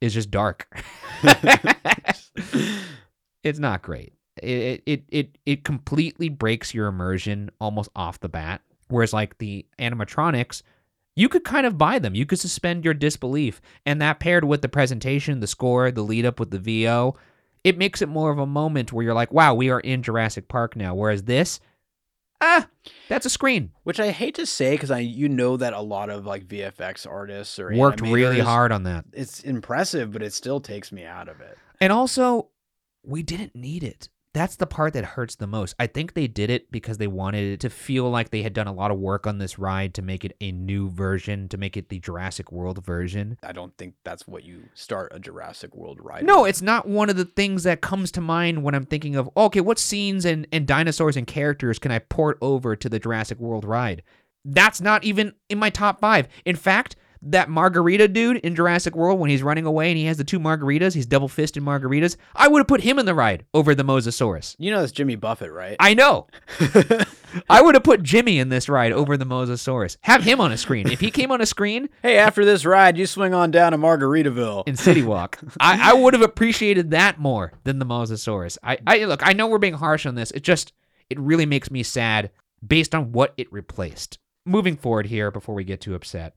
it's 0.00 0.14
just 0.14 0.30
dark. 0.30 0.68
it's 3.42 3.58
not 3.58 3.82
great. 3.82 4.12
It, 4.42 4.82
it 4.86 5.04
it 5.08 5.38
it 5.44 5.64
completely 5.64 6.28
breaks 6.28 6.72
your 6.72 6.86
immersion 6.86 7.50
almost 7.60 7.90
off 7.96 8.20
the 8.20 8.28
bat. 8.28 8.62
Whereas 8.88 9.12
like 9.12 9.38
the 9.38 9.66
animatronics, 9.78 10.62
you 11.16 11.28
could 11.28 11.44
kind 11.44 11.66
of 11.66 11.76
buy 11.76 11.98
them. 11.98 12.14
You 12.14 12.24
could 12.24 12.38
suspend 12.38 12.84
your 12.84 12.94
disbelief. 12.94 13.60
And 13.84 14.00
that 14.00 14.20
paired 14.20 14.44
with 14.44 14.62
the 14.62 14.68
presentation, 14.68 15.40
the 15.40 15.46
score, 15.46 15.90
the 15.90 16.02
lead 16.02 16.24
up 16.24 16.38
with 16.38 16.50
the 16.50 16.58
VO, 16.60 17.16
it 17.64 17.76
makes 17.76 18.00
it 18.00 18.08
more 18.08 18.30
of 18.30 18.38
a 18.38 18.46
moment 18.46 18.92
where 18.92 19.04
you're 19.04 19.14
like, 19.14 19.32
wow, 19.32 19.52
we 19.52 19.68
are 19.68 19.80
in 19.80 20.02
Jurassic 20.02 20.48
Park 20.48 20.76
now. 20.76 20.94
Whereas 20.94 21.24
this, 21.24 21.60
ah, 22.40 22.68
that's 23.08 23.26
a 23.26 23.30
screen. 23.30 23.72
Which 23.84 24.00
I 24.00 24.10
hate 24.10 24.34
to 24.36 24.46
say 24.46 24.72
because 24.72 24.90
I 24.90 25.00
you 25.00 25.28
know 25.28 25.56
that 25.56 25.72
a 25.72 25.80
lot 25.80 26.10
of 26.10 26.26
like 26.26 26.46
VFX 26.46 27.06
artists 27.06 27.58
or 27.58 27.74
Worked 27.74 28.00
really 28.00 28.40
hard 28.40 28.72
on 28.72 28.84
that. 28.84 29.04
It's 29.12 29.40
impressive, 29.40 30.12
but 30.12 30.22
it 30.22 30.32
still 30.32 30.60
takes 30.60 30.92
me 30.92 31.04
out 31.04 31.28
of 31.28 31.40
it. 31.40 31.58
And 31.80 31.92
also, 31.92 32.48
we 33.04 33.22
didn't 33.22 33.54
need 33.54 33.84
it. 33.84 34.08
That's 34.34 34.56
the 34.56 34.66
part 34.66 34.92
that 34.92 35.04
hurts 35.04 35.36
the 35.36 35.46
most. 35.46 35.74
I 35.78 35.86
think 35.86 36.14
they 36.14 36.26
did 36.26 36.50
it 36.50 36.70
because 36.70 36.98
they 36.98 37.06
wanted 37.06 37.52
it 37.52 37.60
to 37.60 37.70
feel 37.70 38.10
like 38.10 38.30
they 38.30 38.42
had 38.42 38.52
done 38.52 38.66
a 38.66 38.72
lot 38.72 38.90
of 38.90 38.98
work 38.98 39.26
on 39.26 39.38
this 39.38 39.58
ride 39.58 39.94
to 39.94 40.02
make 40.02 40.24
it 40.24 40.36
a 40.40 40.52
new 40.52 40.90
version, 40.90 41.48
to 41.48 41.56
make 41.56 41.76
it 41.76 41.88
the 41.88 41.98
Jurassic 41.98 42.52
World 42.52 42.84
version. 42.84 43.38
I 43.42 43.52
don't 43.52 43.76
think 43.78 43.94
that's 44.04 44.28
what 44.28 44.44
you 44.44 44.68
start 44.74 45.12
a 45.14 45.18
Jurassic 45.18 45.74
World 45.74 45.98
ride. 46.00 46.24
No, 46.24 46.42
with. 46.42 46.50
it's 46.50 46.62
not 46.62 46.86
one 46.86 47.10
of 47.10 47.16
the 47.16 47.24
things 47.24 47.62
that 47.64 47.80
comes 47.80 48.12
to 48.12 48.20
mind 48.20 48.62
when 48.62 48.74
I'm 48.74 48.86
thinking 48.86 49.16
of, 49.16 49.30
okay, 49.36 49.60
what 49.60 49.78
scenes 49.78 50.24
and, 50.24 50.46
and 50.52 50.66
dinosaurs 50.66 51.16
and 51.16 51.26
characters 51.26 51.78
can 51.78 51.90
I 51.90 51.98
port 51.98 52.38
over 52.40 52.76
to 52.76 52.88
the 52.88 52.98
Jurassic 52.98 53.38
World 53.38 53.64
ride? 53.64 54.02
That's 54.44 54.80
not 54.80 55.04
even 55.04 55.34
in 55.48 55.58
my 55.58 55.70
top 55.70 56.00
five. 56.00 56.28
In 56.44 56.56
fact, 56.56 56.96
that 57.22 57.48
margarita 57.48 58.08
dude 58.08 58.38
in 58.38 58.54
Jurassic 58.54 58.94
World 58.94 59.18
when 59.18 59.30
he's 59.30 59.42
running 59.42 59.66
away 59.66 59.90
and 59.90 59.98
he 59.98 60.04
has 60.06 60.16
the 60.16 60.24
two 60.24 60.38
margaritas, 60.38 60.94
he's 60.94 61.06
double 61.06 61.28
fisted 61.28 61.62
margaritas. 61.62 62.16
I 62.34 62.48
would 62.48 62.60
have 62.60 62.66
put 62.68 62.80
him 62.82 62.98
in 62.98 63.06
the 63.06 63.14
ride 63.14 63.44
over 63.54 63.74
the 63.74 63.82
Mosasaurus. 63.82 64.56
You 64.58 64.70
know 64.70 64.80
that's 64.80 64.92
Jimmy 64.92 65.16
Buffett, 65.16 65.52
right? 65.52 65.76
I 65.80 65.94
know. 65.94 66.26
I 67.50 67.60
would 67.60 67.74
have 67.74 67.84
put 67.84 68.02
Jimmy 68.02 68.38
in 68.38 68.48
this 68.48 68.68
ride 68.68 68.92
over 68.92 69.16
the 69.16 69.26
Mosasaurus. 69.26 69.96
Have 70.02 70.22
him 70.24 70.40
on 70.40 70.52
a 70.52 70.56
screen. 70.56 70.88
If 70.88 71.00
he 71.00 71.10
came 71.10 71.30
on 71.30 71.40
a 71.40 71.46
screen 71.46 71.88
hey, 72.02 72.18
after 72.18 72.44
this 72.44 72.64
ride, 72.64 72.96
you 72.96 73.06
swing 73.06 73.34
on 73.34 73.50
down 73.50 73.72
to 73.72 73.78
Margaritaville. 73.78 74.66
in 74.66 74.76
City 74.76 75.02
Walk, 75.02 75.38
I, 75.60 75.90
I 75.90 75.94
would 75.94 76.14
have 76.14 76.22
appreciated 76.22 76.90
that 76.92 77.18
more 77.18 77.52
than 77.64 77.78
the 77.78 77.86
Mosasaurus. 77.86 78.58
I, 78.62 78.78
I 78.86 79.04
look, 79.04 79.26
I 79.26 79.32
know 79.32 79.46
we're 79.46 79.58
being 79.58 79.74
harsh 79.74 80.06
on 80.06 80.14
this. 80.14 80.30
It 80.30 80.42
just 80.42 80.72
it 81.10 81.18
really 81.18 81.46
makes 81.46 81.70
me 81.70 81.82
sad 81.82 82.30
based 82.66 82.94
on 82.94 83.12
what 83.12 83.34
it 83.36 83.52
replaced. 83.52 84.18
Moving 84.44 84.76
forward 84.76 85.06
here 85.06 85.30
before 85.30 85.54
we 85.54 85.64
get 85.64 85.80
too 85.80 85.94
upset. 85.94 86.34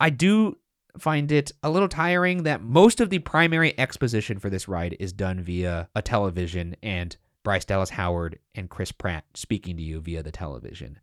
I 0.00 0.10
do 0.10 0.58
find 0.98 1.30
it 1.30 1.52
a 1.62 1.70
little 1.70 1.88
tiring 1.88 2.42
that 2.44 2.62
most 2.62 3.00
of 3.00 3.10
the 3.10 3.18
primary 3.20 3.78
exposition 3.78 4.38
for 4.38 4.50
this 4.50 4.68
ride 4.68 4.96
is 4.98 5.12
done 5.12 5.40
via 5.42 5.88
a 5.94 6.02
television 6.02 6.76
and 6.82 7.16
Bryce 7.44 7.64
Dallas 7.64 7.90
Howard 7.90 8.38
and 8.54 8.68
Chris 8.68 8.92
Pratt 8.92 9.24
speaking 9.34 9.76
to 9.76 9.82
you 9.82 10.00
via 10.00 10.22
the 10.22 10.32
television. 10.32 10.98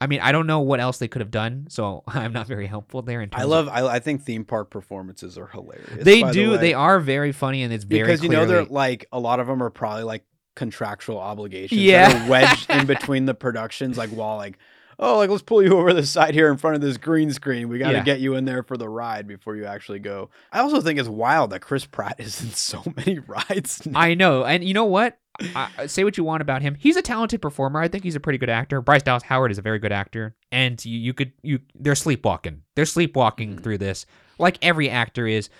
I 0.00 0.06
mean, 0.06 0.20
I 0.20 0.32
don't 0.32 0.46
know 0.46 0.60
what 0.60 0.80
else 0.80 0.98
they 0.98 1.06
could 1.08 1.20
have 1.20 1.30
done, 1.30 1.66
so 1.68 2.02
I'm 2.08 2.32
not 2.32 2.46
very 2.46 2.66
helpful 2.66 3.02
there. 3.02 3.20
In 3.20 3.30
terms 3.30 3.40
I 3.40 3.44
of- 3.44 3.50
love. 3.50 3.68
I, 3.68 3.86
I 3.86 3.98
think 4.00 4.22
theme 4.22 4.44
park 4.44 4.70
performances 4.70 5.36
are 5.38 5.46
hilarious. 5.46 6.04
they 6.04 6.22
by 6.22 6.28
the 6.28 6.32
do. 6.32 6.58
They 6.58 6.74
are 6.74 6.98
very 6.98 7.32
funny, 7.32 7.62
and 7.62 7.72
it's 7.72 7.84
very 7.84 8.02
because 8.02 8.22
you 8.22 8.30
know 8.30 8.46
they're 8.46 8.64
like 8.64 9.06
a 9.12 9.20
lot 9.20 9.38
of 9.38 9.46
them 9.46 9.62
are 9.62 9.70
probably 9.70 10.04
like 10.04 10.24
contractual 10.54 11.18
obligations. 11.18 11.80
Yeah. 11.80 12.26
wedged 12.28 12.70
in 12.70 12.86
between 12.94 13.26
the 13.26 13.34
productions, 13.34 13.98
like 13.98 14.10
while 14.10 14.36
like. 14.36 14.58
Oh, 14.98 15.18
like 15.18 15.28
let's 15.30 15.42
pull 15.42 15.62
you 15.62 15.76
over 15.76 15.92
the 15.92 16.06
side 16.06 16.34
here 16.34 16.50
in 16.50 16.56
front 16.56 16.76
of 16.76 16.82
this 16.82 16.96
green 16.96 17.32
screen. 17.32 17.68
We 17.68 17.78
got 17.78 17.90
to 17.90 17.98
Yeah. 17.98 18.02
get 18.02 18.20
you 18.20 18.34
in 18.34 18.44
there 18.46 18.62
for 18.62 18.76
the 18.76 18.88
ride 18.88 19.26
before 19.26 19.56
you 19.56 19.66
actually 19.66 19.98
go. 19.98 20.30
I 20.52 20.60
also 20.60 20.80
think 20.80 20.98
it's 20.98 21.08
wild 21.08 21.50
that 21.50 21.60
Chris 21.60 21.84
Pratt 21.84 22.16
is 22.18 22.42
in 22.42 22.50
so 22.50 22.82
many 22.96 23.18
rides. 23.18 23.86
now. 23.86 24.00
I 24.00 24.14
know, 24.14 24.44
and 24.44 24.64
you 24.64 24.74
know 24.74 24.84
what? 24.84 25.18
I, 25.54 25.86
say 25.86 26.02
what 26.02 26.16
you 26.16 26.24
want 26.24 26.40
about 26.40 26.62
him. 26.62 26.76
He's 26.78 26.96
a 26.96 27.02
talented 27.02 27.42
performer. 27.42 27.80
I 27.80 27.88
think 27.88 28.04
he's 28.04 28.16
a 28.16 28.20
pretty 28.20 28.38
good 28.38 28.48
actor. 28.48 28.80
Bryce 28.80 29.02
Dallas 29.02 29.22
Howard 29.24 29.50
is 29.50 29.58
a 29.58 29.62
very 29.62 29.78
good 29.78 29.92
actor, 29.92 30.34
and 30.50 30.82
you, 30.82 30.98
you 30.98 31.12
could 31.12 31.32
you 31.42 31.60
they're 31.74 31.94
sleepwalking. 31.94 32.62
They're 32.74 32.86
sleepwalking 32.86 33.50
mm-hmm. 33.50 33.62
through 33.62 33.78
this, 33.78 34.06
like 34.38 34.56
every 34.62 34.88
actor 34.88 35.26
is 35.26 35.50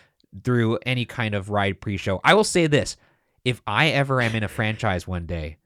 through 0.44 0.78
any 0.86 1.04
kind 1.04 1.34
of 1.34 1.50
ride 1.50 1.80
pre-show. 1.82 2.22
I 2.24 2.32
will 2.32 2.42
say 2.42 2.66
this: 2.66 2.96
if 3.44 3.60
I 3.66 3.88
ever 3.88 4.22
am 4.22 4.34
in 4.34 4.42
a 4.42 4.48
franchise 4.48 5.06
one 5.06 5.26
day. 5.26 5.58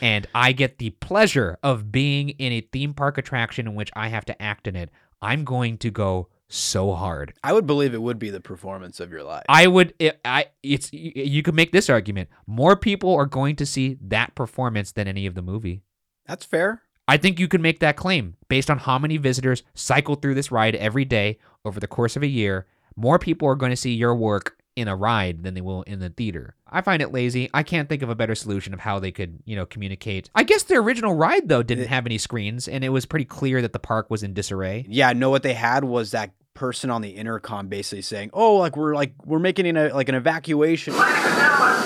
And 0.00 0.26
I 0.34 0.52
get 0.52 0.78
the 0.78 0.90
pleasure 0.90 1.58
of 1.62 1.90
being 1.90 2.30
in 2.30 2.52
a 2.52 2.60
theme 2.60 2.94
park 2.94 3.18
attraction 3.18 3.66
in 3.66 3.74
which 3.74 3.90
I 3.94 4.08
have 4.08 4.24
to 4.26 4.42
act 4.42 4.66
in 4.66 4.76
it. 4.76 4.90
I'm 5.20 5.44
going 5.44 5.78
to 5.78 5.90
go 5.90 6.28
so 6.48 6.92
hard. 6.92 7.32
I 7.42 7.52
would 7.52 7.66
believe 7.66 7.94
it 7.94 8.02
would 8.02 8.18
be 8.18 8.30
the 8.30 8.40
performance 8.40 9.00
of 9.00 9.10
your 9.10 9.22
life. 9.22 9.44
I 9.48 9.66
would. 9.66 9.94
It, 9.98 10.20
I. 10.24 10.46
It's. 10.62 10.92
You 10.92 11.42
could 11.42 11.54
make 11.54 11.72
this 11.72 11.88
argument. 11.88 12.28
More 12.46 12.76
people 12.76 13.14
are 13.14 13.26
going 13.26 13.56
to 13.56 13.66
see 13.66 13.98
that 14.02 14.34
performance 14.34 14.92
than 14.92 15.08
any 15.08 15.26
of 15.26 15.34
the 15.34 15.42
movie. 15.42 15.82
That's 16.26 16.44
fair. 16.44 16.82
I 17.08 17.16
think 17.16 17.40
you 17.40 17.48
can 17.48 17.62
make 17.62 17.80
that 17.80 17.96
claim 17.96 18.36
based 18.48 18.70
on 18.70 18.78
how 18.78 18.98
many 18.98 19.16
visitors 19.16 19.62
cycle 19.74 20.14
through 20.14 20.34
this 20.34 20.52
ride 20.52 20.76
every 20.76 21.04
day 21.04 21.38
over 21.64 21.80
the 21.80 21.88
course 21.88 22.16
of 22.16 22.22
a 22.22 22.28
year. 22.28 22.66
More 22.94 23.18
people 23.18 23.48
are 23.48 23.56
going 23.56 23.70
to 23.70 23.76
see 23.76 23.92
your 23.92 24.14
work 24.14 24.56
in 24.76 24.88
a 24.88 24.96
ride 24.96 25.42
than 25.42 25.54
they 25.54 25.60
will 25.60 25.82
in 25.82 25.98
the 25.98 26.10
theater. 26.10 26.54
I 26.66 26.80
find 26.80 27.02
it 27.02 27.12
lazy. 27.12 27.50
I 27.52 27.62
can't 27.62 27.88
think 27.88 28.02
of 28.02 28.08
a 28.08 28.14
better 28.14 28.34
solution 28.34 28.72
of 28.72 28.80
how 28.80 28.98
they 28.98 29.12
could, 29.12 29.38
you 29.44 29.54
know, 29.54 29.66
communicate. 29.66 30.30
I 30.34 30.42
guess 30.44 30.62
the 30.62 30.76
original 30.76 31.14
ride 31.14 31.48
though 31.48 31.62
didn't 31.62 31.88
have 31.88 32.06
any 32.06 32.18
screens 32.18 32.68
and 32.68 32.82
it 32.82 32.88
was 32.88 33.04
pretty 33.04 33.26
clear 33.26 33.60
that 33.62 33.72
the 33.72 33.78
park 33.78 34.08
was 34.10 34.22
in 34.22 34.32
disarray. 34.32 34.86
Yeah, 34.88 35.12
no, 35.12 35.30
what 35.30 35.42
they 35.42 35.54
had 35.54 35.84
was 35.84 36.12
that 36.12 36.32
person 36.54 36.90
on 36.90 37.02
the 37.02 37.10
intercom 37.10 37.68
basically 37.68 38.02
saying, 38.02 38.30
"Oh, 38.32 38.56
like 38.56 38.76
we're 38.76 38.94
like 38.94 39.12
we're 39.24 39.38
making 39.38 39.66
an, 39.66 39.76
a, 39.76 39.88
like 39.94 40.08
an 40.08 40.14
evacuation." 40.14 40.94
Ladies 40.94 41.14
and 41.14 41.36
gentlemen, 41.36 41.76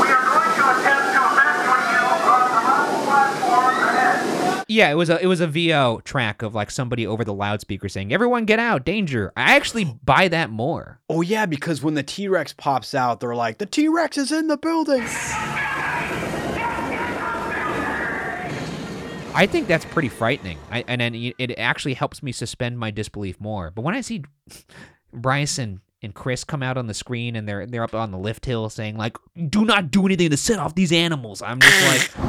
we 0.00 0.08
are 0.08 0.22
going 0.22 0.54
to 0.54 0.80
attempt 0.80 1.06
to 1.14 1.20
evacuate 1.32 1.86
you 1.90 2.02
on 2.02 2.48
the 2.48 2.62
level 2.70 3.04
platform 3.06 3.76
ahead. 3.82 4.61
Yeah, 4.72 4.90
it 4.90 4.94
was 4.94 5.10
a 5.10 5.22
it 5.22 5.26
was 5.26 5.40
a 5.40 5.46
VO 5.46 6.00
track 6.02 6.40
of 6.40 6.54
like 6.54 6.70
somebody 6.70 7.06
over 7.06 7.24
the 7.24 7.34
loudspeaker 7.34 7.90
saying, 7.90 8.10
"Everyone 8.10 8.46
get 8.46 8.58
out, 8.58 8.86
danger." 8.86 9.30
I 9.36 9.54
actually 9.54 9.84
buy 10.04 10.28
that 10.28 10.48
more. 10.48 10.98
Oh 11.10 11.20
yeah, 11.20 11.44
because 11.44 11.82
when 11.82 11.92
the 11.92 12.02
T 12.02 12.26
Rex 12.26 12.54
pops 12.54 12.94
out, 12.94 13.20
they're 13.20 13.34
like, 13.34 13.58
"The 13.58 13.66
T 13.66 13.88
Rex 13.88 14.16
is 14.16 14.32
in 14.32 14.48
the 14.48 14.56
building." 14.56 15.02
I 19.34 19.46
think 19.46 19.66
that's 19.66 19.84
pretty 19.86 20.08
frightening. 20.08 20.58
I, 20.70 20.84
and 20.88 21.02
then 21.02 21.14
it 21.14 21.34
it 21.38 21.58
actually 21.58 21.94
helps 21.94 22.22
me 22.22 22.32
suspend 22.32 22.78
my 22.78 22.90
disbelief 22.90 23.38
more. 23.40 23.70
But 23.70 23.82
when 23.82 23.94
I 23.94 24.00
see 24.00 24.24
Bryce 25.12 25.58
and, 25.58 25.80
and 26.02 26.14
Chris 26.14 26.44
come 26.44 26.62
out 26.62 26.78
on 26.78 26.86
the 26.86 26.94
screen 26.94 27.36
and 27.36 27.46
they're 27.46 27.66
they're 27.66 27.84
up 27.84 27.94
on 27.94 28.10
the 28.10 28.18
lift 28.18 28.46
hill 28.46 28.70
saying 28.70 28.96
like, 28.96 29.18
"Do 29.50 29.66
not 29.66 29.90
do 29.90 30.06
anything 30.06 30.30
to 30.30 30.36
set 30.38 30.58
off 30.58 30.74
these 30.74 30.92
animals," 30.92 31.42
I'm 31.42 31.60
just 31.60 31.86
like, 31.86 32.10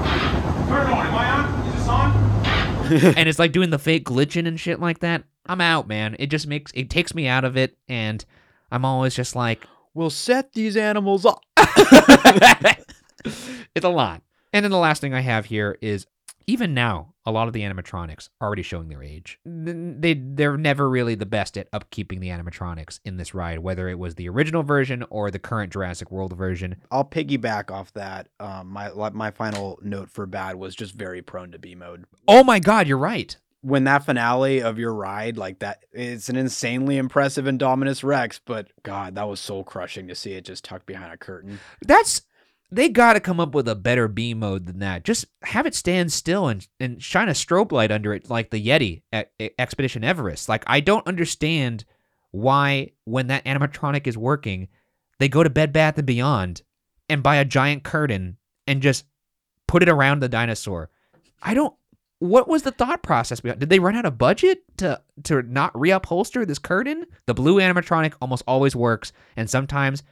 Turn 0.68 0.88
on. 0.88 1.06
Am 1.08 1.16
I 1.16 1.30
on? 1.30 1.68
Is 1.68 1.76
this 1.76 1.88
on? 1.88 2.23
and 3.18 3.30
it's 3.30 3.40
like 3.40 3.52
doing 3.52 3.70
the 3.70 3.80
fake 3.80 4.06
glitching 4.06 4.48
and 4.48 4.60
shit 4.60 4.80
like 4.80 5.00
that. 5.00 5.24
I'm 5.46 5.62
out, 5.62 5.88
man. 5.88 6.16
It 6.20 6.28
just 6.28 6.48
makes 6.48 6.72
it 6.74 6.90
takes 6.90 7.14
me 7.14 7.28
out 7.28 7.44
of 7.44 7.58
it, 7.58 7.78
and 7.88 8.24
I'm 8.72 8.86
always 8.86 9.16
just 9.16 9.36
like, 9.36 9.68
We'll 9.94 10.10
set 10.10 10.54
these 10.54 10.76
animals 10.76 11.26
up. 11.26 11.44
it's 13.76 13.86
a 13.86 13.90
lot. 13.90 14.24
And 14.52 14.64
then 14.64 14.72
the 14.72 14.78
last 14.78 15.02
thing 15.02 15.14
I 15.14 15.22
have 15.22 15.46
here 15.46 15.78
is 15.82 16.08
even 16.48 16.74
now, 16.74 17.14
a 17.26 17.32
lot 17.32 17.48
of 17.48 17.54
the 17.54 17.62
animatronics 17.62 18.30
are 18.42 18.48
already 18.48 18.64
showing 18.64 18.90
their 18.90 19.04
age. 19.04 19.40
They 19.46 20.14
they're 20.14 20.58
never 20.58 20.90
really 20.90 21.16
the 21.16 21.26
best 21.26 21.58
at 21.58 21.72
upkeeping 21.72 22.20
the 22.20 22.30
animatronics 22.30 23.00
in 23.06 23.18
this 23.18 23.34
ride, 23.34 23.60
whether 23.60 23.88
it 23.90 24.00
was 24.00 24.16
the 24.16 24.30
original 24.30 24.64
version 24.64 25.04
or 25.10 25.32
the 25.32 25.40
current 25.40 25.72
Jurassic 25.74 26.12
World 26.12 26.36
version. 26.36 26.78
I'll 26.92 27.06
piggyback 27.06 27.72
off 27.72 27.94
that. 27.94 28.28
Um, 28.40 28.70
my 28.70 28.92
my 29.12 29.32
final 29.32 29.80
note 29.82 30.10
for 30.10 30.26
bad 30.26 30.56
was 30.56 30.76
just 30.76 30.94
very 30.94 31.22
prone 31.22 31.52
to 31.52 31.60
B 31.60 31.76
mode. 31.76 32.06
Oh 32.28 32.44
my 32.44 32.60
god, 32.60 32.88
you're 32.88 32.98
right. 32.98 33.36
When 33.62 33.86
that 33.86 34.06
finale 34.06 34.62
of 34.62 34.78
your 34.78 34.94
ride, 34.94 35.38
like 35.38 35.60
that, 35.60 35.86
it's 35.94 36.28
an 36.28 36.36
insanely 36.36 36.98
impressive 36.98 37.46
Indominus 37.46 38.04
Rex, 38.04 38.42
but 38.44 38.68
God, 38.84 39.16
that 39.16 39.28
was 39.30 39.40
soul 39.40 39.64
crushing 39.64 40.10
to 40.10 40.16
see 40.16 40.34
it 40.34 40.44
just 40.44 40.66
tucked 40.66 40.86
behind 40.86 41.14
a 41.14 41.18
curtain. 41.18 41.62
That's 41.82 42.24
they 42.76 42.90
got 42.90 43.14
to 43.14 43.20
come 43.20 43.40
up 43.40 43.54
with 43.54 43.68
a 43.68 43.76
better 43.76 44.08
B 44.08 44.34
mode 44.34 44.66
than 44.66 44.80
that. 44.80 45.04
Just 45.04 45.26
have 45.44 45.66
it 45.66 45.76
stand 45.76 46.12
still 46.12 46.48
and 46.48 46.68
and 46.80 47.02
shine 47.02 47.30
a 47.30 47.34
strobe 47.34 47.72
light 47.72 47.92
under 47.92 48.14
it 48.14 48.30
like 48.30 48.50
the 48.50 48.66
Yeti 48.66 49.04
at 49.12 49.32
Expedition 49.60 50.04
Everest. 50.04 50.50
Like 50.50 50.64
I 50.68 50.80
don't 50.80 51.08
understand 51.08 51.86
why 52.32 52.92
when 53.06 53.28
that 53.28 53.46
animatronic 53.46 54.08
is 54.08 54.18
working, 54.18 54.68
they 55.20 55.30
go 55.30 55.44
to 55.44 55.50
Bed 55.50 55.72
Bath 55.72 55.98
and 55.98 56.08
Beyond 56.08 56.64
and 57.10 57.22
buy 57.22 57.36
a 57.36 57.46
giant 57.46 57.84
curtain 57.84 58.38
and 58.66 58.82
just 58.82 59.06
put 59.68 59.84
it 59.84 59.90
around 59.90 60.20
the 60.20 60.30
dinosaur. 60.30 60.90
I 61.42 61.54
don't 61.54 61.76
what 62.20 62.48
was 62.48 62.64
the 62.64 62.72
thought 62.72 63.04
process 63.04 63.42
behind 63.42 63.60
did 63.60 63.70
they 63.70 63.80
run 63.80 63.98
out 63.98 64.06
of 64.06 64.18
budget 64.18 64.64
to 64.78 65.00
to 65.24 65.42
not 65.42 65.74
reupholster 65.74 66.48
this 66.48 66.58
curtain 66.58 67.06
the 67.26 67.34
blue 67.34 67.58
animatronic 67.58 68.14
almost 68.22 68.44
always 68.48 68.76
works 68.78 69.12
and 69.36 69.50
sometimes 69.50 70.04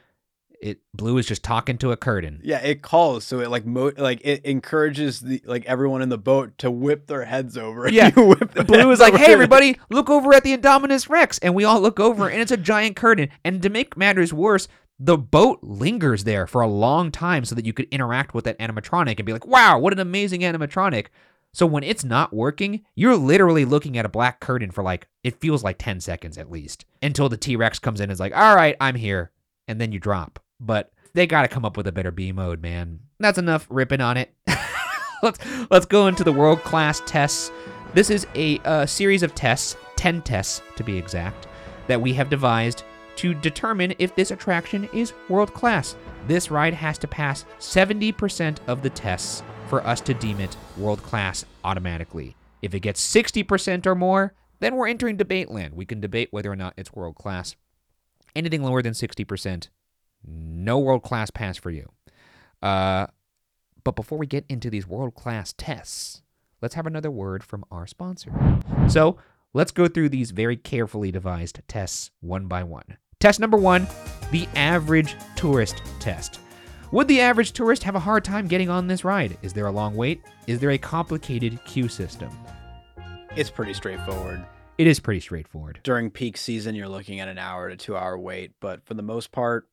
it 0.62 0.78
blue 0.94 1.18
is 1.18 1.26
just 1.26 1.42
talking 1.42 1.76
to 1.78 1.90
a 1.90 1.96
curtain. 1.96 2.40
Yeah, 2.44 2.58
it 2.58 2.82
calls, 2.82 3.24
so 3.24 3.40
it 3.40 3.50
like 3.50 3.66
mo- 3.66 3.92
like 3.98 4.20
it 4.24 4.44
encourages 4.44 5.20
the 5.20 5.42
like 5.44 5.64
everyone 5.66 6.02
in 6.02 6.08
the 6.08 6.18
boat 6.18 6.56
to 6.58 6.70
whip 6.70 7.08
their 7.08 7.24
heads 7.24 7.58
over. 7.58 7.88
Yeah, 7.92 8.10
you 8.16 8.26
whip 8.26 8.54
their 8.54 8.64
blue 8.64 8.90
is 8.92 9.00
like 9.00 9.14
hey 9.14 9.32
everybody 9.32 9.76
look 9.90 10.08
over 10.08 10.32
at 10.32 10.44
the 10.44 10.56
indominus 10.56 11.08
rex. 11.08 11.38
And 11.38 11.54
we 11.54 11.64
all 11.64 11.80
look 11.80 11.98
over 11.98 12.28
and 12.28 12.40
it's 12.40 12.52
a 12.52 12.56
giant 12.56 12.96
curtain. 12.96 13.28
And 13.44 13.60
to 13.62 13.68
make 13.68 13.96
matters 13.96 14.32
worse 14.32 14.68
the 14.98 15.18
boat 15.18 15.58
lingers 15.62 16.24
there 16.24 16.46
for 16.46 16.62
a 16.62 16.68
long 16.68 17.10
time 17.10 17.44
so 17.44 17.54
that 17.56 17.66
you 17.66 17.72
could 17.72 17.88
interact 17.90 18.34
with 18.34 18.44
that 18.44 18.58
animatronic 18.60 19.18
and 19.18 19.26
be 19.26 19.32
like 19.32 19.46
wow 19.46 19.78
what 19.78 19.92
an 19.92 19.98
amazing 19.98 20.42
animatronic. 20.42 21.08
So 21.52 21.66
when 21.66 21.82
it's 21.82 22.04
not 22.04 22.32
working 22.32 22.84
you're 22.94 23.16
literally 23.16 23.64
looking 23.64 23.98
at 23.98 24.06
a 24.06 24.10
black 24.10 24.38
curtain 24.38 24.70
for 24.70 24.84
like 24.84 25.08
it 25.24 25.40
feels 25.40 25.64
like 25.64 25.76
10 25.78 26.00
seconds 26.00 26.38
at 26.38 26.50
least 26.50 26.84
until 27.02 27.28
the 27.28 27.36
t-rex 27.36 27.78
comes 27.80 27.98
in 28.00 28.04
and 28.04 28.12
is 28.12 28.20
like 28.20 28.34
all 28.34 28.54
right 28.54 28.76
i'm 28.80 28.94
here. 28.94 29.32
And 29.68 29.80
then 29.80 29.92
you 29.92 29.98
drop 29.98 30.41
but 30.64 30.92
they 31.14 31.26
got 31.26 31.42
to 31.42 31.48
come 31.48 31.64
up 31.64 31.76
with 31.76 31.86
a 31.86 31.92
better 31.92 32.10
b 32.10 32.32
mode 32.32 32.62
man 32.62 33.00
that's 33.18 33.38
enough 33.38 33.66
ripping 33.68 34.00
on 34.00 34.16
it 34.16 34.34
let's 35.22 35.38
let's 35.70 35.86
go 35.86 36.06
into 36.06 36.24
the 36.24 36.32
world 36.32 36.62
class 36.64 37.02
tests 37.06 37.50
this 37.94 38.08
is 38.08 38.26
a 38.34 38.58
uh, 38.60 38.86
series 38.86 39.22
of 39.22 39.34
tests 39.34 39.76
10 39.96 40.22
tests 40.22 40.62
to 40.76 40.82
be 40.82 40.96
exact 40.96 41.46
that 41.86 42.00
we 42.00 42.14
have 42.14 42.30
devised 42.30 42.84
to 43.16 43.34
determine 43.34 43.94
if 43.98 44.14
this 44.14 44.30
attraction 44.30 44.88
is 44.92 45.12
world 45.28 45.52
class. 45.54 45.96
This 46.26 46.50
ride 46.50 46.74
has 46.74 46.98
to 46.98 47.08
pass 47.08 47.44
70% 47.58 48.58
of 48.66 48.82
the 48.82 48.90
tests 48.90 49.42
for 49.68 49.86
us 49.86 50.00
to 50.02 50.14
deem 50.14 50.40
it 50.40 50.56
world 50.76 51.02
class 51.02 51.44
automatically. 51.64 52.36
If 52.62 52.74
it 52.74 52.80
gets 52.80 53.06
60% 53.14 53.86
or 53.86 53.94
more, 53.94 54.34
then 54.60 54.76
we're 54.76 54.88
entering 54.88 55.16
debate 55.16 55.50
land. 55.50 55.74
We 55.74 55.86
can 55.86 56.00
debate 56.00 56.28
whether 56.30 56.50
or 56.50 56.56
not 56.56 56.74
it's 56.76 56.92
world 56.92 57.16
class. 57.16 57.56
Anything 58.34 58.62
lower 58.62 58.82
than 58.82 58.92
60%, 58.92 59.68
no 60.24 60.78
world 60.78 61.02
class 61.02 61.30
pass 61.30 61.56
for 61.56 61.70
you. 61.70 61.90
Uh, 62.62 63.06
but 63.84 63.96
before 63.96 64.18
we 64.18 64.26
get 64.26 64.44
into 64.48 64.70
these 64.70 64.86
world 64.86 65.14
class 65.14 65.54
tests, 65.56 66.22
let's 66.60 66.74
have 66.74 66.86
another 66.86 67.10
word 67.10 67.42
from 67.42 67.64
our 67.70 67.86
sponsor. 67.86 68.32
So 68.88 69.16
let's 69.52 69.72
go 69.72 69.88
through 69.88 70.10
these 70.10 70.30
very 70.30 70.56
carefully 70.56 71.10
devised 71.10 71.60
tests 71.66 72.10
one 72.20 72.46
by 72.46 72.62
one. 72.62 72.96
Test 73.18 73.40
number 73.40 73.56
one 73.56 73.86
the 74.30 74.48
average 74.54 75.14
tourist 75.36 75.82
test. 76.00 76.40
Would 76.92 77.08
the 77.08 77.20
average 77.20 77.52
tourist 77.52 77.82
have 77.84 77.94
a 77.94 78.00
hard 78.00 78.24
time 78.24 78.46
getting 78.46 78.68
on 78.68 78.86
this 78.86 79.04
ride? 79.04 79.38
Is 79.42 79.52
there 79.52 79.66
a 79.66 79.70
long 79.70 79.94
wait? 79.94 80.22
Is 80.46 80.58
there 80.58 80.70
a 80.70 80.78
complicated 80.78 81.62
queue 81.64 81.88
system? 81.88 82.30
It's 83.34 83.50
pretty 83.50 83.72
straightforward. 83.74 84.44
It 84.76 84.86
is 84.86 85.00
pretty 85.00 85.20
straightforward. 85.20 85.80
During 85.84 86.10
peak 86.10 86.36
season, 86.36 86.74
you're 86.74 86.88
looking 86.88 87.20
at 87.20 87.28
an 87.28 87.38
hour 87.38 87.70
to 87.70 87.76
two 87.76 87.96
hour 87.96 88.18
wait, 88.18 88.52
but 88.60 88.84
for 88.84 88.94
the 88.94 89.02
most 89.02 89.32
part, 89.32 89.68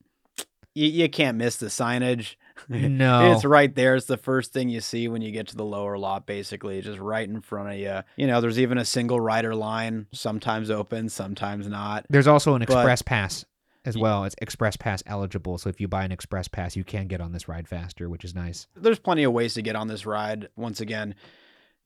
you, 0.75 0.87
you 0.87 1.09
can't 1.09 1.37
miss 1.37 1.57
the 1.57 1.67
signage. 1.67 2.35
No. 2.67 3.31
it's 3.31 3.45
right 3.45 3.73
there. 3.73 3.95
It's 3.95 4.05
the 4.07 4.17
first 4.17 4.51
thing 4.51 4.67
you 4.67 4.81
see 4.81 5.07
when 5.07 5.21
you 5.21 5.31
get 5.31 5.47
to 5.47 5.55
the 5.55 5.63
lower 5.63 5.97
lot, 5.97 6.25
basically, 6.25 6.81
just 6.81 6.99
right 6.99 7.27
in 7.27 7.39
front 7.39 7.69
of 7.69 7.75
you. 7.75 8.01
You 8.17 8.27
know, 8.27 8.41
there's 8.41 8.59
even 8.59 8.77
a 8.77 8.83
single 8.83 9.17
rider 9.17 9.55
line, 9.55 10.07
sometimes 10.11 10.69
open, 10.69 11.07
sometimes 11.07 11.69
not. 11.69 12.05
There's 12.09 12.27
also 12.27 12.55
an 12.55 12.65
But- 12.67 12.73
express 12.73 13.01
pass 13.01 13.45
as 13.85 13.97
well. 13.97 14.25
It's 14.25 14.35
express 14.41 14.75
pass 14.75 15.01
eligible. 15.05 15.57
So 15.57 15.69
if 15.69 15.79
you 15.79 15.87
buy 15.87 16.03
an 16.03 16.11
express 16.11 16.49
pass, 16.49 16.75
you 16.75 16.83
can 16.83 17.07
get 17.07 17.21
on 17.21 17.31
this 17.31 17.47
ride 17.47 17.65
faster, 17.65 18.09
which 18.09 18.25
is 18.25 18.35
nice. 18.35 18.67
There's 18.75 18.99
plenty 18.99 19.23
of 19.23 19.31
ways 19.31 19.53
to 19.53 19.61
get 19.61 19.77
on 19.77 19.87
this 19.87 20.05
ride. 20.05 20.49
Once 20.57 20.81
again, 20.81 21.15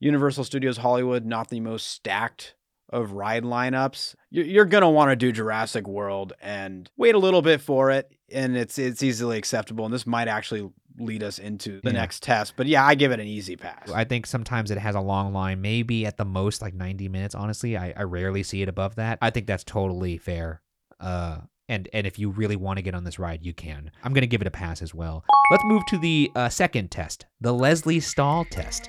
Universal 0.00 0.42
Studios 0.42 0.78
Hollywood, 0.78 1.24
not 1.24 1.50
the 1.50 1.60
most 1.60 1.86
stacked 1.86 2.54
of 2.90 3.12
ride 3.12 3.42
lineups. 3.44 4.14
You're, 4.30 4.64
gonna 4.64 4.90
want 4.90 5.10
to 5.10 5.16
do 5.16 5.32
Jurassic 5.32 5.86
World 5.88 6.32
and 6.40 6.90
wait 6.96 7.14
a 7.14 7.18
little 7.18 7.42
bit 7.42 7.60
for 7.60 7.90
it, 7.90 8.10
and 8.32 8.56
it's 8.56 8.78
it's 8.78 9.02
easily 9.02 9.38
acceptable. 9.38 9.84
And 9.84 9.92
this 9.94 10.06
might 10.06 10.28
actually 10.28 10.68
lead 10.98 11.22
us 11.22 11.38
into 11.38 11.80
the 11.82 11.90
Yeah. 11.90 11.98
next 12.00 12.22
test. 12.22 12.54
But 12.56 12.66
yeah, 12.66 12.84
I 12.84 12.94
give 12.94 13.10
it 13.10 13.18
an 13.20 13.26
easy 13.26 13.56
pass. 13.56 13.90
I 13.90 14.04
think 14.04 14.26
sometimes 14.26 14.70
it 14.70 14.78
has 14.78 14.94
a 14.94 15.00
long 15.00 15.32
line, 15.32 15.60
maybe 15.60 16.06
at 16.06 16.16
the 16.18 16.24
most 16.24 16.62
like 16.62 16.72
90 16.74 17.08
minutes. 17.08 17.34
Honestly, 17.34 17.76
I, 17.76 17.92
I 17.96 18.02
rarely 18.02 18.42
see 18.44 18.62
it 18.62 18.68
above 18.68 18.94
that. 18.96 19.18
I 19.20 19.30
think 19.30 19.46
that's 19.46 19.64
totally 19.64 20.18
fair. 20.18 20.60
Uh, 21.00 21.38
and 21.68 21.88
and 21.92 22.06
if 22.06 22.18
you 22.18 22.30
really 22.30 22.56
want 22.56 22.76
to 22.76 22.82
get 22.82 22.94
on 22.94 23.04
this 23.04 23.18
ride, 23.18 23.44
you 23.44 23.54
can. 23.54 23.90
I'm 24.02 24.12
gonna 24.12 24.26
give 24.26 24.40
it 24.42 24.46
a 24.46 24.50
pass 24.52 24.82
as 24.82 24.94
well. 24.94 25.24
Let's 25.50 25.64
move 25.64 25.82
to 25.86 25.98
the 25.98 26.30
uh, 26.36 26.48
second 26.48 26.90
test, 26.90 27.26
the 27.40 27.52
Lesley 27.52 28.00
Stahl 28.00 28.44
test. 28.50 28.88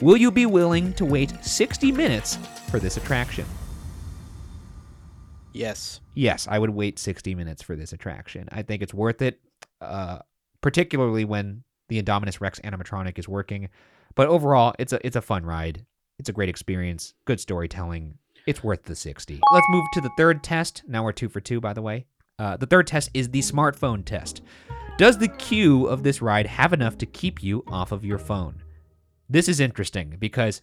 Will 0.00 0.16
you 0.16 0.30
be 0.30 0.46
willing 0.46 0.92
to 0.94 1.04
wait 1.04 1.44
60 1.44 1.92
minutes 1.92 2.36
for 2.70 2.78
this 2.78 2.96
attraction? 2.96 3.46
yes. 5.52 6.00
Yes, 6.14 6.46
I 6.50 6.58
would 6.58 6.70
wait 6.70 6.98
60 6.98 7.34
minutes 7.34 7.62
for 7.62 7.76
this 7.76 7.92
attraction. 7.92 8.48
I 8.52 8.62
think 8.62 8.82
it's 8.82 8.94
worth 8.94 9.22
it, 9.22 9.40
uh, 9.80 10.18
particularly 10.60 11.24
when 11.24 11.64
the 11.88 12.02
Indominus 12.02 12.40
Rex 12.40 12.58
animatronic 12.60 13.18
is 13.18 13.28
working. 13.28 13.68
But 14.14 14.28
overall, 14.28 14.74
it's 14.78 14.92
a 14.92 15.06
it's 15.06 15.16
a 15.16 15.22
fun 15.22 15.44
ride. 15.44 15.84
It's 16.18 16.28
a 16.28 16.32
great 16.32 16.48
experience. 16.48 17.14
Good 17.24 17.40
storytelling. 17.40 18.18
It's 18.46 18.62
worth 18.62 18.84
the 18.84 18.94
60. 18.94 19.40
Let's 19.52 19.66
move 19.70 19.84
to 19.92 20.00
the 20.00 20.10
third 20.16 20.42
test. 20.42 20.82
Now 20.86 21.04
we're 21.04 21.12
two 21.12 21.28
for 21.28 21.40
two, 21.40 21.60
by 21.60 21.72
the 21.72 21.82
way. 21.82 22.06
Uh, 22.38 22.56
the 22.56 22.66
third 22.66 22.86
test 22.86 23.10
is 23.14 23.28
the 23.28 23.40
smartphone 23.40 24.04
test. 24.04 24.42
Does 24.98 25.18
the 25.18 25.28
queue 25.28 25.86
of 25.86 26.02
this 26.02 26.20
ride 26.20 26.46
have 26.46 26.72
enough 26.72 26.98
to 26.98 27.06
keep 27.06 27.42
you 27.42 27.62
off 27.68 27.92
of 27.92 28.04
your 28.04 28.18
phone? 28.18 28.61
This 29.32 29.48
is 29.48 29.60
interesting 29.60 30.16
because 30.18 30.60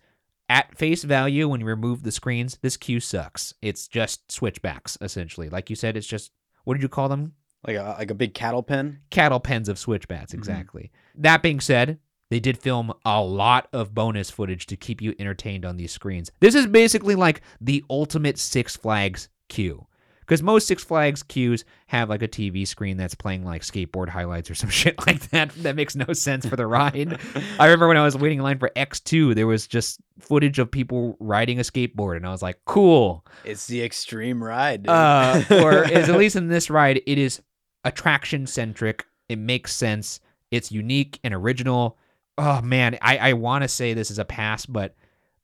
at 0.48 0.78
face 0.78 1.04
value, 1.04 1.50
when 1.50 1.60
you 1.60 1.66
remove 1.66 2.04
the 2.04 2.12
screens, 2.12 2.60
this 2.62 2.78
queue 2.78 3.00
sucks. 3.00 3.56
It's 3.64 3.88
just 3.88 4.32
switchbacks, 4.32 4.96
essentially. 5.02 5.50
Like 5.50 5.72
you 5.72 5.76
said, 5.76 5.98
it's 5.98 6.06
just 6.06 6.32
what 6.66 6.76
did 6.76 6.84
you 6.84 6.90
call 6.90 7.10
them? 7.10 7.34
Like 7.66 7.78
a 7.78 7.96
like 7.98 8.12
a 8.12 8.16
big 8.16 8.36
cattle 8.36 8.62
pen. 8.62 9.00
Cattle 9.10 9.40
pens 9.40 9.70
of 9.70 9.80
switchbacks, 9.80 10.34
mm-hmm. 10.34 10.40
exactly. 10.40 10.92
That 11.16 11.42
being 11.42 11.60
said, 11.60 11.98
they 12.30 12.40
did 12.40 12.60
film 12.60 12.94
a 13.06 13.24
lot 13.24 13.70
of 13.74 13.96
bonus 13.96 14.30
footage 14.30 14.68
to 14.68 14.78
keep 14.78 15.02
you 15.02 15.16
entertained 15.18 15.66
on 15.66 15.78
these 15.78 15.92
screens. 15.92 16.32
This 16.40 16.54
is 16.54 16.68
basically 16.68 17.16
like 17.16 17.42
the 17.60 17.84
ultimate 17.90 18.38
Six 18.38 18.78
Flags 18.78 19.30
queue. 19.48 19.88
Because 20.30 20.44
most 20.44 20.68
Six 20.68 20.84
Flags 20.84 21.24
queues 21.24 21.66
have 21.88 22.08
like 22.08 22.22
a 22.22 22.28
TV 22.28 22.68
screen 22.68 22.98
that's 22.98 23.16
playing 23.16 23.44
like 23.44 23.64
skateboard 23.64 24.10
highlights 24.10 24.48
or 24.52 24.54
some 24.56 24.70
shit 24.70 24.96
like 25.08 25.28
that. 25.32 25.50
That 25.56 25.76
makes 25.76 25.96
no 25.96 26.14
sense 26.14 26.46
for 26.46 26.56
the 26.56 26.68
ride. 26.68 27.20
I 27.60 27.66
remember 27.66 27.88
when 27.88 27.98
I 27.98 28.04
was 28.04 28.16
waiting 28.16 28.38
in 28.38 28.44
line 28.44 28.60
for 28.60 28.70
X2, 28.76 29.34
there 29.34 29.48
was 29.48 29.66
just 29.66 30.00
footage 30.20 30.60
of 30.60 30.70
people 30.70 31.18
riding 31.20 31.58
a 31.58 31.64
skateboard, 31.64 32.16
and 32.16 32.28
I 32.28 32.30
was 32.30 32.44
like, 32.44 32.60
cool. 32.66 33.26
It's 33.44 33.66
the 33.66 33.82
extreme 33.82 34.44
ride. 34.44 34.88
Uh, 34.88 35.42
or 35.50 35.84
is, 35.92 36.10
at 36.10 36.16
least 36.16 36.36
in 36.36 36.48
this 36.48 36.70
ride, 36.70 37.02
it 37.08 37.18
is 37.18 37.42
attraction 37.84 38.46
centric. 38.46 39.08
It 39.30 39.40
makes 39.40 39.76
sense. 39.76 40.20
It's 40.52 40.72
unique 40.72 41.20
and 41.24 41.34
original. 41.34 41.98
Oh 42.38 42.62
man, 42.62 43.00
I, 43.02 43.18
I 43.18 43.34
want 43.34 43.64
to 43.64 43.68
say 43.68 43.96
this 43.96 44.12
is 44.12 44.20
a 44.20 44.26
pass, 44.26 44.68
but 44.68 44.96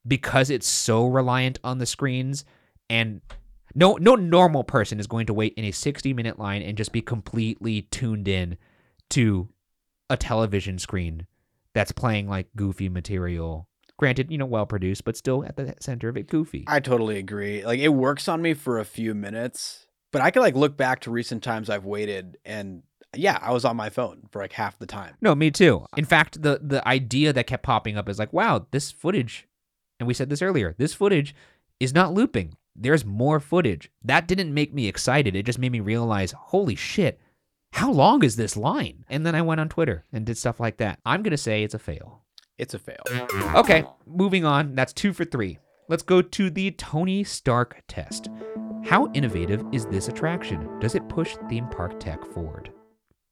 because 0.08 0.52
it's 0.52 0.68
so 0.68 1.08
reliant 1.08 1.58
on 1.64 1.80
the 1.80 1.88
screens 1.88 2.46
and 2.88 3.22
no 3.76 3.94
no 4.00 4.16
normal 4.16 4.64
person 4.64 5.00
is 5.00 5.08
going 5.08 5.26
to 5.28 5.34
wait 5.34 5.54
in 5.56 5.66
a 5.66 5.72
60 5.72 6.14
minute 6.14 6.40
line 6.40 6.62
and 6.62 6.78
just 6.78 6.92
be 6.92 7.02
completely 7.02 7.84
tuned 7.84 8.28
in 8.28 8.58
to 9.12 9.50
a 10.10 10.18
television 10.18 10.80
screen 10.80 11.28
that's 11.74 11.92
playing 11.92 12.28
like 12.28 12.48
goofy 12.56 12.90
material. 12.90 13.68
Granted, 13.98 14.32
you 14.32 14.38
know, 14.38 14.46
well 14.46 14.66
produced, 14.66 15.06
but 15.06 15.16
still 15.16 15.46
at 15.46 15.56
the 15.56 15.74
center 15.80 16.10
of 16.10 16.18
it 16.18 16.28
goofy. 16.28 16.66
I 16.68 16.80
totally 16.80 17.18
agree. 17.18 17.64
Like 17.64 17.80
it 17.80 17.90
works 17.90 18.28
on 18.28 18.42
me 18.42 18.54
for 18.54 18.80
a 18.80 18.86
few 18.86 19.14
minutes, 19.14 19.86
but 20.12 20.22
I 20.22 20.32
can 20.32 20.42
like 20.42 20.56
look 20.56 20.76
back 20.76 21.02
to 21.02 21.12
recent 21.12 21.44
times 21.44 21.70
I've 21.70 21.86
waited 21.86 22.38
and 22.46 22.84
yeah, 23.16 23.40
I 23.42 23.52
was 23.52 23.64
on 23.66 23.78
my 23.78 23.90
phone 23.90 24.24
for 24.32 24.42
like 24.42 24.54
half 24.54 24.78
the 24.78 24.86
time. 24.86 25.16
No, 25.22 25.36
me 25.36 25.52
too. 25.52 25.86
In 25.96 26.06
fact, 26.06 26.42
the 26.42 26.60
the 26.62 26.86
idea 26.88 27.32
that 27.34 27.48
kept 27.48 27.64
popping 27.64 27.98
up 27.98 28.10
is 28.10 28.20
like, 28.20 28.34
wow, 28.34 28.68
this 28.72 28.92
footage, 28.92 29.48
and 30.00 30.08
we 30.08 30.14
said 30.14 30.30
this 30.30 30.42
earlier, 30.42 30.76
this 30.78 30.94
footage 30.94 31.34
is 31.80 31.94
not 31.94 32.14
looping. 32.14 32.56
There's 32.76 33.06
more 33.06 33.40
footage. 33.40 33.90
That 34.04 34.28
didn't 34.28 34.54
make 34.54 34.74
me 34.74 34.88
excited. 34.88 35.36
It 35.36 35.46
just 35.46 35.60
made 35.60 35.72
me 35.72 35.80
realize, 35.80 36.34
holy 36.34 36.76
shit, 36.76 37.20
how 37.72 37.92
long 37.92 38.24
is 38.24 38.36
this 38.36 38.58
line? 38.58 39.06
And 39.10 39.26
then 39.26 39.36
I 39.36 39.42
went 39.42 39.62
on 39.62 39.70
Twitter 39.70 40.04
and 40.12 40.26
did 40.26 40.38
stuff 40.38 40.60
like 40.60 40.78
that. 40.78 41.00
I'm 41.06 41.24
gonna 41.24 41.38
say 41.38 41.64
it's 41.64 41.74
a 41.74 41.80
fail. 41.80 42.24
It's 42.58 42.74
a 42.74 42.80
fail. 42.80 43.04
Okay, 43.56 43.86
moving 44.06 44.46
on. 44.46 44.76
That's 44.76 44.94
two 44.94 45.14
for 45.14 45.26
three. 45.26 45.60
Let's 45.88 46.04
go 46.04 46.22
to 46.22 46.50
the 46.50 46.72
Tony 46.72 47.24
Stark 47.24 47.84
test. 47.88 48.30
How 48.86 49.12
innovative 49.14 49.64
is 49.72 49.86
this 49.86 50.08
attraction? 50.08 50.80
Does 50.80 50.96
it 50.96 51.10
push 51.10 51.36
theme 51.50 51.68
park 51.70 52.00
tech 52.00 52.24
forward? 52.26 52.72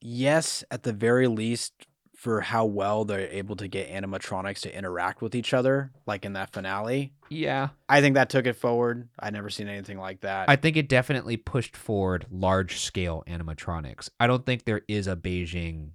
Yes, 0.02 0.64
at 0.72 0.84
the 0.84 0.94
very 0.94 1.28
least 1.28 1.88
for 2.24 2.40
how 2.40 2.64
well 2.64 3.04
they're 3.04 3.28
able 3.32 3.58
to 3.58 3.68
get 3.68 3.92
animatronics 3.92 4.62
to 4.62 4.74
interact 4.74 5.22
with 5.22 5.36
each 5.36 5.54
other, 5.54 5.92
like 6.06 6.24
in 6.24 6.32
that 6.32 6.54
finale. 6.54 7.12
Yeah, 7.28 7.70
I 7.90 8.00
think 8.00 8.16
that 8.16 8.30
took 8.30 8.48
it 8.48 8.54
forward. 8.54 9.10
I 9.20 9.30
never 9.30 9.50
seen 9.50 9.68
anything 9.68 10.00
like 10.00 10.22
that. 10.22 10.50
I 10.50 10.56
think 10.56 10.78
it 10.78 10.88
definitely 10.88 11.36
pushed 11.36 11.76
forward 11.76 12.26
large 12.32 12.80
scale 12.80 13.26
animatronics. 13.28 14.10
I 14.22 14.28
don't 14.28 14.46
think 14.46 14.64
there 14.64 14.84
is 14.88 15.08
a 15.08 15.18
Beijing 15.18 15.90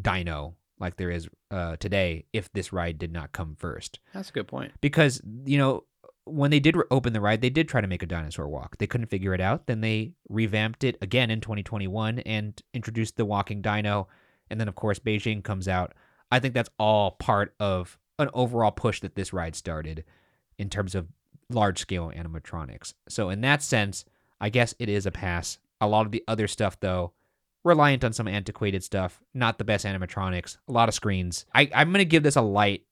dino 0.00 0.56
like 0.80 0.96
there 0.96 1.12
is 1.12 1.28
uh, 1.52 1.76
today 1.76 2.24
if 2.32 2.52
this 2.52 2.72
ride 2.72 2.98
did 2.98 3.12
not 3.12 3.30
come 3.30 3.54
first. 3.56 4.00
That's 4.12 4.30
a 4.30 4.32
good 4.32 4.48
point. 4.48 4.72
Because, 4.80 5.22
you 5.44 5.58
know, 5.58 5.84
when 6.24 6.50
they 6.50 6.60
did 6.60 6.76
re- 6.76 6.84
open 6.90 7.12
the 7.12 7.20
ride, 7.20 7.40
they 7.40 7.50
did 7.50 7.68
try 7.68 7.80
to 7.80 7.86
make 7.86 8.02
a 8.02 8.06
dinosaur 8.06 8.48
walk. 8.48 8.78
They 8.78 8.88
couldn't 8.88 9.06
figure 9.10 9.32
it 9.32 9.40
out. 9.40 9.68
Then 9.68 9.80
they 9.80 10.14
revamped 10.28 10.82
it 10.82 10.96
again 11.00 11.30
in 11.30 11.40
2021 11.40 12.18
and 12.20 12.60
introduced 12.74 13.16
the 13.16 13.24
walking 13.24 13.62
dino. 13.62 14.08
And 14.50 14.60
then, 14.60 14.68
of 14.68 14.74
course, 14.74 14.98
Beijing 14.98 15.42
comes 15.42 15.68
out. 15.68 15.94
I 16.30 16.38
think 16.38 16.54
that's 16.54 16.70
all 16.78 17.12
part 17.12 17.54
of 17.58 17.98
an 18.18 18.30
overall 18.34 18.70
push 18.70 19.00
that 19.00 19.14
this 19.14 19.32
ride 19.32 19.54
started 19.54 20.04
in 20.58 20.68
terms 20.68 20.94
of 20.94 21.08
large 21.50 21.78
scale 21.78 22.12
animatronics. 22.14 22.94
So, 23.08 23.30
in 23.30 23.40
that 23.42 23.62
sense, 23.62 24.04
I 24.40 24.50
guess 24.50 24.74
it 24.78 24.88
is 24.88 25.06
a 25.06 25.10
pass. 25.10 25.58
A 25.80 25.88
lot 25.88 26.06
of 26.06 26.12
the 26.12 26.24
other 26.26 26.48
stuff, 26.48 26.78
though, 26.80 27.12
reliant 27.64 28.04
on 28.04 28.12
some 28.12 28.28
antiquated 28.28 28.82
stuff, 28.82 29.22
not 29.34 29.58
the 29.58 29.64
best 29.64 29.84
animatronics, 29.84 30.58
a 30.68 30.72
lot 30.72 30.88
of 30.88 30.94
screens. 30.94 31.46
I, 31.54 31.70
I'm 31.74 31.90
going 31.90 31.98
to 31.98 32.04
give 32.04 32.22
this 32.22 32.36
a 32.36 32.42
light 32.42 32.84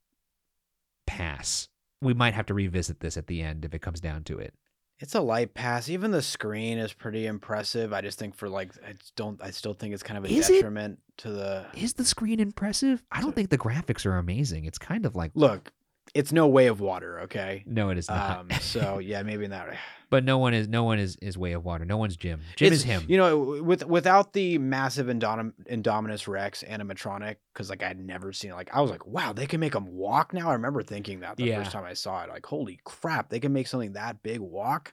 pass. 1.07 1.68
We 2.00 2.14
might 2.14 2.34
have 2.34 2.46
to 2.46 2.54
revisit 2.54 3.00
this 3.00 3.16
at 3.16 3.26
the 3.26 3.42
end 3.42 3.64
if 3.64 3.74
it 3.74 3.82
comes 3.82 4.00
down 4.00 4.24
to 4.24 4.38
it. 4.38 4.54
It's 4.99 5.14
a 5.14 5.20
light 5.20 5.53
pass. 5.53 5.88
Even 5.90 6.11
the 6.11 6.22
screen 6.22 6.78
is 6.78 6.92
pretty 6.92 7.26
impressive. 7.26 7.92
I 7.92 8.01
just 8.01 8.18
think 8.18 8.34
for 8.34 8.49
like 8.49 8.72
I 8.86 8.94
don't 9.14 9.40
I 9.42 9.51
still 9.51 9.74
think 9.74 9.92
it's 9.92 10.03
kind 10.03 10.16
of 10.18 10.24
a 10.24 10.28
Is 10.28 10.49
it? 10.49 10.55
detriment 10.55 10.99
to 11.18 11.30
the 11.30 11.66
Is 11.74 11.92
the 11.94 12.05
screen 12.05 12.40
impressive? 12.40 13.03
I 13.12 13.20
don't 13.20 13.34
think 13.34 13.51
the 13.51 13.59
graphics 13.59 14.07
are 14.07 14.16
amazing. 14.16 14.64
It's 14.64 14.78
kind 14.78 15.05
of 15.05 15.14
like 15.14 15.32
Look, 15.34 15.70
it's 16.14 16.32
no 16.32 16.46
way 16.46 16.66
of 16.68 16.80
water. 16.80 17.20
Okay. 17.22 17.62
No, 17.66 17.90
it 17.90 17.98
is 17.98 18.09
not. 18.09 18.38
Um, 18.40 18.50
so 18.61 18.98
yeah, 19.02 19.22
maybe 19.22 19.44
in 19.44 19.50
that. 19.50 19.76
but 20.11 20.24
no 20.24 20.38
one 20.38 20.54
is 20.54 20.68
no 20.68 20.84
one 20.84 20.98
is 20.98 21.16
is 21.20 21.36
way 21.36 21.52
of 21.52 21.64
water. 21.64 21.84
No 21.84 21.96
one's 21.96 22.16
Jim. 22.16 22.40
Jim 22.57 22.66
It's- 22.66 22.80
is 22.80 22.84
him. 22.84 23.04
You 23.09 23.16
know, 23.18 23.61
with 23.62 23.84
without 23.86 24.32
the 24.32 24.59
massive 24.59 25.09
Indom- 25.09 25.52
Indominus 25.70 26.26
Rex 26.28 26.62
animatronic, 26.68 27.36
because 27.52 27.70
like 27.70 27.82
I'd 27.82 27.98
never 27.98 28.32
seen 28.32 28.52
it. 28.52 28.54
Like 28.54 28.70
I 28.74 28.80
was 28.80 28.90
like, 28.90 29.07
wow, 29.07 29.32
they 29.32 29.46
can 29.46 29.61
make 29.61 29.72
them 29.72 29.86
walk 29.88 30.32
now. 30.32 30.50
I 30.50 30.54
remember 30.54 30.82
thinking 30.82 31.20
that 31.20 31.36
the 31.36 31.44
Yeah. 31.44 31.59
first 31.59 31.72
time 31.72 31.84
I 31.84 31.94
saw 31.94 32.22
it. 32.22 32.28
Like, 32.28 32.46
holy 32.46 32.78
crap, 32.84 33.28
they 33.30 33.40
can 33.40 33.52
make 33.52 33.66
something 33.66 33.92
that 33.94 34.22
big 34.22 34.40
walk. 34.40 34.92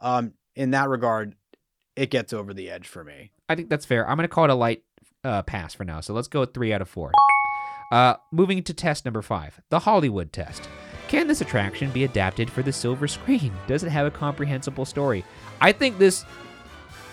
Um, 0.00 0.32
in 0.54 0.70
that 0.72 0.88
regard, 0.88 1.34
it 1.96 2.10
gets 2.10 2.32
over 2.32 2.52
the 2.54 2.70
edge 2.70 2.86
for 2.88 3.04
me. 3.04 3.32
I 3.48 3.54
think 3.54 3.68
that's 3.70 3.86
fair. 3.86 4.08
I'm 4.08 4.16
going 4.16 4.24
to 4.28 4.34
call 4.34 4.44
it 4.44 4.50
a 4.50 4.54
light 4.54 4.82
uh, 5.24 5.42
pass 5.42 5.74
for 5.74 5.84
now. 5.84 6.00
So 6.00 6.12
let's 6.14 6.28
go 6.28 6.40
with 6.40 6.52
three 6.54 6.72
out 6.72 6.80
of 6.82 6.88
four. 6.88 7.12
Uh, 7.90 8.14
moving 8.32 8.62
to 8.62 8.74
test 8.74 9.04
number 9.04 9.22
five, 9.22 9.60
the 9.70 9.80
Hollywood 9.80 10.32
test. 10.32 10.68
Can 11.08 11.28
this 11.28 11.40
attraction 11.40 11.90
be 11.90 12.04
adapted 12.04 12.50
for 12.50 12.62
the 12.62 12.72
silver 12.72 13.06
screen? 13.06 13.52
Does 13.66 13.84
it 13.84 13.90
have 13.90 14.06
a 14.06 14.10
comprehensible 14.10 14.84
story? 14.84 15.24
I 15.60 15.72
think 15.72 15.98
this 15.98 16.24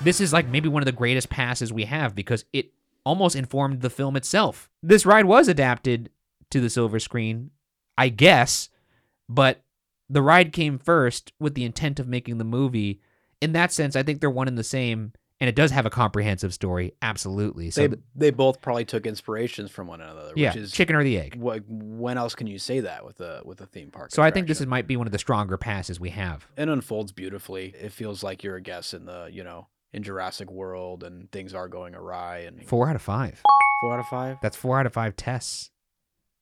this 0.02 0.20
is 0.20 0.34
like 0.34 0.48
maybe 0.48 0.68
one 0.68 0.82
of 0.82 0.86
the 0.86 0.92
greatest 0.92 1.30
passes 1.30 1.72
we 1.72 1.86
have 1.86 2.16
because 2.16 2.44
it 2.52 2.74
almost 3.06 3.36
informed 3.36 3.82
the 3.82 3.90
film 3.90 4.16
itself. 4.16 4.70
This 4.82 5.06
ride 5.06 5.26
was 5.26 5.48
adapted 5.48 6.10
to 6.50 6.60
the 6.60 6.70
silver 6.70 7.00
screen, 7.00 7.52
I 7.98 8.10
guess, 8.10 8.70
but 9.30 9.64
the 10.10 10.22
ride 10.22 10.52
came 10.52 10.78
first 10.78 11.32
with 11.40 11.54
the 11.56 11.64
intent 11.64 12.00
of 12.00 12.08
making 12.08 12.38
the 12.38 12.44
movie. 12.44 13.02
In 13.42 13.54
that 13.54 13.72
sense, 13.72 13.96
I 13.96 14.04
think 14.04 14.20
they're 14.20 14.30
one 14.30 14.48
and 14.48 14.58
the 14.58 14.64
same, 14.64 15.14
and 15.44 15.50
it 15.50 15.56
does 15.56 15.72
have 15.72 15.86
a 15.86 15.90
comprehensive 15.90 16.54
story, 16.54 16.94
absolutely. 17.02 17.70
So 17.70 17.86
they 17.90 17.98
they 18.16 18.32
both 18.32 18.62
probably 18.62 18.86
took 18.86 19.06
inspirations 19.06 19.72
from 19.72 19.88
one 19.88 20.00
another. 20.00 20.32
yeah, 20.38 20.52
which 20.52 20.56
is 20.56 20.72
chicken 20.72 20.96
or 20.96 21.04
the 21.04 21.20
egg. 21.20 21.36
What, 21.36 21.64
when 21.68 22.18
else 22.18 22.34
can 22.34 22.48
you 22.48 22.58
say 22.58 22.80
that 22.80 23.06
with 23.06 23.20
a 23.20 23.42
with 23.44 23.60
a 23.60 23.66
theme 23.66 23.92
park? 23.92 24.12
So 24.14 24.24
I 24.24 24.32
think 24.32 24.48
this 24.48 24.62
is, 24.62 24.68
might 24.68 24.88
be 24.88 24.96
one 24.96 25.06
of 25.06 25.12
the 25.12 25.20
stronger 25.20 25.58
passes 25.58 26.00
we 26.00 26.12
have. 26.12 26.48
it 26.56 26.70
unfolds 26.70 27.12
beautifully. 27.12 27.74
It 27.78 27.92
feels 27.92 28.24
like 28.24 28.42
you're 28.42 28.56
a 28.56 28.62
guest 28.62 28.94
in 28.94 29.04
the 29.04 29.28
you 29.34 29.44
know 29.44 29.68
in 29.92 30.02
Jurassic 30.02 30.50
World, 30.50 31.04
and 31.04 31.30
things 31.34 31.54
are 31.54 31.68
going 31.68 31.94
awry. 31.94 32.38
And 32.48 32.66
Four 32.66 32.88
out 32.90 32.96
of 32.96 33.02
five. 33.02 33.42
four 33.82 33.94
out 33.96 34.00
of 34.00 34.06
five. 34.06 34.38
That's 34.42 34.56
four 34.56 34.80
out 34.80 34.86
of 34.86 34.94
five 34.94 35.18
tests. 35.18 35.72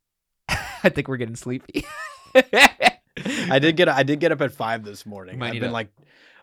I 0.47 0.89
think 0.89 1.07
we're 1.07 1.17
getting 1.17 1.35
sleepy. 1.35 1.85
I 2.35 3.57
did 3.59 3.77
get 3.77 3.89
I 3.89 4.03
did 4.03 4.19
get 4.19 4.31
up 4.31 4.41
at 4.41 4.51
five 4.51 4.83
this 4.83 5.07
morning. 5.07 5.41
I've 5.41 5.59
been 5.59 5.71
like, 5.71 5.89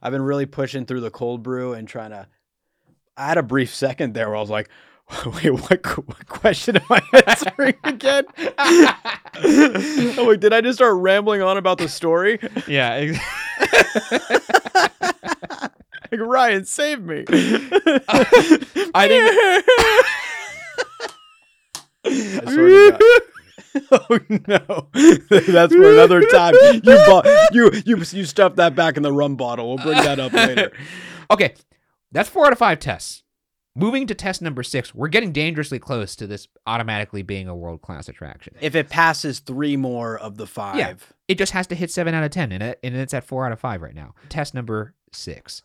I've 0.02 0.12
been 0.12 0.22
really 0.22 0.46
pushing 0.46 0.86
through 0.86 1.02
the 1.02 1.10
cold 1.12 1.44
brew 1.44 1.72
and 1.74 1.86
trying 1.86 2.10
to. 2.10 2.26
I 3.18 3.26
had 3.26 3.38
a 3.38 3.42
brief 3.42 3.74
second 3.74 4.14
there 4.14 4.28
where 4.28 4.36
I 4.36 4.40
was 4.40 4.48
like, 4.50 4.68
"Wait, 5.26 5.50
what, 5.50 5.84
what 6.06 6.26
question 6.28 6.76
am 6.76 6.82
I 6.90 7.00
answering 7.26 7.74
again?" 7.84 8.24
I'm 10.18 10.26
like, 10.26 10.40
did 10.40 10.52
I 10.52 10.60
just 10.60 10.78
start 10.78 10.94
rambling 10.96 11.42
on 11.42 11.56
about 11.56 11.78
the 11.78 11.88
story? 11.88 12.38
yeah. 12.68 12.92
ex- 12.94 13.18
Like 16.10 16.20
Ryan, 16.22 16.64
save 16.64 17.02
me! 17.02 17.24
I 17.28 19.08
think 19.08 19.64
I 22.04 22.40
swear 22.44 22.92
to 22.92 22.98
God. 22.98 23.22
Oh 23.92 24.18
no, 24.48 24.88
that's 25.28 25.74
for 25.74 25.92
another 25.92 26.22
time. 26.28 26.54
You 26.72 26.80
bought 27.06 27.26
you 27.52 27.70
you 27.84 27.96
you 27.98 28.24
stuffed 28.24 28.56
that 28.56 28.74
back 28.74 28.96
in 28.96 29.02
the 29.02 29.12
rum 29.12 29.36
bottle. 29.36 29.68
We'll 29.68 29.84
bring 29.84 29.98
that 30.02 30.18
up 30.18 30.32
later. 30.32 30.72
okay, 31.30 31.54
that's 32.12 32.28
four 32.28 32.46
out 32.46 32.52
of 32.52 32.58
five 32.58 32.78
tests. 32.78 33.22
Moving 33.74 34.08
to 34.08 34.14
test 34.14 34.42
number 34.42 34.64
six, 34.64 34.92
we're 34.92 35.06
getting 35.08 35.30
dangerously 35.30 35.78
close 35.78 36.16
to 36.16 36.26
this 36.26 36.48
automatically 36.66 37.22
being 37.22 37.46
a 37.46 37.54
world 37.54 37.80
class 37.80 38.08
attraction. 38.08 38.54
If 38.60 38.74
it 38.74 38.88
passes 38.88 39.38
three 39.38 39.76
more 39.76 40.18
of 40.18 40.36
the 40.36 40.46
five, 40.46 40.76
Yeah. 40.76 40.94
It 41.28 41.38
just 41.38 41.52
has 41.52 41.66
to 41.68 41.74
hit 41.76 41.90
seven 41.90 42.14
out 42.14 42.24
of 42.24 42.30
ten, 42.30 42.50
and, 42.50 42.62
it, 42.62 42.80
and 42.82 42.96
it's 42.96 43.14
at 43.14 43.24
four 43.24 43.46
out 43.46 43.52
of 43.52 43.60
five 43.60 43.82
right 43.82 43.94
now. 43.94 44.14
Test 44.30 44.52
number 44.54 44.94
six, 45.12 45.62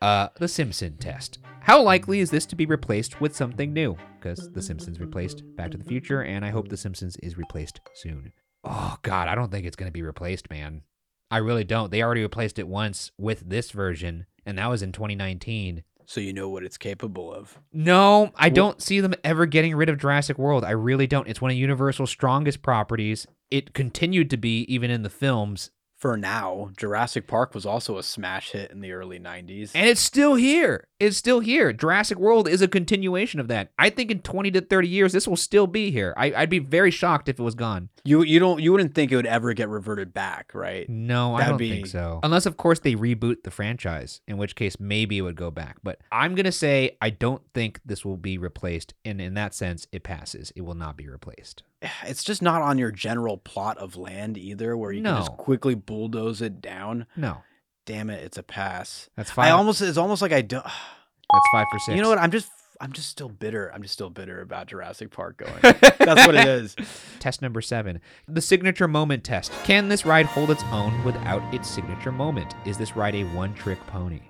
uh, 0.00 0.28
the 0.38 0.46
Simpson 0.46 0.96
test. 0.98 1.38
How 1.60 1.82
likely 1.82 2.20
is 2.20 2.30
this 2.30 2.46
to 2.46 2.56
be 2.56 2.66
replaced 2.66 3.20
with 3.20 3.34
something 3.34 3.72
new? 3.72 3.96
Because 4.20 4.52
The 4.52 4.62
Simpsons 4.62 5.00
replaced 5.00 5.42
Back 5.56 5.70
to 5.72 5.78
the 5.78 5.84
Future, 5.84 6.22
and 6.22 6.44
I 6.44 6.50
hope 6.50 6.68
The 6.68 6.76
Simpsons 6.76 7.16
is 7.16 7.36
replaced 7.38 7.80
soon. 7.94 8.32
Oh 8.62 8.96
God, 9.02 9.26
I 9.26 9.34
don't 9.34 9.50
think 9.50 9.66
it's 9.66 9.74
gonna 9.76 9.90
be 9.90 10.02
replaced, 10.02 10.50
man. 10.50 10.82
I 11.30 11.38
really 11.38 11.64
don't. 11.64 11.90
They 11.90 12.02
already 12.02 12.22
replaced 12.22 12.58
it 12.60 12.68
once 12.68 13.10
with 13.18 13.48
this 13.48 13.70
version, 13.72 14.26
and 14.46 14.56
that 14.58 14.68
was 14.68 14.82
in 14.82 14.92
2019. 14.92 15.82
so 16.06 16.20
you 16.20 16.32
know 16.32 16.48
what 16.48 16.62
it's 16.62 16.78
capable 16.78 17.32
of. 17.34 17.58
No, 17.72 18.30
I 18.36 18.48
don't 18.48 18.80
see 18.80 19.00
them 19.00 19.14
ever 19.24 19.44
getting 19.44 19.74
rid 19.74 19.88
of 19.88 19.98
Jurassic 19.98 20.38
World. 20.38 20.64
I 20.64 20.70
really 20.70 21.06
don't. 21.08 21.26
It's 21.28 21.40
one 21.40 21.50
of 21.50 21.56
Universal's 21.56 22.10
strongest 22.10 22.62
properties. 22.62 23.26
It 23.50 23.74
continued 23.74 24.30
to 24.30 24.36
be 24.36 24.60
even 24.72 24.90
in 24.90 25.02
the 25.02 25.10
films, 25.10 25.70
For 25.96 26.16
now, 26.18 26.70
Jurassic 26.76 27.26
Park 27.26 27.54
was 27.54 27.64
also 27.64 27.96
a 27.96 28.02
smash 28.02 28.50
hit 28.50 28.70
in 28.70 28.80
the 28.80 28.92
early 28.92 29.18
'90s. 29.18 29.70
and 29.74 29.88
it's 29.88 30.00
still 30.00 30.34
here. 30.34 30.88
It's 31.00 31.16
still 31.16 31.40
here. 31.40 31.72
Jurassic 31.72 32.18
World 32.18 32.48
is 32.48 32.60
a 32.62 32.68
continuation 32.68 33.40
of 33.40 33.48
that. 33.48 33.70
I 33.78 33.88
think 33.90 34.10
in 34.10 34.20
20 34.20 34.50
to 34.52 34.60
30 34.62 34.88
years, 34.88 35.12
this 35.12 35.26
will 35.28 35.36
still 35.36 35.66
be 35.66 35.90
here. 35.90 36.14
I, 36.16 36.32
I'd 36.34 36.50
be 36.50 36.58
very 36.58 36.90
shocked 36.90 37.28
if 37.28 37.38
it 37.38 37.42
was 37.42 37.54
gone. 37.54 37.88
you 38.04 38.22
you 38.22 38.38
don't 38.38 38.60
you 38.62 38.72
wouldn't 38.72 38.94
think 38.94 39.10
it 39.10 39.16
would 39.16 39.26
ever 39.26 39.52
get 39.54 39.68
reverted 39.70 40.12
back, 40.12 40.52
right? 40.54 40.86
No, 40.88 41.34
I 41.34 41.38
That'd 41.40 41.52
don't 41.52 41.58
be- 41.58 41.70
think 41.70 41.86
so. 41.86 42.20
Unless, 42.22 42.44
of 42.46 42.56
course, 42.58 42.78
they 42.80 42.94
reboot 42.94 43.42
the 43.42 43.50
franchise, 43.50 44.20
in 44.28 44.36
which 44.36 44.54
case 44.54 44.78
maybe 44.78 45.16
it 45.18 45.22
would 45.22 45.36
go 45.36 45.50
back. 45.50 45.78
But 45.82 46.00
I'm 46.12 46.34
going 46.34 46.44
to 46.44 46.52
say 46.52 46.96
I 47.00 47.08
don't 47.10 47.42
think 47.54 47.80
this 47.86 48.04
will 48.04 48.16
be 48.18 48.36
replaced. 48.36 48.92
And 49.04 49.20
in 49.20 49.32
that 49.34 49.54
sense, 49.54 49.86
it 49.92 50.02
passes. 50.02 50.52
It 50.56 50.60
will 50.62 50.74
not 50.74 50.96
be 50.98 51.08
replaced. 51.08 51.62
It's 52.04 52.24
just 52.24 52.42
not 52.42 52.62
on 52.62 52.78
your 52.78 52.90
general 52.90 53.36
plot 53.36 53.78
of 53.78 53.96
land 53.96 54.38
either, 54.38 54.76
where 54.76 54.92
you 54.92 55.02
can 55.02 55.16
just 55.16 55.36
quickly 55.36 55.74
bulldoze 55.74 56.40
it 56.40 56.60
down. 56.60 57.06
No, 57.16 57.42
Damn 57.84 58.10
it, 58.10 58.24
it's 58.24 58.36
a 58.36 58.42
pass. 58.42 59.08
that's 59.16 59.30
five. 59.30 59.46
I 59.46 59.50
almost 59.50 59.80
it's 59.80 59.96
almost 59.96 60.20
like 60.20 60.32
I 60.32 60.42
don't. 60.42 60.64
that's 61.32 61.48
five 61.52 61.66
for 61.70 61.78
six. 61.78 61.94
You 61.94 62.02
know 62.02 62.08
what? 62.08 62.18
I'm 62.18 62.30
just 62.32 62.50
I'm 62.80 62.92
just 62.92 63.08
still 63.08 63.28
bitter. 63.28 63.72
I'm 63.72 63.82
just 63.82 63.94
still 63.94 64.10
bitter 64.10 64.40
about 64.40 64.66
Jurassic 64.66 65.10
Park 65.10 65.38
going. 65.38 65.52
That's 65.62 66.26
what 66.26 66.34
it 66.34 66.46
is. 66.46 66.76
Test 67.20 67.40
number 67.42 67.60
seven 67.60 68.00
the 68.28 68.40
signature 68.40 68.88
moment 68.88 69.24
test. 69.24 69.52
Can 69.64 69.88
this 69.88 70.04
ride 70.04 70.26
hold 70.26 70.50
its 70.50 70.62
own 70.64 71.02
without 71.04 71.54
its 71.54 71.70
signature 71.70 72.12
moment? 72.12 72.54
Is 72.64 72.76
this 72.76 72.96
ride 72.96 73.14
a 73.14 73.24
one 73.24 73.54
trick 73.54 73.78
pony? 73.86 74.20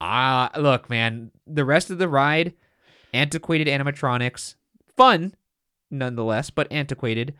Ah, 0.00 0.50
look, 0.56 0.88
man, 0.88 1.30
the 1.46 1.64
rest 1.64 1.90
of 1.90 1.98
the 1.98 2.08
ride, 2.08 2.54
antiquated 3.12 3.66
animatronics, 3.66 4.54
fun 4.96 5.34
nonetheless, 5.90 6.50
but 6.50 6.70
antiquated. 6.70 7.34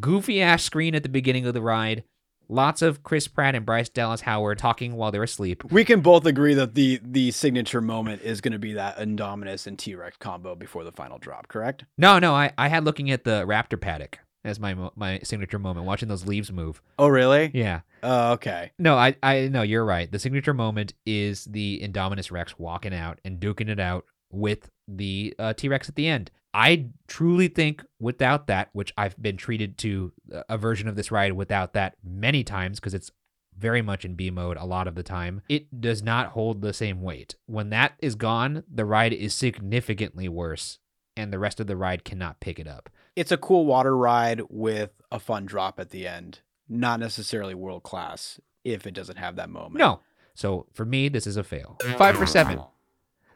Goofy 0.00 0.40
ass 0.40 0.62
screen 0.62 0.94
at 0.94 1.02
the 1.02 1.08
beginning 1.08 1.46
of 1.46 1.54
the 1.54 1.62
ride. 1.62 2.04
Lots 2.48 2.82
of 2.82 3.02
Chris 3.02 3.28
Pratt 3.28 3.54
and 3.54 3.64
Bryce 3.64 3.88
Dallas 3.88 4.22
Howard 4.22 4.58
talking 4.58 4.94
while 4.94 5.10
they're 5.10 5.22
asleep. 5.22 5.64
We 5.72 5.84
can 5.84 6.00
both 6.00 6.26
agree 6.26 6.54
that 6.54 6.74
the 6.74 7.00
the 7.02 7.30
signature 7.30 7.80
moment 7.80 8.22
is 8.22 8.40
going 8.40 8.52
to 8.52 8.58
be 8.58 8.74
that 8.74 8.98
Indominus 8.98 9.66
and 9.66 9.78
T 9.78 9.94
Rex 9.94 10.16
combo 10.18 10.54
before 10.54 10.84
the 10.84 10.92
final 10.92 11.18
drop. 11.18 11.48
Correct? 11.48 11.84
No, 11.96 12.18
no, 12.18 12.34
I, 12.34 12.52
I 12.58 12.68
had 12.68 12.84
looking 12.84 13.10
at 13.10 13.24
the 13.24 13.46
Raptor 13.46 13.80
paddock 13.80 14.18
as 14.44 14.60
my 14.60 14.74
my 14.96 15.20
signature 15.20 15.58
moment, 15.58 15.86
watching 15.86 16.08
those 16.08 16.26
leaves 16.26 16.52
move. 16.52 16.82
Oh, 16.98 17.08
really? 17.08 17.50
Yeah. 17.54 17.80
Oh, 18.02 18.32
okay. 18.32 18.72
No, 18.78 18.96
I, 18.96 19.16
I 19.22 19.48
no, 19.48 19.62
you're 19.62 19.84
right. 19.84 20.10
The 20.10 20.18
signature 20.18 20.54
moment 20.54 20.94
is 21.06 21.44
the 21.44 21.80
Indominus 21.82 22.30
Rex 22.30 22.58
walking 22.58 22.94
out 22.94 23.20
and 23.24 23.40
duking 23.40 23.68
it 23.68 23.80
out 23.80 24.04
with 24.30 24.68
the 24.88 25.34
uh, 25.38 25.52
T 25.52 25.68
Rex 25.68 25.88
at 25.88 25.94
the 25.94 26.08
end. 26.08 26.30
I 26.54 26.90
truly 27.06 27.48
think 27.48 27.84
without 27.98 28.46
that, 28.48 28.68
which 28.72 28.92
I've 28.96 29.20
been 29.20 29.36
treated 29.36 29.78
to 29.78 30.12
a 30.48 30.58
version 30.58 30.88
of 30.88 30.96
this 30.96 31.10
ride 31.10 31.32
without 31.32 31.72
that 31.72 31.96
many 32.04 32.44
times 32.44 32.78
because 32.78 32.94
it's 32.94 33.10
very 33.56 33.82
much 33.82 34.04
in 34.04 34.14
B 34.14 34.30
mode 34.30 34.56
a 34.56 34.64
lot 34.64 34.88
of 34.88 34.94
the 34.94 35.02
time, 35.02 35.42
it 35.48 35.80
does 35.80 36.02
not 36.02 36.28
hold 36.28 36.60
the 36.60 36.72
same 36.72 37.02
weight. 37.02 37.36
When 37.46 37.70
that 37.70 37.94
is 38.00 38.14
gone, 38.14 38.64
the 38.72 38.84
ride 38.84 39.12
is 39.12 39.34
significantly 39.34 40.28
worse 40.28 40.78
and 41.16 41.32
the 41.32 41.38
rest 41.38 41.60
of 41.60 41.66
the 41.66 41.76
ride 41.76 42.04
cannot 42.04 42.40
pick 42.40 42.58
it 42.58 42.66
up. 42.66 42.88
It's 43.16 43.32
a 43.32 43.36
cool 43.36 43.66
water 43.66 43.96
ride 43.96 44.42
with 44.48 44.90
a 45.10 45.18
fun 45.18 45.44
drop 45.46 45.78
at 45.78 45.90
the 45.90 46.06
end. 46.06 46.40
Not 46.68 47.00
necessarily 47.00 47.54
world 47.54 47.82
class 47.82 48.40
if 48.64 48.86
it 48.86 48.94
doesn't 48.94 49.18
have 49.18 49.36
that 49.36 49.50
moment. 49.50 49.76
No. 49.76 50.00
So 50.34 50.66
for 50.72 50.84
me, 50.86 51.08
this 51.08 51.26
is 51.26 51.36
a 51.36 51.44
fail. 51.44 51.76
Five 51.98 52.16
for 52.16 52.26
seven. 52.26 52.62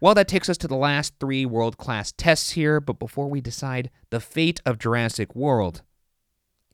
Well, 0.01 0.15
that 0.15 0.29
takes 0.29 0.51
us 0.51 0.59
to 0.59 0.69
the 0.69 0.77
last 0.77 1.15
three 1.19 1.47
world 1.47 1.79
class 1.79 2.13
tests 2.13 2.51
here, 2.51 2.81
but 2.81 2.99
before 2.99 3.29
we 3.29 3.41
decide 3.41 3.91
the 4.11 4.21
fate 4.21 4.61
of 4.67 4.79
Jurassic 4.79 5.35
World, 5.35 5.81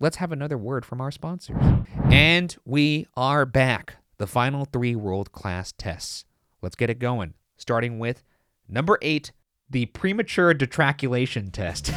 let's 0.00 0.16
have 0.16 0.32
another 0.32 0.58
word 0.58 0.84
from 0.84 1.00
our 1.00 1.12
sponsors. 1.12 1.62
And 2.10 2.56
we 2.64 3.06
are 3.16 3.46
back. 3.46 3.96
The 4.18 4.26
final 4.26 4.64
three 4.64 4.96
world 4.96 5.30
class 5.30 5.72
tests. 5.72 6.24
Let's 6.62 6.74
get 6.74 6.90
it 6.90 6.98
going. 6.98 7.34
Starting 7.56 8.00
with 8.00 8.24
number 8.68 8.98
eight, 9.02 9.30
the 9.70 9.86
premature 9.86 10.52
detraculation 10.52 11.52
test. 11.52 11.86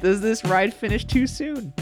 Does 0.00 0.22
this 0.22 0.42
ride 0.44 0.72
finish 0.72 1.04
too 1.04 1.26
soon? 1.26 1.74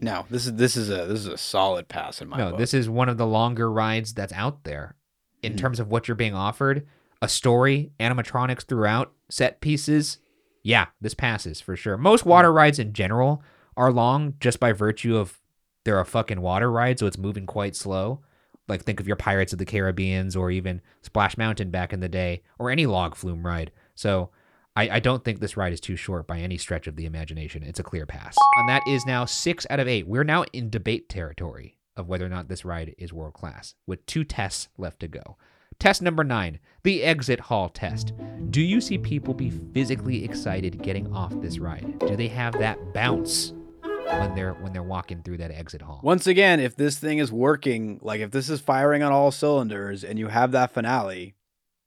No, 0.00 0.24
this 0.30 0.46
is 0.46 0.54
this 0.54 0.76
is 0.76 0.88
a 0.88 1.06
this 1.06 1.20
is 1.20 1.26
a 1.26 1.36
solid 1.36 1.88
pass 1.88 2.22
in 2.22 2.28
my 2.28 2.38
no, 2.38 2.50
book. 2.50 2.58
this 2.58 2.72
is 2.72 2.88
one 2.88 3.10
of 3.10 3.18
the 3.18 3.26
longer 3.26 3.70
rides 3.70 4.14
that's 4.14 4.32
out 4.32 4.64
there 4.64 4.96
in 5.44 5.54
Mhm. 5.54 5.58
terms 5.58 5.80
of 5.80 5.88
what 5.88 6.08
you're 6.08 6.14
being 6.14 6.34
offered. 6.34 6.86
A 7.22 7.28
story, 7.28 7.92
animatronics 8.00 8.64
throughout, 8.64 9.12
set 9.30 9.60
pieces. 9.60 10.18
Yeah, 10.62 10.86
this 11.00 11.14
passes 11.14 11.60
for 11.60 11.76
sure. 11.76 11.96
Most 11.96 12.24
water 12.26 12.52
rides 12.52 12.78
in 12.78 12.92
general 12.92 13.42
are 13.76 13.92
long 13.92 14.34
just 14.40 14.60
by 14.60 14.72
virtue 14.72 15.16
of 15.16 15.40
they're 15.84 16.00
a 16.00 16.04
fucking 16.06 16.40
water 16.40 16.70
ride, 16.70 16.98
so 16.98 17.06
it's 17.06 17.18
moving 17.18 17.46
quite 17.46 17.76
slow. 17.76 18.22
Like 18.68 18.82
think 18.82 18.98
of 19.00 19.06
your 19.06 19.16
Pirates 19.16 19.52
of 19.52 19.58
the 19.58 19.66
Caribbeans 19.66 20.34
or 20.34 20.50
even 20.50 20.80
Splash 21.02 21.36
Mountain 21.36 21.70
back 21.70 21.92
in 21.92 22.00
the 22.00 22.08
day, 22.08 22.42
or 22.58 22.70
any 22.70 22.86
log 22.86 23.14
flume 23.14 23.44
ride. 23.44 23.70
So 23.94 24.30
I, 24.74 24.88
I 24.96 25.00
don't 25.00 25.22
think 25.22 25.38
this 25.40 25.56
ride 25.56 25.72
is 25.74 25.80
too 25.80 25.96
short 25.96 26.26
by 26.26 26.38
any 26.40 26.56
stretch 26.56 26.86
of 26.86 26.96
the 26.96 27.04
imagination. 27.04 27.62
It's 27.62 27.78
a 27.78 27.82
clear 27.84 28.06
pass. 28.06 28.34
And 28.56 28.68
that 28.70 28.82
is 28.88 29.04
now 29.06 29.24
six 29.26 29.66
out 29.68 29.80
of 29.80 29.86
eight. 29.88 30.08
We're 30.08 30.24
now 30.24 30.44
in 30.54 30.70
debate 30.70 31.08
territory 31.10 31.76
of 31.96 32.08
whether 32.08 32.26
or 32.26 32.30
not 32.30 32.48
this 32.48 32.64
ride 32.64 32.94
is 32.98 33.12
world 33.12 33.34
class, 33.34 33.74
with 33.86 34.04
two 34.06 34.24
tests 34.24 34.68
left 34.76 35.00
to 35.00 35.08
go. 35.08 35.36
Test 35.78 36.02
number 36.02 36.24
nine, 36.24 36.60
the 36.82 37.02
exit 37.02 37.40
hall 37.40 37.68
test. 37.68 38.12
Do 38.50 38.60
you 38.60 38.80
see 38.80 38.98
people 38.98 39.34
be 39.34 39.50
physically 39.50 40.24
excited 40.24 40.82
getting 40.82 41.12
off 41.12 41.32
this 41.40 41.58
ride? 41.58 41.98
Do 42.00 42.16
they 42.16 42.28
have 42.28 42.58
that 42.58 42.94
bounce 42.94 43.52
when 43.82 44.34
they're 44.34 44.54
when 44.54 44.72
they're 44.72 44.82
walking 44.82 45.22
through 45.22 45.38
that 45.38 45.50
exit 45.50 45.82
hall? 45.82 46.00
Once 46.02 46.26
again, 46.26 46.60
if 46.60 46.76
this 46.76 46.98
thing 46.98 47.18
is 47.18 47.32
working, 47.32 47.98
like 48.02 48.20
if 48.20 48.30
this 48.30 48.48
is 48.48 48.60
firing 48.60 49.02
on 49.02 49.12
all 49.12 49.30
cylinders 49.30 50.04
and 50.04 50.18
you 50.18 50.28
have 50.28 50.52
that 50.52 50.72
finale, 50.72 51.34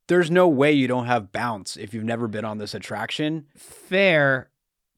there's 0.08 0.32
no 0.32 0.48
way 0.48 0.72
you 0.72 0.88
don't 0.88 1.06
have 1.06 1.32
bounce 1.32 1.78
if 1.78 1.94
you've 1.94 2.04
never 2.04 2.28
been 2.28 2.46
on 2.46 2.58
this 2.58 2.74
attraction. 2.74 3.46
Fair, 3.56 4.50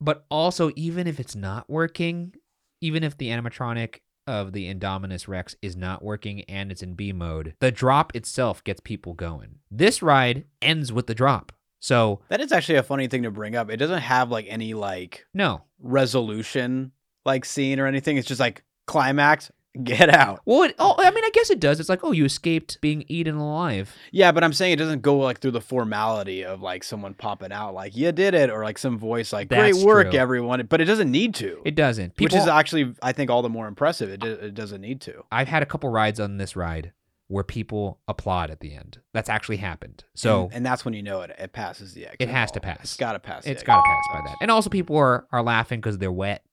but 0.01 0.26
also 0.30 0.72
even 0.76 1.07
if 1.07 1.20
it's 1.20 1.36
not 1.36 1.70
working, 1.70 2.34
even 2.82 3.03
if 3.03 3.18
the 3.18 3.30
animatronic 3.30 3.99
of 4.30 4.54
the 4.54 4.72
Indominus 4.72 5.28
Rex 5.28 5.56
is 5.60 5.76
not 5.76 6.04
working 6.04 6.42
and 6.44 6.72
it's 6.72 6.84
in 6.84 6.94
B 6.94 7.12
mode, 7.12 7.56
the 7.60 7.72
drop 7.72 8.16
itself 8.16 8.64
gets 8.64 8.80
people 8.80 9.16
going. 9.16 9.56
This 9.72 10.04
ride 10.04 10.46
ends 10.62 10.94
with 10.94 11.08
the 11.08 11.16
drop. 11.16 11.52
So, 11.80 12.22
That 12.30 12.42
is 12.42 12.52
actually 12.52 12.76
a 12.76 12.84
funny 12.84 13.08
thing 13.08 13.24
to 13.24 13.32
bring 13.32 13.56
up. 13.56 13.72
It 13.72 13.78
doesn't 13.78 14.02
have 14.02 14.30
like 14.30 14.46
any 14.48 14.76
like 14.76 15.26
no. 15.34 15.64
resolution 15.80 16.92
like 17.26 17.44
scene 17.44 17.80
or 17.80 17.88
anything. 17.88 18.18
It's 18.18 18.28
just 18.28 18.40
like 18.40 18.64
climax, 18.86 19.52
get 19.84 20.10
out. 20.10 20.42
Well, 20.46 20.64
it, 20.64 20.76
oh, 20.80 20.96
I 20.98 21.12
mean, 21.12 21.24
I 21.24 21.30
guess 21.34 21.50
it 21.50 21.60
does. 21.60 21.80
It's 21.80 21.90
like, 21.90 22.04
oh, 22.04 22.12
you 22.12 22.26
escaped 22.26 22.80
being 22.82 23.04
eaten 23.08 23.36
alive. 23.36 23.94
Yeah, 24.12 24.32
but 24.32 24.44
I'm 24.44 24.54
saying 24.54 24.74
it 24.74 24.78
doesn't 24.78 25.02
go 25.02 25.18
like 25.18 25.40
through 25.40 25.52
the 25.52 25.62
formality 25.62 26.44
of 26.46 26.62
like 26.62 26.84
someone 26.84 27.14
popping 27.14 27.52
out 27.52 27.74
like 27.74 27.96
you 27.96 28.12
did 28.12 28.34
it 28.34 28.50
or 28.50 28.64
like 28.64 28.78
some 28.78 28.98
voice 28.98 29.34
like 29.34 29.50
great 29.50 29.74
That's 29.74 29.84
work 29.84 30.12
true. 30.12 30.20
everyone. 30.20 30.66
But 30.68 30.82
it 30.82 30.86
doesn't 30.86 31.12
need 31.12 31.36
to. 31.36 31.62
It 31.66 31.76
doesn't. 31.76 32.20
which 32.20 32.34
is 32.34 32.48
actually 32.48 32.94
I 33.02 33.12
think 33.12 33.30
all 33.30 33.42
the 33.42 33.50
more 33.50 33.68
impressive. 33.68 34.10
It, 34.10 34.24
it 34.24 34.54
doesn't 34.54 34.82
need 34.82 35.02
to. 35.02 35.24
I've 35.32 35.48
had 35.48 35.64
a 35.64 35.66
couple 35.66 35.90
rides 35.90 36.20
on 36.20 36.38
this 36.38 36.56
ride 36.56 36.94
where 37.30 37.44
people 37.44 38.00
applaud 38.08 38.50
at 38.50 38.60
the 38.60 38.74
end. 38.74 39.00
That's 39.14 39.30
actually 39.30 39.58
happened. 39.58 40.04
So 40.16 40.46
and, 40.46 40.56
and 40.56 40.66
that's 40.66 40.84
when 40.84 40.94
you 40.94 41.04
know 41.04 41.22
it 41.22 41.32
it 41.38 41.54
passes 41.54 41.94
the 41.94 42.06
exit. 42.06 42.22
It 42.22 42.30
has 42.30 42.52
to 42.52 42.60
pass. 42.60 42.80
It's 42.82 42.98
got 42.98 43.14
to 43.14 43.20
pass. 43.20 43.46
it's 43.46 43.64
got 43.64 43.78
to 43.78 43.84
pass 43.88 44.04
by 44.12 44.30
that. 44.30 44.38
And 44.42 44.52
also, 44.52 44.70
people 44.70 44.98
are 44.98 45.28
are 45.32 45.44
laughing 45.44 45.80
because 45.80 45.98
they're 46.00 46.12
wet 46.12 46.44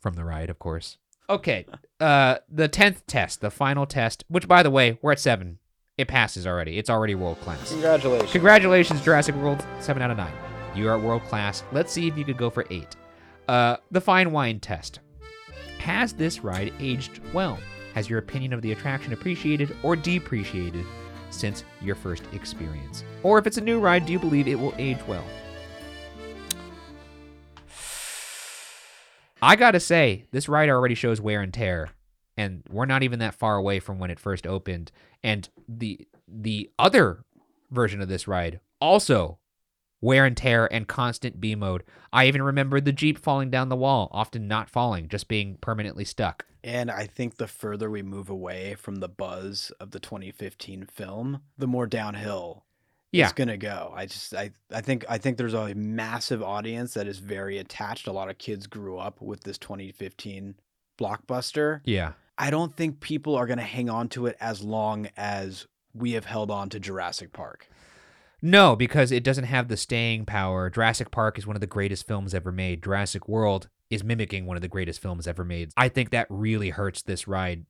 from 0.00 0.14
the 0.14 0.24
ride, 0.24 0.50
of 0.50 0.58
course. 0.58 0.98
Okay, 1.30 1.66
uh, 2.00 2.36
the 2.50 2.68
tenth 2.68 3.06
test, 3.06 3.40
the 3.40 3.50
final 3.50 3.84
test. 3.84 4.24
Which, 4.28 4.48
by 4.48 4.62
the 4.62 4.70
way, 4.70 4.98
we're 5.02 5.12
at 5.12 5.20
seven. 5.20 5.58
It 5.98 6.08
passes 6.08 6.46
already. 6.46 6.78
It's 6.78 6.88
already 6.88 7.14
world 7.14 7.40
class. 7.40 7.70
Congratulations. 7.70 8.32
Congratulations, 8.32 9.00
Jurassic 9.02 9.34
World. 9.34 9.66
Seven 9.80 10.00
out 10.02 10.10
of 10.10 10.16
nine. 10.16 10.32
You 10.74 10.88
are 10.88 10.98
world 10.98 11.22
class. 11.24 11.64
Let's 11.72 11.92
see 11.92 12.06
if 12.06 12.16
you 12.16 12.24
could 12.24 12.38
go 12.38 12.50
for 12.50 12.64
eight. 12.70 12.96
Uh, 13.48 13.76
the 13.90 14.00
fine 14.00 14.30
wine 14.30 14.60
test. 14.60 15.00
Has 15.78 16.12
this 16.12 16.40
ride 16.40 16.72
aged 16.78 17.20
well? 17.32 17.58
Has 17.94 18.08
your 18.08 18.20
opinion 18.20 18.52
of 18.52 18.62
the 18.62 18.72
attraction 18.72 19.12
appreciated 19.12 19.76
or 19.82 19.96
depreciated 19.96 20.84
since 21.30 21.64
your 21.80 21.94
first 21.94 22.22
experience? 22.32 23.04
Or 23.22 23.38
if 23.38 23.46
it's 23.46 23.58
a 23.58 23.62
new 23.62 23.80
ride, 23.80 24.06
do 24.06 24.12
you 24.12 24.18
believe 24.18 24.46
it 24.46 24.58
will 24.58 24.74
age 24.78 24.98
well? 25.08 25.24
I 29.40 29.56
gotta 29.56 29.80
say, 29.80 30.24
this 30.32 30.48
ride 30.48 30.68
already 30.68 30.94
shows 30.94 31.20
wear 31.20 31.40
and 31.40 31.52
tear, 31.52 31.90
and 32.36 32.62
we're 32.70 32.86
not 32.86 33.02
even 33.02 33.18
that 33.20 33.34
far 33.34 33.56
away 33.56 33.78
from 33.80 33.98
when 33.98 34.10
it 34.10 34.18
first 34.18 34.46
opened. 34.46 34.90
And 35.22 35.48
the 35.68 36.06
the 36.26 36.70
other 36.78 37.24
version 37.70 38.00
of 38.00 38.08
this 38.08 38.26
ride 38.28 38.60
also 38.80 39.38
wear 40.00 40.24
and 40.24 40.36
tear 40.36 40.72
and 40.72 40.86
constant 40.86 41.40
B 41.40 41.54
mode. 41.54 41.82
I 42.12 42.26
even 42.26 42.42
remember 42.42 42.80
the 42.80 42.92
Jeep 42.92 43.18
falling 43.18 43.50
down 43.50 43.68
the 43.68 43.76
wall, 43.76 44.08
often 44.12 44.48
not 44.48 44.70
falling, 44.70 45.08
just 45.08 45.28
being 45.28 45.56
permanently 45.60 46.04
stuck. 46.04 46.46
And 46.62 46.90
I 46.90 47.06
think 47.06 47.36
the 47.36 47.46
further 47.46 47.90
we 47.90 48.02
move 48.02 48.28
away 48.28 48.74
from 48.74 48.96
the 48.96 49.08
buzz 49.08 49.72
of 49.80 49.92
the 49.92 50.00
2015 50.00 50.86
film, 50.86 51.42
the 51.56 51.66
more 51.66 51.86
downhill 51.86 52.64
Yeah. 53.12 53.24
it's 53.24 53.32
gonna 53.32 53.56
go. 53.56 53.92
I 53.96 54.06
just 54.06 54.34
I 54.34 54.50
I 54.72 54.80
think 54.80 55.04
I 55.08 55.18
think 55.18 55.38
there's 55.38 55.54
a 55.54 55.74
massive 55.74 56.42
audience 56.42 56.94
that 56.94 57.06
is 57.06 57.18
very 57.18 57.58
attached. 57.58 58.06
A 58.06 58.12
lot 58.12 58.28
of 58.28 58.38
kids 58.38 58.66
grew 58.66 58.98
up 58.98 59.20
with 59.22 59.44
this 59.44 59.58
2015 59.58 60.54
blockbuster. 60.98 61.80
Yeah. 61.84 62.12
I 62.36 62.50
don't 62.50 62.74
think 62.76 63.00
people 63.00 63.34
are 63.36 63.46
gonna 63.46 63.62
hang 63.62 63.88
on 63.88 64.08
to 64.10 64.26
it 64.26 64.36
as 64.40 64.62
long 64.62 65.08
as 65.16 65.66
we 65.94 66.12
have 66.12 66.26
held 66.26 66.50
on 66.50 66.68
to 66.70 66.78
Jurassic 66.80 67.32
Park. 67.32 67.68
No, 68.40 68.76
because 68.76 69.10
it 69.10 69.24
doesn't 69.24 69.44
have 69.44 69.68
the 69.68 69.76
staying 69.76 70.24
power. 70.24 70.70
Jurassic 70.70 71.10
Park 71.10 71.38
is 71.38 71.46
one 71.46 71.56
of 71.56 71.60
the 71.60 71.66
greatest 71.66 72.06
films 72.06 72.34
ever 72.34 72.52
made. 72.52 72.82
Jurassic 72.84 73.26
World 73.26 73.68
is 73.90 74.04
mimicking 74.04 74.46
one 74.46 74.56
of 74.56 74.60
the 74.60 74.68
greatest 74.68 75.00
films 75.00 75.26
ever 75.26 75.44
made. 75.44 75.70
I 75.76 75.88
think 75.88 76.10
that 76.10 76.26
really 76.30 76.70
hurts 76.70 77.02
this 77.02 77.26
ride, 77.26 77.66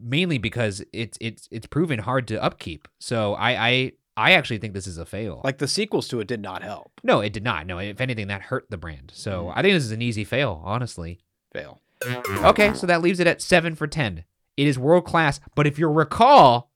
mainly 0.00 0.38
because 0.38 0.84
it's 0.92 1.18
it's 1.20 1.48
it's 1.50 1.66
proven 1.66 1.98
hard 2.00 2.28
to 2.28 2.40
upkeep. 2.42 2.86
So 3.00 3.34
I 3.34 3.68
I 3.68 3.92
I 4.18 4.32
actually 4.32 4.58
think 4.58 4.74
this 4.74 4.86
is 4.86 4.98
a 4.98 5.06
fail. 5.06 5.40
Like 5.44 5.58
the 5.58 5.68
sequels 5.68 6.08
to 6.08 6.20
it 6.20 6.26
did 6.26 6.40
not 6.42 6.62
help. 6.62 6.90
no, 7.04 7.20
it 7.20 7.32
did 7.32 7.44
not. 7.44 7.66
No, 7.66 7.78
if 7.78 8.00
anything, 8.00 8.26
that 8.28 8.42
hurt 8.42 8.66
the 8.68 8.76
brand. 8.76 9.12
So 9.14 9.44
Mhm. 9.46 9.52
I 9.56 9.62
think 9.62 9.74
this 9.74 9.84
is 9.84 9.92
an 9.92 10.02
easy 10.02 10.24
fail, 10.24 10.60
honestly. 10.64 11.20
Fail. 11.52 11.80
Okay, 12.06 12.74
so 12.74 12.86
that 12.86 13.00
leaves 13.02 13.20
it 13.20 13.26
at 13.26 13.40
seven 13.42 13.74
for 13.74 13.86
10. 13.86 14.24
It 14.56 14.66
is 14.66 14.78
world 14.78 15.04
class, 15.04 15.40
but 15.54 15.66
if 15.66 15.78
you 15.78 15.88
recall, 15.88 16.70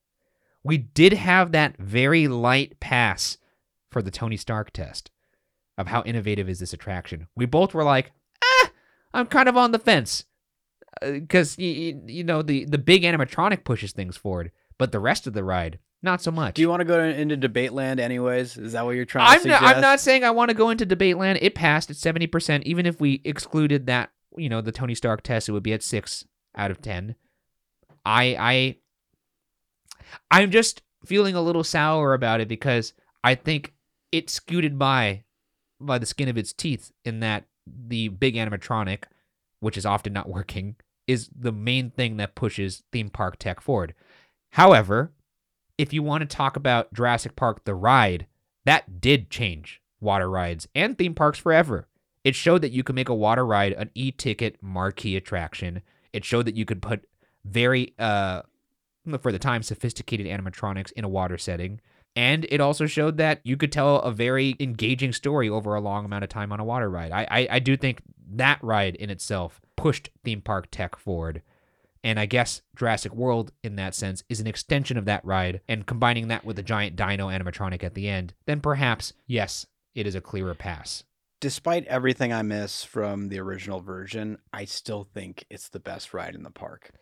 we 0.65 0.79
did 0.79 1.13
have 1.15 1.53
that 1.53 1.77
very 1.79 2.29
light 2.29 2.79
pass 2.81 3.39
for 3.91 4.03
the 4.03 4.11
Tony 4.11 4.37
Stark 4.37 4.73
test 4.73 5.11
of 5.79 5.89
how 5.89 6.03
innovative 6.05 6.49
is 6.49 6.59
this 6.61 6.73
attraction. 6.73 7.27
We 7.37 7.47
both 7.47 7.75
were 7.75 7.83
like, 7.85 8.13
ah, 8.45 8.71
I'm 9.15 9.27
kind 9.27 9.49
of 9.49 9.57
on 9.57 9.73
the 9.73 9.79
fence. 9.79 10.25
Because, 11.01 11.59
you, 11.59 12.01
you 12.07 12.23
know, 12.25 12.43
the, 12.43 12.65
the 12.67 12.79
big 12.79 13.03
animatronic 13.03 13.65
pushes 13.65 13.93
things 13.93 14.17
forward, 14.17 14.53
but 14.79 14.93
the 14.93 15.01
rest 15.01 15.27
of 15.27 15.33
the 15.33 15.43
ride, 15.45 15.79
not 16.03 16.23
so 16.23 16.31
much. 16.31 16.55
Do 16.55 16.63
you 16.63 16.69
want 16.69 16.81
to 16.81 16.85
go 16.85 17.03
into 17.03 17.37
debate 17.37 17.73
land 17.73 18.01
anyways? 18.01 18.57
Is 18.57 18.73
that 18.73 18.85
what 18.85 18.97
you're 18.97 19.05
trying 19.05 19.29
I'm 19.29 19.43
to 19.43 19.49
not, 19.49 19.59
suggest? 19.61 19.77
I'm 19.77 19.81
not 19.81 20.01
saying 20.01 20.25
I 20.25 20.31
want 20.31 20.49
to 20.49 20.55
go 20.55 20.71
into 20.71 20.85
debate 20.85 21.17
land. 21.17 21.39
It 21.43 21.55
passed 21.55 21.91
at 21.91 21.97
70%. 21.97 22.63
Even 22.65 22.87
if 22.87 23.01
we 23.01 23.21
excluded 23.25 23.87
that, 23.87 24.11
you 24.37 24.49
know, 24.49 24.61
the 24.61 24.73
Tony 24.73 24.95
Stark 24.95 25.23
test, 25.23 25.49
it 25.49 25.53
would 25.53 25.63
be 25.63 25.73
at 25.73 25.83
6 25.83 26.25
out 26.57 26.71
of 26.71 26.83
10. 26.83 27.15
I 28.05 28.37
I 28.39 28.77
I'm 30.31 30.51
just 30.51 30.83
feeling 31.05 31.35
a 31.35 31.43
little 31.43 31.65
sour 31.65 32.15
about 32.15 32.41
it 32.41 32.49
because 32.49 32.93
I 33.25 33.35
think 33.35 33.73
it 34.11 34.29
scooted 34.29 34.79
by 34.79 35.25
by 35.81 35.99
the 35.99 36.07
skin 36.07 36.29
of 36.29 36.39
its 36.39 36.53
teeth 36.53 36.93
in 37.05 37.21
that 37.21 37.45
the 37.67 38.09
big 38.09 38.35
animatronic, 38.35 39.05
which 39.61 39.77
is 39.77 39.87
often 39.87 40.13
not 40.13 40.29
working, 40.29 40.77
is 41.07 41.31
the 41.35 41.53
main 41.53 41.91
thing 41.91 42.17
that 42.17 42.35
pushes 42.35 42.83
theme 42.93 43.09
park 43.09 43.39
tech 43.39 43.61
forward. 43.61 43.95
However, 44.51 45.13
if 45.79 45.93
you 45.93 46.03
want 46.03 46.23
to 46.23 46.37
talk 46.37 46.57
about 46.57 46.93
Jurassic 46.93 47.37
Park 47.37 47.65
the 47.65 47.75
ride, 47.75 48.27
that 48.65 49.01
did 49.01 49.31
change 49.31 49.81
water 50.01 50.29
rides 50.29 50.69
and 50.75 50.99
theme 50.99 51.15
parks 51.15 51.39
forever. 51.39 51.89
It 52.25 52.35
showed 52.35 52.63
that 52.63 52.73
you 52.73 52.83
could 52.83 52.95
make 52.95 53.09
a 53.09 53.15
water 53.15 53.45
ride 53.45 53.73
an 53.73 53.91
e-ticket 53.95 54.63
marquee 54.63 55.17
attraction. 55.17 55.83
It 56.13 56.25
showed 56.25 56.47
that 56.47 56.57
you 56.57 56.65
could 56.65 56.83
put 56.83 57.09
very 57.45 57.95
uh 57.99 58.43
for 59.21 59.33
the 59.33 59.39
time 59.39 59.63
sophisticated 59.63 60.27
animatronics 60.27 60.93
in 60.93 61.05
a 61.05 61.09
water 61.09 61.37
setting. 61.37 61.81
And 62.15 62.47
it 62.51 62.61
also 62.61 62.87
showed 62.87 63.17
that 63.17 63.41
you 63.43 63.57
could 63.57 63.73
tell 63.73 63.97
a 64.01 64.13
very 64.13 64.55
engaging 64.61 65.13
story 65.13 65.49
over 65.49 65.75
a 65.75 65.81
long 65.81 66.05
amount 66.05 66.25
of 66.25 66.31
time 66.31 66.53
on 66.53 66.61
a 66.61 66.65
water 66.65 66.91
ride. 66.91 67.11
I, 67.11 67.27
I, 67.31 67.49
I 67.53 67.59
do 67.59 67.77
think 67.77 68.03
that 68.35 68.63
ride 68.63 68.97
in 68.97 69.11
itself 69.11 69.61
pushed 69.77 70.11
theme 70.23 70.43
park 70.43 70.69
tech 70.71 70.97
forward. 70.97 71.43
And 72.05 72.19
I 72.19 72.27
guess 72.27 72.63
Jurassic 72.77 73.15
World, 73.15 73.53
in 73.63 73.77
that 73.77 73.95
sense, 73.95 74.25
is 74.29 74.41
an 74.41 74.47
extension 74.47 74.97
of 74.97 75.05
that 75.05 75.25
ride. 75.25 75.61
And 75.69 75.87
combining 75.87 76.29
that 76.29 76.45
with 76.45 76.59
a 76.59 76.63
giant 76.63 76.97
dino 76.97 77.29
animatronic 77.29 77.85
at 77.85 77.95
the 77.95 78.09
end, 78.09 78.35
then 78.47 78.61
perhaps, 78.61 79.13
yes, 79.27 79.67
it 79.95 80.07
is 80.07 80.15
a 80.15 80.21
clearer 80.21 80.55
pass. 80.55 81.05
Despite 81.41 81.87
everything 81.87 82.33
I 82.33 82.43
miss 82.43 82.85
from 82.85 83.29
the 83.29 83.41
original 83.41 83.81
version, 83.81 84.39
I 84.53 84.65
still 84.65 85.09
think 85.13 85.45
it's 85.51 85.69
the 85.69 85.81
best 85.81 86.15
ride 86.15 86.35
in 86.35 86.45
the 86.45 86.51
park. 86.51 86.93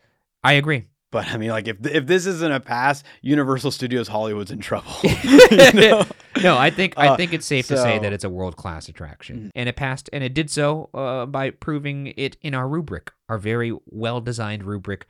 I 0.43 0.55
agree. 0.55 0.87
But 1.13 1.27
I 1.29 1.37
mean, 1.39 1.51
like 1.51 1.67
if 1.67 1.85
if 1.87 2.07
this 2.07 2.25
isn't 2.27 2.53
a 2.53 2.61
pass, 2.61 3.03
Universal 3.23 3.73
Studios 3.73 4.09
Hollywood's 4.09 4.51
in 4.51 4.61
trouble. 4.61 4.93
You 5.03 5.73
know? 5.75 6.07
no, 6.43 6.57
I 6.57 6.71
think 6.71 6.95
I 6.97 7.09
Uh, 7.09 7.17
think 7.17 7.33
it's 7.33 7.47
safe 7.47 7.67
to 7.69 7.77
say 7.77 7.99
that 7.99 8.13
it's 8.13 8.23
a 8.25 8.31
world 8.31 8.57
class 8.57 8.89
attraction, 8.89 9.37
Mhm. 9.47 9.51
and 9.57 9.69
it 9.69 9.75
passed, 9.77 10.09
and 10.13 10.23
it 10.23 10.33
did 10.35 10.49
so 10.51 10.89
uh, 10.95 11.27
by 11.27 11.51
proving 11.51 12.09
it 12.17 12.37
in 12.43 12.55
our 12.55 12.69
rubric, 12.69 13.11
our 13.29 13.39
very 13.39 13.77
well 13.87 14.21
designed 14.21 14.63
rubric 14.65 15.07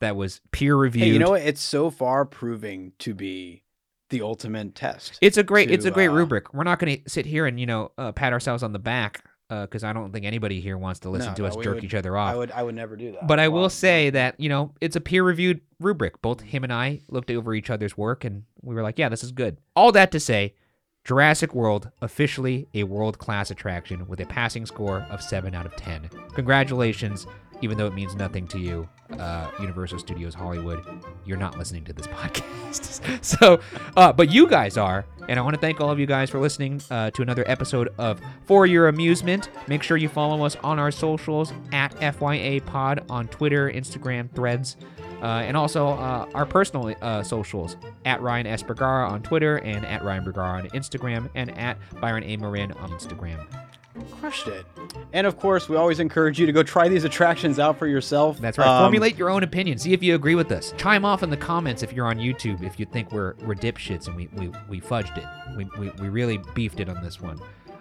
that 0.00 0.14
was 0.16 0.40
peer 0.52 0.76
reviewed. 0.76 1.06
Hey, 1.06 1.12
you 1.12 1.18
know 1.18 1.30
what? 1.30 1.42
It's 1.42 1.62
so 1.62 1.90
far 1.90 2.24
proving 2.26 2.92
to 3.00 3.14
be 3.14 3.62
the 4.10 4.20
ultimate 4.22 4.74
test. 4.74 5.18
It's 5.22 5.36
a 5.38 5.42
great 5.42 5.68
to, 5.68 5.74
it's 5.74 5.84
a 5.86 5.90
great 5.90 6.08
uh, 6.08 6.12
rubric. 6.14 6.52
We're 6.54 6.64
not 6.64 6.78
going 6.78 7.02
to 7.02 7.10
sit 7.10 7.24
here 7.26 7.46
and 7.46 7.58
you 7.58 7.66
know 7.66 7.92
uh, 7.98 8.12
pat 8.12 8.32
ourselves 8.34 8.62
on 8.62 8.72
the 8.72 8.78
back 8.78 9.24
Uh, 9.50 9.62
because 9.62 9.82
I 9.82 9.94
don't 9.94 10.12
think 10.12 10.26
anybody 10.26 10.60
here 10.60 10.76
wants 10.76 11.00
to 11.00 11.08
listen 11.10 11.30
No, 11.30 11.34
to 11.36 11.42
no, 11.42 11.48
us 11.48 11.56
jerk 11.56 11.76
would- 11.76 11.84
each 11.84 11.94
other 11.94 12.18
off. 12.18 12.30
I 12.32 12.36
would 12.36 12.50
I 12.52 12.62
would 12.62 12.74
never 12.74 12.96
do 12.96 13.12
that. 13.12 13.26
But 13.26 13.40
I 13.40 13.48
will 13.48 13.70
say 13.70 14.10
that, 14.10 14.38
you 14.38 14.50
know, 14.50 14.74
it's 14.82 14.94
a 14.94 15.00
peer 15.00 15.22
reviewed 15.24 15.62
rubric. 15.80 16.20
Both 16.20 16.42
him 16.42 16.64
and 16.64 16.72
I 16.72 17.00
looked 17.08 17.30
over 17.30 17.54
each 17.54 17.70
other's 17.70 17.96
work 17.96 18.24
and 18.26 18.42
we 18.60 18.74
were 18.74 18.82
like, 18.82 18.98
yeah, 18.98 19.08
this 19.08 19.24
is 19.24 19.32
good. 19.32 19.56
All 19.74 19.90
that 19.92 20.12
to 20.12 20.20
say, 20.20 20.54
Jurassic 21.04 21.54
World 21.54 21.90
officially 22.02 22.68
a 22.74 22.82
world 22.84 23.16
class 23.18 23.50
attraction 23.50 24.06
with 24.06 24.20
a 24.20 24.26
passing 24.26 24.66
score 24.66 25.06
of 25.08 25.22
7 25.22 25.54
out 25.54 25.64
of 25.64 25.74
10. 25.76 26.10
Congratulations, 26.34 27.26
even 27.62 27.76
though 27.78 27.86
it 27.86 27.94
means 27.94 28.14
nothing 28.14 28.46
to 28.48 28.58
you, 28.58 28.88
uh, 29.18 29.50
Universal 29.60 29.98
Studios 29.98 30.34
Hollywood. 30.34 30.84
You're 31.24 31.38
not 31.38 31.58
listening 31.58 31.84
to 31.84 31.92
this 31.92 32.06
podcast. 32.08 33.24
so, 33.24 33.60
uh, 33.96 34.12
but 34.12 34.30
you 34.30 34.46
guys 34.46 34.76
are. 34.76 35.06
And 35.28 35.38
I 35.38 35.42
want 35.42 35.54
to 35.54 35.60
thank 35.60 35.80
all 35.80 35.90
of 35.90 35.98
you 35.98 36.06
guys 36.06 36.30
for 36.30 36.38
listening 36.38 36.80
uh, 36.90 37.10
to 37.10 37.22
another 37.22 37.44
episode 37.46 37.92
of 37.98 38.20
For 38.46 38.66
Your 38.66 38.88
Amusement. 38.88 39.50
Make 39.66 39.82
sure 39.82 39.96
you 39.96 40.08
follow 40.08 40.44
us 40.44 40.56
on 40.56 40.78
our 40.78 40.90
socials 40.90 41.52
at 41.72 41.94
FYA 41.96 42.64
Pod 42.64 43.04
on 43.10 43.28
Twitter, 43.28 43.70
Instagram, 43.70 44.30
Threads, 44.34 44.76
uh, 45.22 45.26
and 45.26 45.56
also 45.56 45.88
uh, 45.88 46.26
our 46.34 46.46
personal 46.46 46.94
uh, 47.02 47.22
socials 47.22 47.76
at 48.06 48.22
Ryan 48.22 48.46
S. 48.46 48.62
Bergara 48.62 49.08
on 49.08 49.22
Twitter 49.22 49.58
and 49.58 49.84
at 49.84 50.02
Ryan 50.02 50.24
Bergara 50.24 50.58
on 50.58 50.68
Instagram 50.70 51.28
and 51.34 51.56
at 51.58 51.76
Byron 52.00 52.24
A. 52.24 52.36
Marin 52.36 52.72
on 52.72 52.90
Instagram. 52.90 53.44
Crushed 54.20 54.48
it. 54.48 54.66
And 55.12 55.26
of 55.26 55.38
course, 55.38 55.68
we 55.68 55.76
always 55.76 56.00
encourage 56.00 56.38
you 56.38 56.46
to 56.46 56.52
go 56.52 56.62
try 56.62 56.88
these 56.88 57.04
attractions 57.04 57.58
out 57.58 57.78
for 57.78 57.86
yourself. 57.86 58.38
That's 58.38 58.58
right. 58.58 58.66
Um, 58.66 58.84
Formulate 58.84 59.16
your 59.16 59.30
own 59.30 59.42
opinion. 59.42 59.78
See 59.78 59.92
if 59.92 60.02
you 60.02 60.14
agree 60.14 60.34
with 60.34 60.52
us. 60.52 60.72
Chime 60.76 61.04
off 61.04 61.22
in 61.22 61.30
the 61.30 61.36
comments 61.36 61.82
if 61.82 61.92
you're 61.92 62.06
on 62.06 62.18
YouTube 62.18 62.62
if 62.62 62.78
you 62.78 62.86
think 62.86 63.12
we're 63.12 63.34
we're 63.44 63.54
dipshits 63.54 64.06
and 64.06 64.16
we 64.16 64.28
we, 64.34 64.52
we 64.68 64.80
fudged 64.80 65.16
it. 65.16 65.26
We, 65.56 65.64
we 65.78 65.90
we 66.00 66.08
really 66.08 66.38
beefed 66.54 66.80
it 66.80 66.88
on 66.88 67.02
this 67.02 67.20
one. 67.20 67.40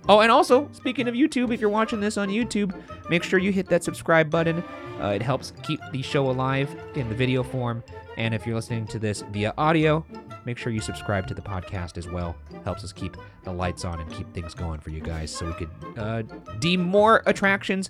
Oh, 0.10 0.22
and 0.22 0.32
also 0.32 0.70
speaking 0.72 1.08
of 1.10 1.16
YouTube, 1.16 1.54
if 1.54 1.60
you're 1.60 1.70
watching 1.70 2.00
this 2.00 2.18
on 2.18 2.30
YouTube, 2.30 2.74
make 3.10 3.24
sure 3.24 3.40
you 3.40 3.52
hit 3.52 3.68
that 3.68 3.84
subscribe 3.84 4.30
button. 4.30 4.64
Uh, 5.02 5.10
it 5.10 5.22
helps 5.22 5.52
keep 5.64 5.82
the 5.92 6.02
show 6.02 6.30
alive 6.30 6.74
in 6.96 7.10
the 7.10 7.16
video 7.16 7.44
form. 7.44 7.84
And 8.16 8.34
if 8.34 8.48
you're 8.48 8.56
listening 8.56 8.88
to 8.88 9.00
this 9.00 9.22
via 9.32 9.54
audio, 9.58 10.06
make 10.48 10.58
sure 10.58 10.72
you 10.72 10.82
subscribe 10.82 11.28
to 11.28 11.36
the 11.36 11.42
podcast 11.42 11.98
as 11.98 12.08
well. 12.08 12.36
Helps 12.64 12.84
us 12.84 12.92
keep 12.92 13.16
the 13.44 13.52
lights 13.52 13.86
on 13.86 14.00
and 14.00 14.12
keep 14.12 14.34
things 14.34 14.56
going 14.56 14.80
for 14.80 14.90
you 14.90 15.02
guys, 15.02 15.30
so 15.30 15.46
we 15.46 15.54
could 15.54 15.70
uh, 15.98 16.24
deem 16.60 16.82
more 16.82 17.22
attractions 17.28 17.90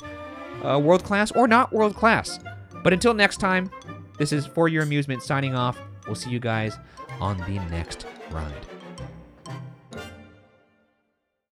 uh, 0.64 0.80
world 0.80 1.03
class 1.03 1.32
or 1.32 1.47
not 1.47 1.72
world 1.72 1.95
class. 1.95 2.39
But 2.84 2.91
until 2.91 3.14
next 3.14 3.38
time, 3.38 3.70
this 4.18 4.34
is 4.34 4.45
For 4.45 4.68
Your 4.68 4.84
Amusement 4.84 5.24
signing 5.24 5.55
off. 5.55 5.80
We'll 6.05 6.16
see 6.16 6.32
you 6.32 6.39
guys 6.39 6.78
on 7.20 7.38
the 7.38 7.60
next 7.70 8.05
ride. 8.32 8.66